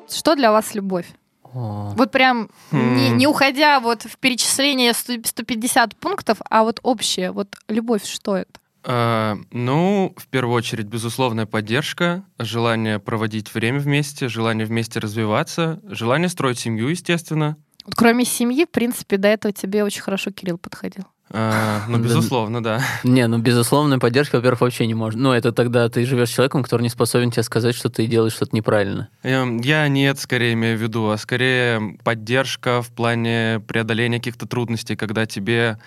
Что 0.10 0.36
для 0.36 0.52
вас 0.52 0.74
любовь? 0.74 1.08
О. 1.44 1.94
Вот 1.96 2.12
прям 2.12 2.50
не, 2.72 3.10
не 3.10 3.28
уходя 3.28 3.80
вот 3.80 4.04
в 4.04 4.18
перечисление 4.18 4.94
150 4.94 5.96
пунктов, 5.98 6.40
а 6.50 6.64
вот 6.64 6.80
общее, 6.82 7.32
вот 7.32 7.56
любовь, 7.68 8.06
что 8.06 8.38
это? 8.38 8.63
А, 8.86 9.38
ну, 9.52 10.14
в 10.18 10.28
первую 10.28 10.56
очередь, 10.56 10.88
безусловная 10.88 11.46
поддержка, 11.46 12.24
желание 12.40 13.00
проводить 13.00 13.54
время 13.54 13.80
вместе, 13.80 14.28
желание 14.28 14.66
вместе 14.66 15.00
развиваться, 15.00 15.80
желание 15.86 16.30
строить 16.30 16.60
семью, 16.60 16.90
естественно. 16.90 17.58
Вот 17.86 17.96
кроме 17.96 18.26
семьи, 18.26 18.66
в 18.66 18.72
принципе, 18.72 19.18
до 19.18 19.28
этого 19.28 19.54
тебе 19.54 19.84
очень 19.84 20.02
хорошо 20.02 20.32
Кирилл 20.32 20.58
подходил. 20.58 21.04
А, 21.36 21.82
ну, 21.88 21.98
безусловно, 21.98 22.62
да. 22.62 22.84
Не, 23.04 23.26
ну, 23.28 23.40
безусловная 23.40 23.98
поддержка, 23.98 24.36
во-первых, 24.36 24.62
вообще 24.62 24.86
не 24.86 24.94
может. 24.94 25.20
Ну, 25.20 25.32
это 25.32 25.52
тогда 25.52 25.90
ты 25.90 26.06
живешь 26.06 26.30
с 26.30 26.34
человеком, 26.34 26.62
который 26.62 26.84
не 26.84 26.90
способен 26.90 27.32
тебе 27.32 27.42
сказать, 27.42 27.76
что 27.76 27.90
ты 27.90 28.06
делаешь 28.06 28.34
что-то 28.34 28.56
неправильно. 28.56 29.10
Эм, 29.24 29.58
я 29.58 29.88
нет, 29.88 30.20
скорее 30.20 30.54
имею 30.54 30.78
в 30.78 30.82
виду, 30.82 31.10
а 31.10 31.18
скорее 31.18 31.98
поддержка 32.04 32.84
в 32.84 32.90
плане 32.90 33.64
преодоления 33.68 34.20
каких-то 34.20 34.48
трудностей, 34.48 34.96
когда 34.96 35.26
тебе 35.26 35.80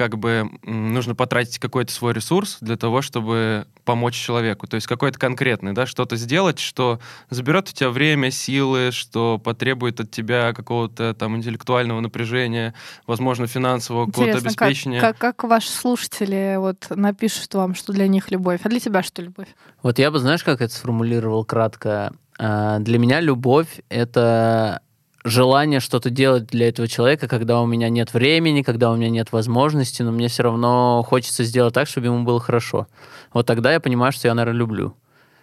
как 0.00 0.16
бы 0.16 0.50
нужно 0.62 1.14
потратить 1.14 1.58
какой-то 1.58 1.92
свой 1.92 2.14
ресурс 2.14 2.56
для 2.62 2.78
того, 2.78 3.02
чтобы 3.02 3.66
помочь 3.84 4.14
человеку. 4.14 4.66
То 4.66 4.76
есть 4.76 4.86
какой-то 4.86 5.18
конкретный, 5.18 5.74
да, 5.74 5.84
что-то 5.84 6.16
сделать, 6.16 6.58
что 6.58 7.00
заберет 7.28 7.68
у 7.68 7.72
тебя 7.72 7.90
время, 7.90 8.30
силы, 8.30 8.92
что 8.92 9.36
потребует 9.36 10.00
от 10.00 10.10
тебя 10.10 10.54
какого-то 10.54 11.12
там 11.12 11.36
интеллектуального 11.36 12.00
напряжения, 12.00 12.72
возможно, 13.06 13.46
финансового 13.46 14.06
какого-то 14.06 14.38
обеспечения. 14.38 15.02
Как, 15.02 15.18
как, 15.18 15.36
как 15.36 15.50
ваши 15.50 15.68
слушатели 15.68 16.54
вот 16.56 16.86
напишут 16.88 17.52
вам, 17.52 17.74
что 17.74 17.92
для 17.92 18.08
них 18.08 18.30
любовь, 18.30 18.60
а 18.64 18.70
для 18.70 18.80
тебя 18.80 19.02
что 19.02 19.20
любовь? 19.20 19.48
Вот 19.82 19.98
я 19.98 20.10
бы, 20.10 20.18
знаешь, 20.18 20.42
как 20.42 20.62
это 20.62 20.72
сформулировал 20.72 21.44
кратко? 21.44 22.14
А, 22.38 22.78
для 22.78 22.98
меня 22.98 23.20
любовь— 23.20 23.82
это 23.90 24.80
желание 25.24 25.80
что-то 25.80 26.10
делать 26.10 26.46
для 26.46 26.68
этого 26.68 26.88
человека, 26.88 27.28
когда 27.28 27.60
у 27.60 27.66
меня 27.66 27.88
нет 27.88 28.14
времени, 28.14 28.62
когда 28.62 28.90
у 28.90 28.96
меня 28.96 29.10
нет 29.10 29.32
возможности, 29.32 30.02
но 30.02 30.12
мне 30.12 30.28
все 30.28 30.44
равно 30.44 31.04
хочется 31.06 31.44
сделать 31.44 31.74
так, 31.74 31.88
чтобы 31.88 32.06
ему 32.06 32.24
было 32.24 32.40
хорошо. 32.40 32.86
Вот 33.32 33.46
тогда 33.46 33.72
я 33.72 33.80
понимаю, 33.80 34.12
что 34.12 34.28
я, 34.28 34.34
наверное, 34.34 34.58
люблю. 34.58 34.94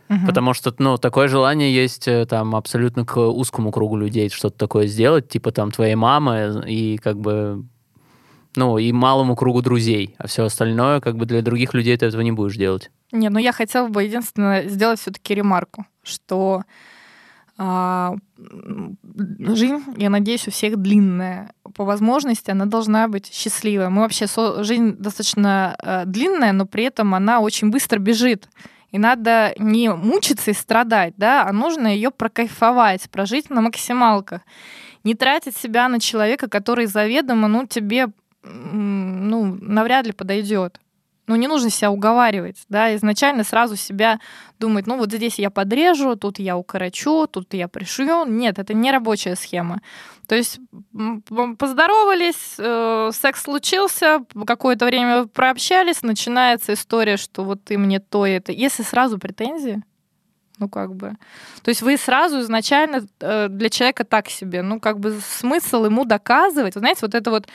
Угу. 0.10 0.26
Потому 0.26 0.54
что, 0.54 0.74
ну, 0.78 0.98
такое 0.98 1.28
желание 1.28 1.74
есть 1.74 2.08
э, 2.08 2.26
там 2.26 2.56
абсолютно 2.56 3.06
к 3.06 3.20
узкому 3.20 3.72
кругу 3.72 3.98
людей 3.98 4.30
что-то 4.30 4.58
такое 4.58 4.88
сделать, 4.88 5.28
типа 5.28 5.52
там 5.52 5.72
твоей 5.72 5.96
мамы 5.96 6.64
и 6.66 6.98
как 6.98 7.20
бы, 7.20 7.66
ну, 8.56 8.78
и 8.78 8.92
малому 8.94 9.36
кругу 9.36 9.62
друзей, 9.62 10.16
а 10.18 10.28
все 10.28 10.46
остальное 10.46 11.02
как 11.02 11.18
бы 11.18 11.26
для 11.26 11.42
других 11.42 11.74
людей 11.74 11.98
ты 11.98 12.06
этого 12.06 12.22
не 12.22 12.32
будешь 12.32 12.56
делать. 12.56 12.90
Не, 13.12 13.30
ну 13.30 13.38
я 13.38 13.52
хотела 13.52 13.90
бы 13.90 14.04
единственное 14.04 14.68
сделать 14.70 15.00
все-таки 15.00 15.36
ремарку, 15.36 15.86
что 16.04 16.64
жизнь, 17.58 19.84
я 19.98 20.10
надеюсь, 20.10 20.48
у 20.48 20.52
всех 20.52 20.78
длинная. 20.78 21.52
По 21.76 21.86
возможности 21.86 22.52
она 22.52 22.66
должна 22.66 23.08
быть 23.08 23.34
счастливой. 23.34 23.90
Мы 23.90 24.02
вообще 24.02 24.28
жизнь 24.60 24.96
достаточно 24.98 25.76
э, 25.82 26.04
длинная, 26.06 26.54
но 26.54 26.66
при 26.66 26.84
этом 26.84 27.16
она 27.16 27.40
очень 27.40 27.72
быстро 27.72 28.00
бежит. 28.00 28.48
И 28.92 29.00
надо 29.00 29.54
не 29.58 29.92
мучиться 29.92 30.52
и 30.52 30.54
страдать, 30.54 31.16
да, 31.18 31.46
а 31.46 31.52
нужно 31.52 31.88
ее 31.88 32.12
прокайфовать, 32.12 33.10
прожить 33.10 33.50
на 33.50 33.62
максималках. 33.62 34.42
Не 35.04 35.16
тратить 35.16 35.58
себя 35.58 35.90
на 35.90 36.00
человека, 36.00 36.48
который 36.48 36.86
заведомо, 36.86 37.48
ну, 37.48 37.66
тебе 37.66 38.08
ну, 38.44 39.58
навряд 39.62 40.06
ли 40.06 40.14
подойдет 40.14 40.80
ну, 41.28 41.36
не 41.36 41.48
нужно 41.48 41.70
себя 41.70 41.92
уговаривать, 41.92 42.64
да, 42.70 42.96
изначально 42.96 43.44
сразу 43.44 43.76
себя 43.76 44.20
думать, 44.60 44.88
ну, 44.88 44.98
вот 44.98 45.12
здесь 45.12 45.38
я 45.40 45.50
подрежу, 45.50 46.16
тут 46.16 46.40
я 46.40 46.58
укорочу, 46.58 47.28
тут 47.28 47.54
я 47.54 47.68
пришью. 47.68 48.26
Нет, 48.26 48.60
это 48.60 48.74
не 48.74 48.92
рабочая 48.92 49.36
схема. 49.36 49.82
То 50.28 50.36
есть 50.36 50.60
поздоровались, 51.58 52.56
э, 52.58 53.12
секс 53.14 53.44
случился, 53.44 54.20
какое-то 54.46 54.86
время 54.86 55.26
прообщались, 55.28 56.02
начинается 56.02 56.74
история, 56.74 57.18
что 57.18 57.44
вот 57.44 57.64
ты 57.64 57.78
мне 57.78 58.00
то 58.00 58.26
и 58.26 58.32
это. 58.32 58.52
Если 58.52 58.84
сразу 58.84 59.20
претензии, 59.20 59.84
ну, 60.60 60.70
как 60.70 60.96
бы. 60.96 61.14
То 61.62 61.70
есть 61.70 61.82
вы 61.82 61.98
сразу 61.98 62.40
изначально 62.42 63.08
э, 63.20 63.48
для 63.50 63.70
человека 63.70 64.04
так 64.04 64.30
себе, 64.30 64.62
ну, 64.62 64.80
как 64.80 65.00
бы 65.00 65.20
смысл 65.20 65.86
ему 65.86 66.06
доказывать. 66.06 66.76
Вы 66.76 66.80
знаете, 66.80 67.00
вот 67.02 67.16
это 67.16 67.30
вот 67.30 67.48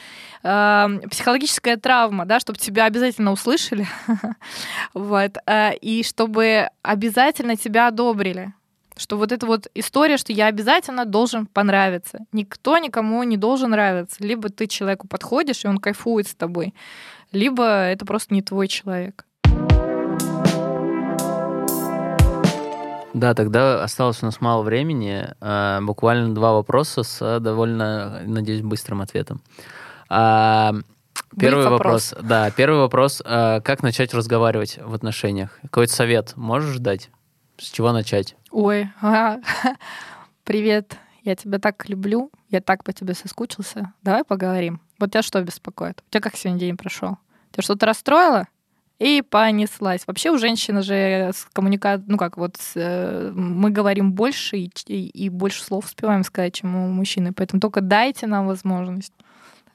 э, 0.43 1.09
психологическая 1.11 1.77
травма, 1.77 2.25
да, 2.25 2.41
чтобы 2.41 2.59
тебя 2.59 2.85
обязательно 2.85 3.33
услышали, 3.33 3.87
вот, 4.95 5.39
э, 5.47 5.77
и 5.77 6.03
чтобы 6.03 6.69
обязательно 6.83 7.57
тебя 7.57 7.89
одобрили. 7.89 8.53
Что 8.97 9.17
вот 9.17 9.33
эта 9.33 9.47
вот 9.47 9.69
история, 9.75 10.19
что 10.19 10.33
я 10.33 10.47
обязательно 10.47 11.07
должен 11.07 11.47
понравиться. 11.47 12.21
Никто 12.31 12.77
никому 12.77 13.23
не 13.23 13.39
должен 13.39 13.71
нравиться. 13.71 14.17
Либо 14.21 14.51
ты 14.51 14.67
человеку 14.67 15.09
подходишь, 15.09 15.65
и 15.65 15.69
он 15.69 15.79
кайфует 15.79 16.29
с 16.29 16.35
тобой, 16.35 16.75
либо 17.33 17.65
это 17.65 18.05
просто 18.05 18.35
не 18.35 18.43
твой 18.43 18.69
человек. 18.69 19.25
Да, 23.15 23.35
тогда 23.35 23.83
осталось 23.83 24.23
у 24.23 24.27
нас 24.27 24.41
мало 24.41 24.63
времени. 24.63 25.29
А, 25.41 25.81
буквально 25.83 26.35
два 26.35 26.53
вопроса 26.53 27.03
с 27.03 27.41
довольно, 27.41 28.23
надеюсь, 28.25 28.63
быстрым 28.63 29.03
ответом. 29.03 29.43
А, 30.09 30.73
первый 31.39 31.65
вопрос. 31.65 32.13
вопрос. 32.13 32.29
Да, 32.29 32.51
первый 32.51 32.81
вопрос. 32.81 33.23
А, 33.25 33.61
как 33.61 33.83
начать 33.83 34.15
разговаривать 34.15 34.79
в 34.83 34.95
отношениях? 34.95 35.59
Какой-то 35.63 35.93
совет 35.93 36.37
можешь 36.37 36.79
дать? 36.79 37.11
С 37.59 37.71
чего 37.71 37.93
начать? 37.93 38.37
Ой, 38.51 38.91
а, 39.01 39.39
привет. 40.45 40.97
Я 41.23 41.37
тебя 41.37 41.59
так 41.59 41.89
люблю. 41.89 42.31
Я 42.49 42.61
так 42.61 42.83
по 42.83 42.93
тебе 42.93 43.15
соскучился. 43.15 43.93
Давай 44.03 44.25
поговорим. 44.25 44.81
Вот 44.99 45.11
тебя 45.11 45.23
что 45.23 45.41
беспокоит? 45.43 46.03
У 46.09 46.11
тебя 46.11 46.21
как 46.21 46.37
сегодня 46.37 46.61
день 46.61 46.77
прошел? 46.77 47.19
Тебя 47.53 47.63
что-то 47.63 47.87
расстроило? 47.87 48.47
И 49.03 49.21
понеслась. 49.21 50.03
Вообще 50.07 50.31
у 50.31 50.39
женщины 50.39 50.83
же 50.83 51.31
с 51.35 51.47
коммуника... 51.53 52.01
ну 52.07 52.17
как 52.17 52.37
вот 52.37 52.57
с, 52.57 52.73
э, 52.77 53.33
мы 53.35 53.71
говорим 53.71 54.13
больше 54.13 54.59
и, 54.59 54.71
и, 54.87 55.09
и 55.09 55.29
больше 55.29 55.65
слов 55.65 55.87
успеваем 55.87 56.23
сказать, 56.23 56.55
чем 56.55 56.77
у 56.77 56.89
мужчины, 56.89 57.33
поэтому 57.33 57.61
только 57.61 57.81
дайте 57.81 58.29
нам 58.29 58.47
возможность. 58.47 59.13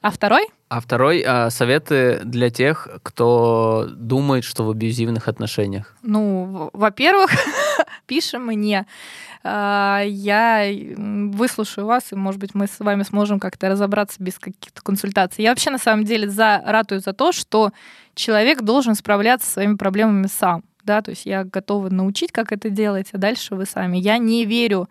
А 0.00 0.10
второй? 0.10 0.48
А 0.70 0.80
второй 0.80 1.22
а, 1.26 1.50
советы 1.50 2.20
для 2.24 2.50
тех, 2.50 2.88
кто 3.02 3.88
думает, 3.90 4.44
что 4.44 4.64
в 4.64 4.70
абьюзивных 4.70 5.28
отношениях. 5.28 5.94
Ну, 6.02 6.70
во-первых, 6.72 7.30
пишем 8.08 8.46
мне. 8.46 8.86
А, 9.44 10.02
я 10.04 10.64
выслушаю 10.96 11.86
вас, 11.86 12.10
и, 12.10 12.16
может 12.16 12.40
быть, 12.40 12.54
мы 12.54 12.66
с 12.66 12.80
вами 12.80 13.04
сможем 13.04 13.38
как-то 13.38 13.68
разобраться 13.68 14.20
без 14.20 14.38
каких-то 14.38 14.82
консультаций. 14.82 15.44
Я 15.44 15.50
вообще, 15.50 15.70
на 15.70 15.78
самом 15.78 16.04
деле, 16.04 16.28
за, 16.28 16.60
ратую 16.66 17.00
за 17.00 17.12
то, 17.12 17.30
что 17.30 17.70
человек 18.14 18.62
должен 18.62 18.94
справляться 18.96 19.46
со 19.46 19.52
своими 19.54 19.76
проблемами 19.76 20.26
сам. 20.26 20.64
Да, 20.84 21.02
то 21.02 21.10
есть 21.10 21.26
я 21.26 21.44
готова 21.44 21.90
научить, 21.90 22.32
как 22.32 22.50
это 22.50 22.70
делать, 22.70 23.08
а 23.12 23.18
дальше 23.18 23.54
вы 23.54 23.66
сами. 23.66 23.98
Я 23.98 24.16
не 24.16 24.46
верю 24.46 24.88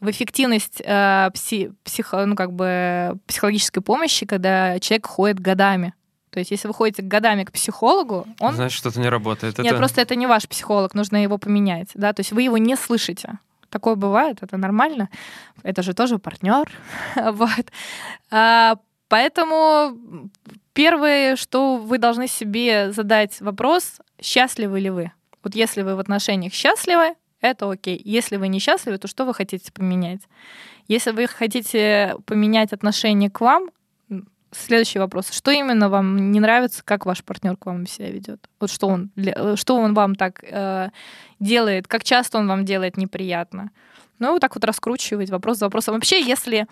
в 0.00 0.10
эффективность 0.10 0.82
э, 0.84 1.30
пси, 1.32 1.70
психо, 1.84 2.26
ну, 2.26 2.34
как 2.34 2.52
бы 2.52 3.16
психологической 3.26 3.82
помощи, 3.82 4.26
когда 4.26 4.80
человек 4.80 5.06
ходит 5.06 5.38
годами. 5.38 5.94
То 6.30 6.38
есть, 6.38 6.50
если 6.52 6.68
вы 6.68 6.74
ходите 6.74 7.02
годами 7.02 7.44
к 7.44 7.52
психологу, 7.52 8.26
он... 8.38 8.54
Значит, 8.54 8.78
что-то 8.78 9.00
не 9.00 9.08
работает. 9.08 9.58
Нет, 9.58 9.66
это... 9.66 9.76
просто 9.78 10.00
это 10.00 10.14
не 10.14 10.26
ваш 10.26 10.48
психолог, 10.48 10.94
нужно 10.94 11.22
его 11.22 11.38
поменять. 11.38 11.88
Да? 11.94 12.12
То 12.12 12.20
есть 12.20 12.32
вы 12.32 12.42
его 12.42 12.56
не 12.58 12.76
слышите. 12.76 13.38
Такое 13.68 13.94
бывает, 13.94 14.38
это 14.40 14.56
нормально. 14.56 15.08
Это 15.62 15.82
же 15.82 15.94
тоже 15.94 16.18
партнер. 16.18 16.70
вот. 17.16 17.66
а, 18.30 18.76
поэтому 19.08 19.96
первое, 20.72 21.36
что 21.36 21.76
вы 21.76 21.98
должны 21.98 22.28
себе 22.28 22.92
задать 22.92 23.40
вопрос, 23.40 24.00
счастливы 24.20 24.80
ли 24.80 24.90
вы? 24.90 25.12
Вот 25.42 25.54
если 25.54 25.82
вы 25.82 25.96
в 25.96 26.00
отношениях 26.00 26.52
счастливы, 26.52 27.14
это 27.40 27.70
окей. 27.70 28.00
Если 28.04 28.36
вы 28.36 28.48
несчастливы, 28.48 28.98
то 28.98 29.08
что 29.08 29.24
вы 29.24 29.34
хотите 29.34 29.72
поменять? 29.72 30.20
Если 30.88 31.12
вы 31.12 31.26
хотите 31.26 32.16
поменять 32.26 32.72
отношение 32.72 33.30
к 33.30 33.40
вам, 33.40 33.70
следующий 34.52 34.98
вопрос. 34.98 35.30
Что 35.30 35.50
именно 35.50 35.88
вам 35.88 36.32
не 36.32 36.40
нравится, 36.40 36.82
как 36.84 37.06
ваш 37.06 37.24
партнер 37.24 37.56
к 37.56 37.66
вам 37.66 37.86
себя 37.86 38.10
ведет? 38.10 38.48
Вот 38.58 38.70
что 38.70 38.88
он, 38.88 39.10
что 39.56 39.76
он 39.76 39.94
вам 39.94 40.14
так 40.14 40.42
э, 40.42 40.90
делает, 41.38 41.86
как 41.88 42.04
часто 42.04 42.38
он 42.38 42.48
вам 42.48 42.64
делает 42.64 42.96
неприятно? 42.96 43.70
Ну, 44.18 44.32
вот 44.32 44.40
так 44.40 44.54
вот 44.54 44.64
раскручивать 44.64 45.30
вопрос 45.30 45.58
за 45.58 45.66
вопросом. 45.66 45.94
Вообще, 45.94 46.22
если 46.22 46.66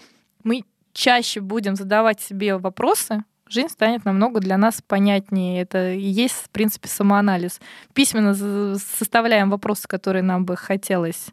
мы 0.45 0.65
чаще 0.93 1.41
будем 1.41 1.77
задавать 1.77 2.21
себе 2.21 2.57
вопросы, 2.59 3.25
жизнь 3.49 3.69
станет 3.69 4.05
намного 4.05 4.41
для 4.41 4.59
нас 4.59 4.83
понятнее. 4.87 5.63
Это 5.63 5.93
и 5.93 6.07
есть, 6.07 6.35
в 6.35 6.51
принципе, 6.51 6.89
самоанализ. 6.89 7.61
Письменно 7.95 8.35
составляем 8.79 9.51
вопросы, 9.51 9.89
которые 9.89 10.23
нам 10.23 10.45
бы 10.45 10.57
хотелось 10.57 11.29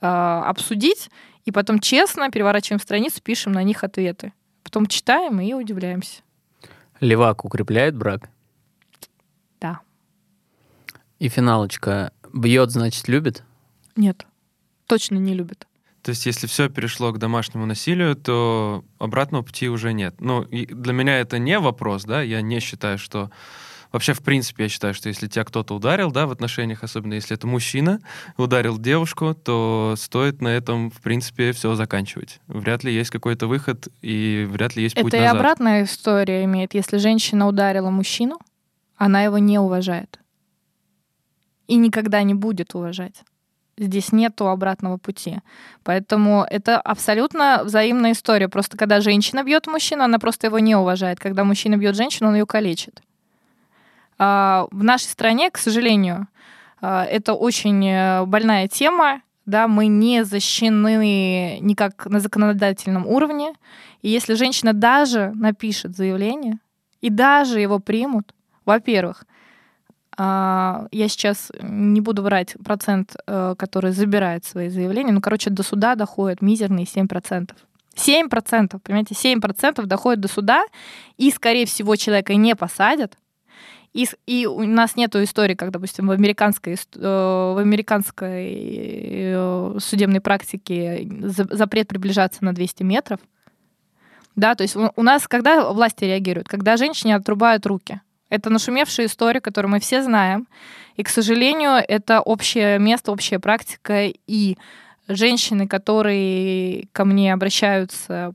э, 0.00 0.06
обсудить, 0.06 1.10
и 1.44 1.50
потом 1.50 1.78
честно 1.78 2.30
переворачиваем 2.30 2.80
страницу, 2.80 3.22
пишем 3.22 3.52
на 3.52 3.62
них 3.62 3.84
ответы. 3.84 4.32
Потом 4.64 4.86
читаем 4.86 5.40
и 5.40 5.52
удивляемся. 5.52 6.22
Левак 6.98 7.44
укрепляет 7.44 7.96
брак? 7.96 8.28
Да. 9.60 9.80
И 11.20 11.28
финалочка. 11.28 12.12
Бьет, 12.32 12.72
значит, 12.72 13.06
любит? 13.06 13.44
Нет, 13.94 14.26
точно 14.86 15.16
не 15.16 15.34
любит. 15.34 15.68
То 16.02 16.10
есть, 16.10 16.26
если 16.26 16.46
все 16.46 16.68
перешло 16.68 17.12
к 17.12 17.18
домашнему 17.18 17.64
насилию, 17.64 18.16
то 18.16 18.84
обратного 18.98 19.42
пути 19.42 19.68
уже 19.68 19.92
нет. 19.92 20.16
Ну, 20.20 20.44
для 20.44 20.92
меня 20.92 21.20
это 21.20 21.38
не 21.38 21.58
вопрос, 21.58 22.04
да, 22.04 22.20
я 22.20 22.42
не 22.42 22.58
считаю, 22.60 22.98
что... 22.98 23.30
Вообще, 23.94 24.12
в 24.12 24.22
принципе, 24.24 24.64
я 24.64 24.68
считаю, 24.68 24.92
что 24.92 25.08
если 25.08 25.28
тебя 25.28 25.44
кто-то 25.44 25.72
ударил, 25.72 26.10
да, 26.10 26.26
в 26.26 26.32
отношениях, 26.32 26.82
особенно 26.82 27.14
если 27.14 27.36
это 27.36 27.46
мужчина, 27.46 28.00
ударил 28.36 28.76
девушку, 28.76 29.34
то 29.34 29.94
стоит 29.96 30.42
на 30.42 30.48
этом, 30.48 30.90
в 30.90 31.00
принципе, 31.00 31.52
все 31.52 31.76
заканчивать. 31.76 32.40
Вряд 32.48 32.82
ли 32.82 32.92
есть 32.92 33.10
какой-то 33.10 33.46
выход, 33.46 33.86
и 34.02 34.48
вряд 34.50 34.74
ли 34.74 34.82
есть 34.82 34.96
это 34.96 35.04
путь 35.04 35.12
назад. 35.12 35.26
Это 35.28 35.36
и 35.36 35.38
обратная 35.38 35.84
история 35.84 36.42
имеет. 36.42 36.74
Если 36.74 36.96
женщина 36.96 37.46
ударила 37.46 37.90
мужчину, 37.90 38.40
она 38.96 39.22
его 39.22 39.38
не 39.38 39.60
уважает. 39.60 40.18
И 41.68 41.76
никогда 41.76 42.20
не 42.24 42.34
будет 42.34 42.74
уважать 42.74 43.22
здесь 43.76 44.10
нету 44.10 44.48
обратного 44.48 44.98
пути. 44.98 45.38
Поэтому 45.84 46.44
это 46.48 46.80
абсолютно 46.80 47.62
взаимная 47.64 48.12
история. 48.12 48.48
Просто 48.48 48.76
когда 48.76 49.00
женщина 49.00 49.44
бьет 49.44 49.68
мужчину, 49.68 50.02
она 50.02 50.18
просто 50.18 50.48
его 50.48 50.58
не 50.58 50.74
уважает. 50.74 51.20
Когда 51.20 51.44
мужчина 51.44 51.76
бьет 51.76 51.94
женщину, 51.94 52.28
он 52.28 52.34
ее 52.34 52.46
калечит. 52.46 53.00
А, 54.18 54.66
в 54.70 54.82
нашей 54.82 55.06
стране, 55.06 55.50
к 55.50 55.58
сожалению, 55.58 56.28
а, 56.80 57.04
это 57.04 57.34
очень 57.34 57.86
э, 57.86 58.24
больная 58.26 58.68
тема. 58.68 59.22
Да, 59.46 59.68
мы 59.68 59.86
не 59.86 60.24
защищены 60.24 61.58
никак 61.60 62.06
на 62.06 62.20
законодательном 62.20 63.06
уровне. 63.06 63.52
И 64.00 64.08
если 64.08 64.34
женщина 64.34 64.72
даже 64.72 65.32
напишет 65.34 65.96
заявление, 65.96 66.58
и 67.00 67.10
даже 67.10 67.60
его 67.60 67.78
примут, 67.78 68.34
во-первых, 68.64 69.24
а, 70.16 70.86
я 70.92 71.08
сейчас 71.08 71.50
не 71.60 72.00
буду 72.00 72.22
врать 72.22 72.54
процент, 72.64 73.16
э, 73.26 73.54
который 73.58 73.90
забирает 73.90 74.44
свои 74.44 74.68
заявления. 74.68 75.12
Ну, 75.12 75.20
короче, 75.20 75.50
до 75.50 75.62
суда 75.62 75.96
доходит 75.96 76.40
мизерные 76.40 76.86
7%. 76.86 77.56
7%, 77.96 78.80
понимаете, 78.80 79.14
7% 79.14 79.86
доходит 79.86 80.20
до 80.20 80.28
суда, 80.28 80.64
и, 81.16 81.30
скорее 81.30 81.66
всего, 81.66 81.96
человека 81.96 82.34
не 82.34 82.54
посадят, 82.54 83.16
и, 83.94 84.08
и 84.26 84.46
у 84.46 84.64
нас 84.64 84.96
нет 84.96 85.14
истории, 85.14 85.54
как, 85.54 85.70
допустим, 85.70 86.08
в 86.08 86.10
американской, 86.10 86.74
э, 86.74 86.98
в 86.98 87.58
американской 87.58 88.52
э, 88.52 89.76
судебной 89.78 90.20
практике 90.20 91.08
запрет 91.28 91.88
приближаться 91.88 92.44
на 92.44 92.52
200 92.52 92.82
метров. 92.82 93.20
Да, 94.34 94.56
то 94.56 94.62
есть 94.62 94.74
у 94.74 95.02
нас 95.02 95.28
когда 95.28 95.70
власти 95.70 96.04
реагируют? 96.04 96.48
Когда 96.48 96.76
женщине 96.76 97.14
отрубают 97.14 97.64
руки. 97.66 98.00
Это 98.30 98.50
нашумевшая 98.50 99.06
история, 99.06 99.40
которую 99.40 99.70
мы 99.70 99.78
все 99.78 100.02
знаем. 100.02 100.48
И, 100.96 101.04
к 101.04 101.08
сожалению, 101.08 101.80
это 101.86 102.20
общее 102.20 102.80
место, 102.80 103.12
общая 103.12 103.38
практика. 103.38 104.08
И 104.26 104.58
женщины, 105.06 105.68
которые 105.68 106.88
ко 106.90 107.04
мне 107.04 107.32
обращаются 107.32 108.34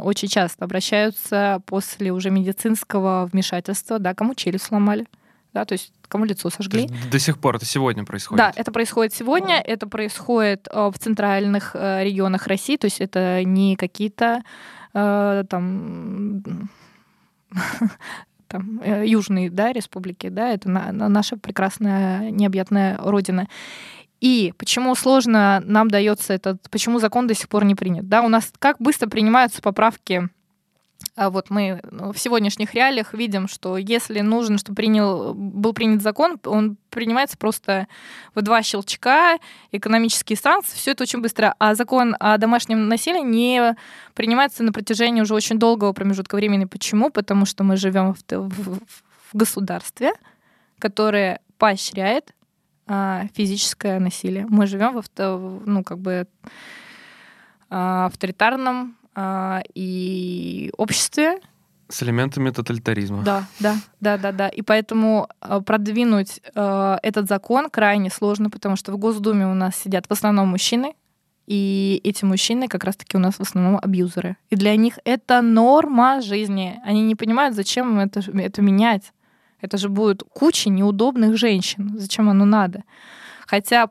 очень 0.00 0.28
часто 0.28 0.64
обращаются 0.64 1.62
после 1.66 2.12
уже 2.12 2.30
медицинского 2.30 3.28
вмешательства, 3.32 3.98
да, 3.98 4.14
кому 4.14 4.34
челюсть 4.34 4.64
сломали, 4.64 5.06
да, 5.54 5.64
то 5.64 5.72
есть 5.72 5.92
кому 6.08 6.24
лицо 6.24 6.50
сожгли. 6.50 6.88
До 7.10 7.18
сих 7.18 7.38
пор 7.38 7.56
это 7.56 7.64
сегодня 7.64 8.04
происходит? 8.04 8.38
Да, 8.38 8.52
это 8.54 8.70
происходит 8.70 9.14
сегодня, 9.14 9.60
это 9.60 9.86
происходит 9.86 10.68
э, 10.70 10.90
в 10.92 10.98
центральных 10.98 11.74
э, 11.74 12.04
регионах 12.04 12.46
России, 12.46 12.76
то 12.76 12.86
есть 12.86 13.00
это 13.00 13.42
не 13.44 13.76
какие-то 13.76 14.42
э, 14.92 15.44
там 15.48 16.68
там, 18.48 18.82
южные 19.04 19.48
да, 19.50 19.72
республики, 19.72 20.28
да, 20.28 20.50
это 20.50 20.68
на, 20.68 20.92
на 20.92 21.08
наша 21.08 21.36
прекрасная 21.38 22.30
необъятная 22.30 22.98
родина. 22.98 23.48
И 24.22 24.54
почему 24.56 24.94
сложно 24.94 25.60
нам 25.64 25.88
дается 25.90 26.32
этот, 26.32 26.70
почему 26.70 27.00
закон 27.00 27.26
до 27.26 27.34
сих 27.34 27.48
пор 27.48 27.64
не 27.64 27.74
принят? 27.74 28.08
Да, 28.08 28.22
у 28.22 28.28
нас 28.28 28.52
как 28.60 28.76
быстро 28.78 29.08
принимаются 29.08 29.60
поправки 29.60 30.28
а 31.14 31.30
вот 31.30 31.50
мы 31.50 31.80
ну, 31.90 32.12
в 32.12 32.18
сегодняшних 32.18 32.74
реалиях 32.74 33.12
видим, 33.12 33.48
что 33.48 33.76
если 33.76 34.20
нужно, 34.20 34.56
чтобы 34.56 34.76
принял, 34.76 35.34
был 35.34 35.72
принят 35.72 36.00
закон, 36.00 36.38
он 36.44 36.76
принимается 36.90 37.36
просто 37.36 37.86
в 38.34 38.40
два 38.40 38.62
щелчка, 38.62 39.38
экономические 39.72 40.36
санкции, 40.36 40.76
все 40.76 40.92
это 40.92 41.02
очень 41.02 41.20
быстро. 41.20 41.54
А 41.58 41.74
закон 41.74 42.16
о 42.18 42.38
домашнем 42.38 42.88
насилии 42.88 43.20
не 43.20 43.76
принимается 44.14 44.62
на 44.62 44.72
протяжении 44.72 45.20
уже 45.20 45.34
очень 45.34 45.58
долгого 45.58 45.92
промежутка 45.92 46.36
времени. 46.36 46.64
Почему? 46.64 47.10
Потому 47.10 47.44
что 47.44 47.62
мы 47.64 47.76
живем 47.76 48.14
в, 48.14 48.22
в, 48.30 48.78
в 48.78 49.34
государстве, 49.34 50.12
которое 50.78 51.40
поощряет 51.58 52.32
а, 52.94 53.24
физическое 53.34 53.98
насилие. 53.98 54.46
Мы 54.50 54.66
живем 54.66 55.00
в, 55.00 55.62
ну, 55.64 55.82
как 55.82 55.98
бы, 55.98 56.26
а, 57.70 58.04
авторитарном 58.06 58.96
а, 59.14 59.62
и 59.74 60.70
обществе. 60.76 61.40
С 61.88 62.02
элементами 62.02 62.50
тоталитаризма. 62.50 63.22
Да, 63.22 63.46
да, 63.60 63.76
да, 64.00 64.18
да, 64.18 64.32
да. 64.32 64.48
И 64.48 64.62
поэтому 64.62 65.28
э, 65.42 65.60
продвинуть 65.60 66.40
э, 66.54 66.98
этот 67.02 67.28
закон 67.28 67.68
крайне 67.68 68.10
сложно, 68.10 68.48
потому 68.48 68.76
что 68.76 68.92
в 68.92 68.96
Госдуме 68.96 69.46
у 69.46 69.54
нас 69.54 69.76
сидят 69.76 70.06
в 70.06 70.12
основном 70.12 70.48
мужчины, 70.48 70.94
и 71.46 72.00
эти 72.04 72.24
мужчины 72.24 72.68
как 72.68 72.84
раз-таки 72.84 73.16
у 73.16 73.20
нас 73.20 73.34
в 73.34 73.40
основном 73.40 73.78
абьюзеры. 73.82 74.36
И 74.48 74.56
для 74.56 74.74
них 74.76 74.98
это 75.04 75.42
норма 75.42 76.22
жизни. 76.22 76.80
Они 76.84 77.02
не 77.02 77.14
понимают, 77.14 77.54
зачем 77.54 77.98
это, 77.98 78.20
это 78.20 78.62
менять. 78.62 79.12
Это 79.62 79.78
же 79.78 79.88
будет 79.88 80.22
куча 80.34 80.68
неудобных 80.68 81.38
женщин. 81.38 81.98
Зачем 81.98 82.28
оно 82.28 82.44
надо? 82.44 82.82
Хотя 83.46 83.88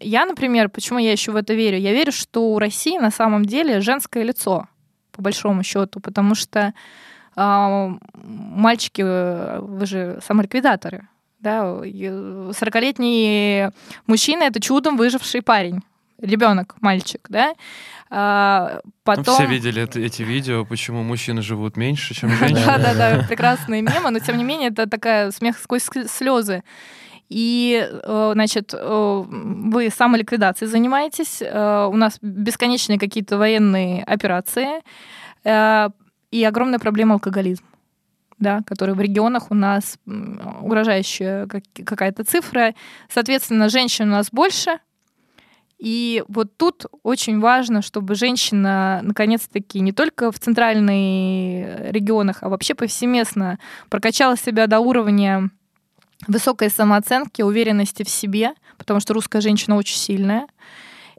я, 0.00 0.26
например, 0.26 0.68
почему 0.68 0.98
я 0.98 1.12
еще 1.12 1.32
в 1.32 1.36
это 1.36 1.54
верю? 1.54 1.78
Я 1.78 1.92
верю, 1.92 2.12
что 2.12 2.52
у 2.52 2.58
России 2.58 2.98
на 2.98 3.10
самом 3.10 3.44
деле 3.44 3.80
женское 3.80 4.24
лицо, 4.24 4.68
по 5.12 5.22
большому 5.22 5.62
счету, 5.62 6.00
потому 6.00 6.34
что 6.34 6.74
э, 7.36 7.90
мальчики, 8.14 9.02
вы 9.02 9.86
же 9.86 10.18
самоликвидаторы, 10.26 11.06
да, 11.40 11.62
40-летний 11.62 13.70
мужчина— 14.06 14.42
это 14.44 14.60
чудом 14.60 14.96
выживший 14.96 15.42
парень 15.42 15.82
ребенок, 16.22 16.76
мальчик, 16.80 17.26
да. 17.28 17.54
А, 18.14 18.80
потом... 19.04 19.34
Все 19.34 19.46
видели 19.46 19.80
это, 19.80 19.98
эти 19.98 20.22
видео, 20.22 20.66
почему 20.66 21.02
мужчины 21.02 21.40
живут 21.40 21.78
меньше, 21.78 22.12
чем 22.12 22.28
женщины. 22.36 22.66
Да-да-да, 22.66 23.24
прекрасные 23.26 23.80
мемы, 23.80 24.10
но 24.10 24.18
тем 24.18 24.36
не 24.36 24.44
менее 24.44 24.68
это 24.68 24.86
такая 24.86 25.30
смех 25.30 25.56
сквозь 25.58 25.88
слезы. 26.08 26.62
И, 27.30 27.88
э, 27.90 28.30
значит, 28.34 28.74
э, 28.74 29.24
вы 29.26 29.88
самоликвидацией 29.88 30.70
занимаетесь, 30.70 31.40
э, 31.40 31.88
у 31.90 31.96
нас 31.96 32.18
бесконечные 32.20 32.98
какие-то 32.98 33.38
военные 33.38 34.04
операции 34.04 34.82
и 35.44 36.44
огромная 36.44 36.78
проблема 36.78 37.14
алкоголизм 37.14 37.64
да, 38.38 38.60
который 38.66 38.94
в 38.94 39.00
регионах 39.00 39.50
у 39.50 39.54
нас 39.54 39.98
угрожающая 40.06 41.46
какая-то 41.84 42.24
цифра. 42.24 42.74
Соответственно, 43.08 43.68
женщин 43.68 44.08
у 44.08 44.12
нас 44.12 44.28
больше, 44.30 44.78
и 45.82 46.22
вот 46.28 46.56
тут 46.56 46.86
очень 47.02 47.40
важно, 47.40 47.82
чтобы 47.82 48.14
женщина, 48.14 49.00
наконец-таки, 49.02 49.80
не 49.80 49.90
только 49.90 50.30
в 50.30 50.38
центральных 50.38 51.90
регионах, 51.90 52.44
а 52.44 52.48
вообще 52.48 52.76
повсеместно 52.76 53.58
прокачала 53.90 54.36
себя 54.36 54.68
до 54.68 54.78
уровня 54.78 55.50
высокой 56.28 56.70
самооценки, 56.70 57.42
уверенности 57.42 58.04
в 58.04 58.08
себе, 58.08 58.52
потому 58.78 59.00
что 59.00 59.12
русская 59.12 59.40
женщина 59.40 59.74
очень 59.74 59.96
сильная. 59.96 60.46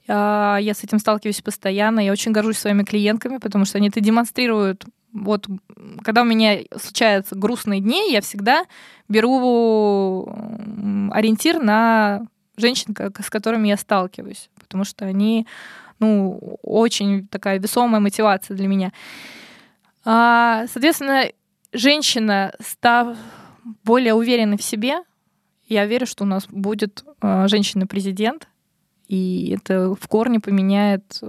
А, 0.08 0.56
я 0.62 0.74
с 0.74 0.82
этим 0.82 1.00
сталкиваюсь 1.00 1.42
постоянно. 1.42 2.00
Я 2.00 2.14
очень 2.14 2.32
горжусь 2.32 2.60
своими 2.60 2.84
клиентками, 2.84 3.40
потому 3.40 3.66
что 3.66 3.80
они 3.80 3.90
это 3.90 4.00
демонстрируют. 4.00 4.86
Вот 5.12 5.46
когда 6.06 6.22
у 6.22 6.26
меня 6.26 6.60
случаются 6.82 7.36
грустные 7.36 7.82
дни, 7.82 8.14
я 8.14 8.22
всегда 8.22 8.64
беру 9.10 10.34
ориентир 11.12 11.62
на 11.62 12.28
женщин, 12.58 12.96
с 12.98 13.30
которыми 13.30 13.68
я 13.68 13.78
сталкиваюсь, 13.78 14.50
потому 14.60 14.84
что 14.84 15.06
они, 15.06 15.48
ну, 16.00 16.58
очень 16.62 17.28
такая 17.28 17.60
весомая 17.60 18.02
мотивация 18.02 18.56
для 18.56 18.68
меня. 18.68 18.92
А, 20.06 20.66
соответственно, 20.68 21.26
женщина, 21.72 22.54
став 22.60 23.18
более 23.84 24.14
уверенной 24.14 24.58
в 24.58 24.64
себе, 24.64 25.04
я 25.68 25.86
верю, 25.86 26.06
что 26.06 26.24
у 26.24 26.28
нас 26.28 26.46
будет 26.48 27.04
а, 27.22 27.48
женщина-президент, 27.48 28.48
и 29.08 29.56
это 29.58 29.96
в 29.96 30.08
корне 30.08 30.40
поменяет 30.40 31.20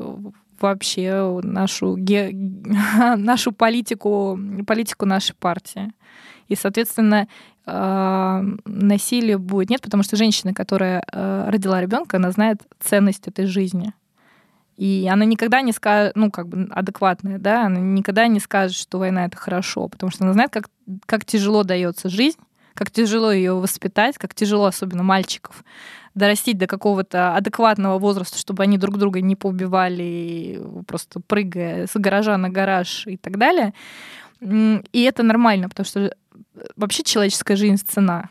вообще 0.60 1.40
нашу, 1.42 1.96
ге... 1.96 2.30
нашу 3.16 3.52
политику, 3.52 4.38
политику 4.66 5.06
нашей 5.06 5.34
партии. 5.34 5.92
И, 6.48 6.56
соответственно, 6.56 7.28
насилия 7.66 9.38
будет 9.38 9.70
нет, 9.70 9.80
потому 9.80 10.02
что 10.02 10.16
женщина, 10.16 10.52
которая 10.52 11.02
а, 11.10 11.50
родила 11.50 11.80
ребенка, 11.80 12.18
она 12.18 12.30
знает 12.30 12.60
ценность 12.78 13.26
этой 13.26 13.46
жизни. 13.46 13.94
И 14.76 15.08
она 15.10 15.24
никогда 15.24 15.60
не 15.62 15.72
скажет, 15.72 16.16
ну, 16.16 16.30
как 16.30 16.48
бы 16.48 16.68
адекватная, 16.70 17.38
да, 17.38 17.66
она 17.66 17.78
никогда 17.78 18.26
не 18.26 18.40
скажет, 18.40 18.76
что 18.76 18.98
война 18.98 19.26
это 19.26 19.36
хорошо, 19.36 19.88
потому 19.88 20.10
что 20.10 20.24
она 20.24 20.32
знает, 20.32 20.50
как, 20.50 20.68
как 21.06 21.24
тяжело 21.24 21.62
дается 21.62 22.08
жизнь, 22.08 22.38
как 22.74 22.90
тяжело 22.90 23.30
ее 23.30 23.54
воспитать, 23.54 24.18
как 24.18 24.34
тяжело, 24.34 24.66
особенно 24.66 25.04
мальчиков, 25.04 25.64
дорастить 26.14 26.58
до 26.58 26.66
какого-то 26.66 27.36
адекватного 27.36 27.98
возраста, 27.98 28.36
чтобы 28.36 28.64
они 28.64 28.76
друг 28.76 28.98
друга 28.98 29.20
не 29.20 29.36
поубивали, 29.36 30.60
просто 30.86 31.20
прыгая 31.20 31.86
с 31.86 31.92
гаража 31.94 32.36
на 32.36 32.50
гараж 32.50 33.06
и 33.06 33.16
так 33.16 33.38
далее. 33.38 33.74
И 34.40 35.02
это 35.02 35.22
нормально, 35.22 35.68
потому 35.68 35.86
что 35.86 36.14
вообще 36.76 37.02
человеческая 37.02 37.57
жизнь 37.57 37.82
цена. 37.86 38.30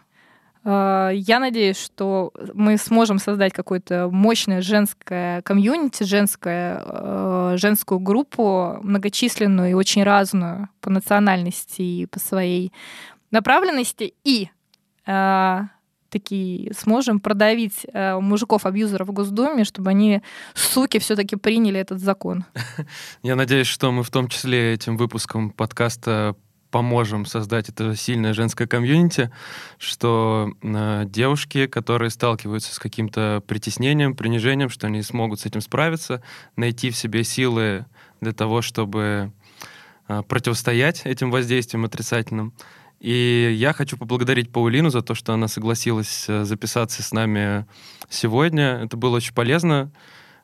А, 0.65 1.09
я 1.09 1.39
надеюсь, 1.39 1.78
что 1.78 2.32
мы 2.53 2.78
сможем 2.78 3.19
создать 3.19 3.53
какое-то 3.53 4.09
мощное 4.11 4.61
женское 4.61 5.41
комьюнити, 5.41 6.03
женское, 6.03 6.82
а, 6.84 7.55
женскую 7.57 7.99
группу, 7.99 8.80
многочисленную 8.82 9.71
и 9.71 9.74
очень 9.74 10.03
разную 10.03 10.69
по 10.80 10.89
национальности 10.89 11.82
и 11.82 12.05
по 12.05 12.19
своей 12.19 12.71
направленности, 13.32 14.13
и 14.24 14.49
а, 15.05 15.65
такие 16.09 16.71
сможем 16.76 17.19
продавить 17.19 17.88
мужиков-абьюзеров 17.91 19.07
в 19.07 19.11
Госдуме, 19.11 19.63
чтобы 19.63 19.89
они, 19.89 20.21
суки, 20.53 20.99
все-таки 20.99 21.36
приняли 21.36 21.80
этот 21.80 21.99
закон. 21.99 22.45
Я 23.24 23.36
надеюсь, 23.36 23.65
что 23.65 23.91
мы 23.91 24.03
в 24.03 24.11
том 24.11 24.28
числе 24.28 24.76
этим 24.76 24.95
выпуском 24.95 25.49
подкаста 25.49 26.36
поможем 26.74 27.28
создать 27.28 27.69
это 27.69 27.95
сильное 27.95 28.34
женское 28.34 28.65
комьюнити, 28.65 29.30
что 29.78 30.51
э, 30.63 31.03
девушки, 31.05 31.67
которые 31.67 32.09
сталкиваются 32.09 32.74
с 32.74 32.80
каким-то 32.80 33.43
притеснением, 33.45 34.15
принижением, 34.15 34.69
что 34.69 34.88
они 34.88 35.03
смогут 35.03 35.39
с 35.39 35.45
этим 35.45 35.61
справиться, 35.61 36.24
найти 36.55 36.89
в 36.89 36.95
себе 36.95 37.24
силы 37.24 37.86
для 38.21 38.34
того, 38.34 38.63
чтобы 38.63 39.32
э, 40.07 40.24
противостоять 40.28 41.05
этим 41.05 41.30
воздействиям 41.30 41.86
отрицательным. 41.86 42.53
И 42.99 43.53
я 43.55 43.71
хочу 43.74 43.95
поблагодарить 43.95 44.51
Паулину 44.51 44.89
за 44.89 45.03
то, 45.03 45.13
что 45.13 45.32
она 45.32 45.47
согласилась 45.47 46.26
э, 46.28 46.43
записаться 46.43 47.03
с 47.03 47.11
нами 47.11 47.67
сегодня. 48.09 48.80
Это 48.84 48.97
было 48.97 49.17
очень 49.17 49.36
полезно. 49.36 49.91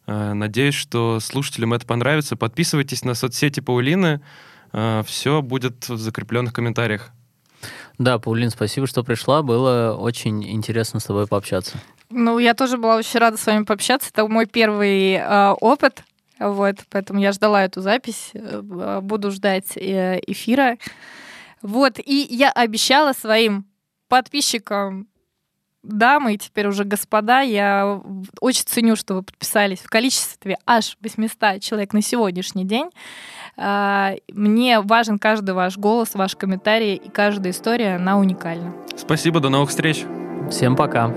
Э, 0.05 0.33
надеюсь, 0.33 0.75
что 0.75 1.19
слушателям 1.19 1.73
это 1.73 1.87
понравится. 1.87 2.35
Подписывайтесь 2.35 3.03
на 3.03 3.15
соцсети 3.15 3.61
Паулины. 3.61 4.21
Э, 4.73 5.03
Все 5.05 5.41
будет 5.41 5.89
в 5.89 5.97
закрепленных 5.97 6.53
комментариях. 6.53 7.11
Да, 7.97 8.17
Паулин, 8.17 8.49
спасибо, 8.49 8.87
что 8.87 9.03
пришла. 9.03 9.41
Было 9.41 9.93
очень 9.99 10.49
интересно 10.49 11.01
с 11.01 11.05
тобой 11.05 11.27
пообщаться. 11.27 11.77
Ну, 12.09 12.39
я 12.39 12.53
тоже 12.53 12.77
была 12.77 12.95
очень 12.95 13.19
рада 13.19 13.37
с 13.37 13.45
вами 13.45 13.65
пообщаться. 13.65 14.09
Это 14.11 14.27
мой 14.27 14.45
первый 14.45 15.15
э, 15.15 15.51
опыт. 15.59 16.03
Вот, 16.39 16.77
поэтому 16.89 17.19
я 17.19 17.33
ждала 17.33 17.65
эту 17.65 17.81
запись. 17.81 18.31
Э, 18.33 19.01
буду 19.01 19.31
ждать 19.31 19.75
э, 19.75 20.21
эфира. 20.25 20.77
Вот, 21.61 21.99
и 21.99 22.25
я 22.29 22.51
обещала 22.51 23.11
своим 23.11 23.65
подписчикам 24.07 25.08
дамы 25.83 26.33
и 26.33 26.37
теперь 26.37 26.67
уже 26.67 26.83
господа, 26.83 27.41
я 27.41 28.01
очень 28.41 28.63
ценю, 28.65 28.95
что 28.95 29.15
вы 29.15 29.23
подписались 29.23 29.79
в 29.79 29.89
количестве 29.89 30.57
аж 30.65 30.97
800 31.01 31.61
человек 31.61 31.93
на 31.93 32.01
сегодняшний 32.01 32.65
день. 32.65 32.89
А, 33.57 34.13
мне 34.31 34.81
важен 34.81 35.19
каждый 35.19 35.51
ваш 35.53 35.77
голос, 35.77 36.13
ваш 36.13 36.35
комментарий 36.35 36.95
и 36.95 37.09
каждая 37.09 37.51
история, 37.51 37.95
она 37.95 38.17
уникальна. 38.17 38.73
Спасибо, 38.95 39.39
до 39.39 39.49
новых 39.49 39.69
встреч. 39.69 40.03
Всем 40.49 40.75
пока. 40.75 41.07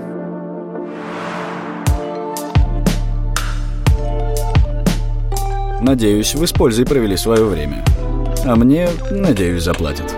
Надеюсь, 5.81 6.33
вы 6.35 6.47
с 6.47 6.53
пользой 6.53 6.85
провели 6.85 7.17
свое 7.17 7.43
время. 7.43 7.83
А 8.45 8.55
мне, 8.55 8.87
надеюсь, 9.11 9.63
заплатят. 9.63 10.15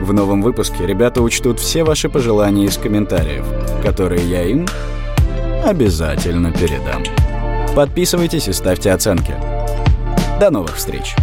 В 0.00 0.12
новом 0.12 0.42
выпуске 0.42 0.86
ребята 0.86 1.22
учтут 1.22 1.60
все 1.60 1.84
ваши 1.84 2.08
пожелания 2.08 2.66
из 2.66 2.76
комментариев, 2.76 3.44
которые 3.82 4.28
я 4.28 4.42
им 4.42 4.66
обязательно 5.64 6.52
передам. 6.52 7.02
Подписывайтесь 7.74 8.48
и 8.48 8.52
ставьте 8.52 8.92
оценки. 8.92 9.34
До 10.38 10.50
новых 10.50 10.76
встреч! 10.76 11.14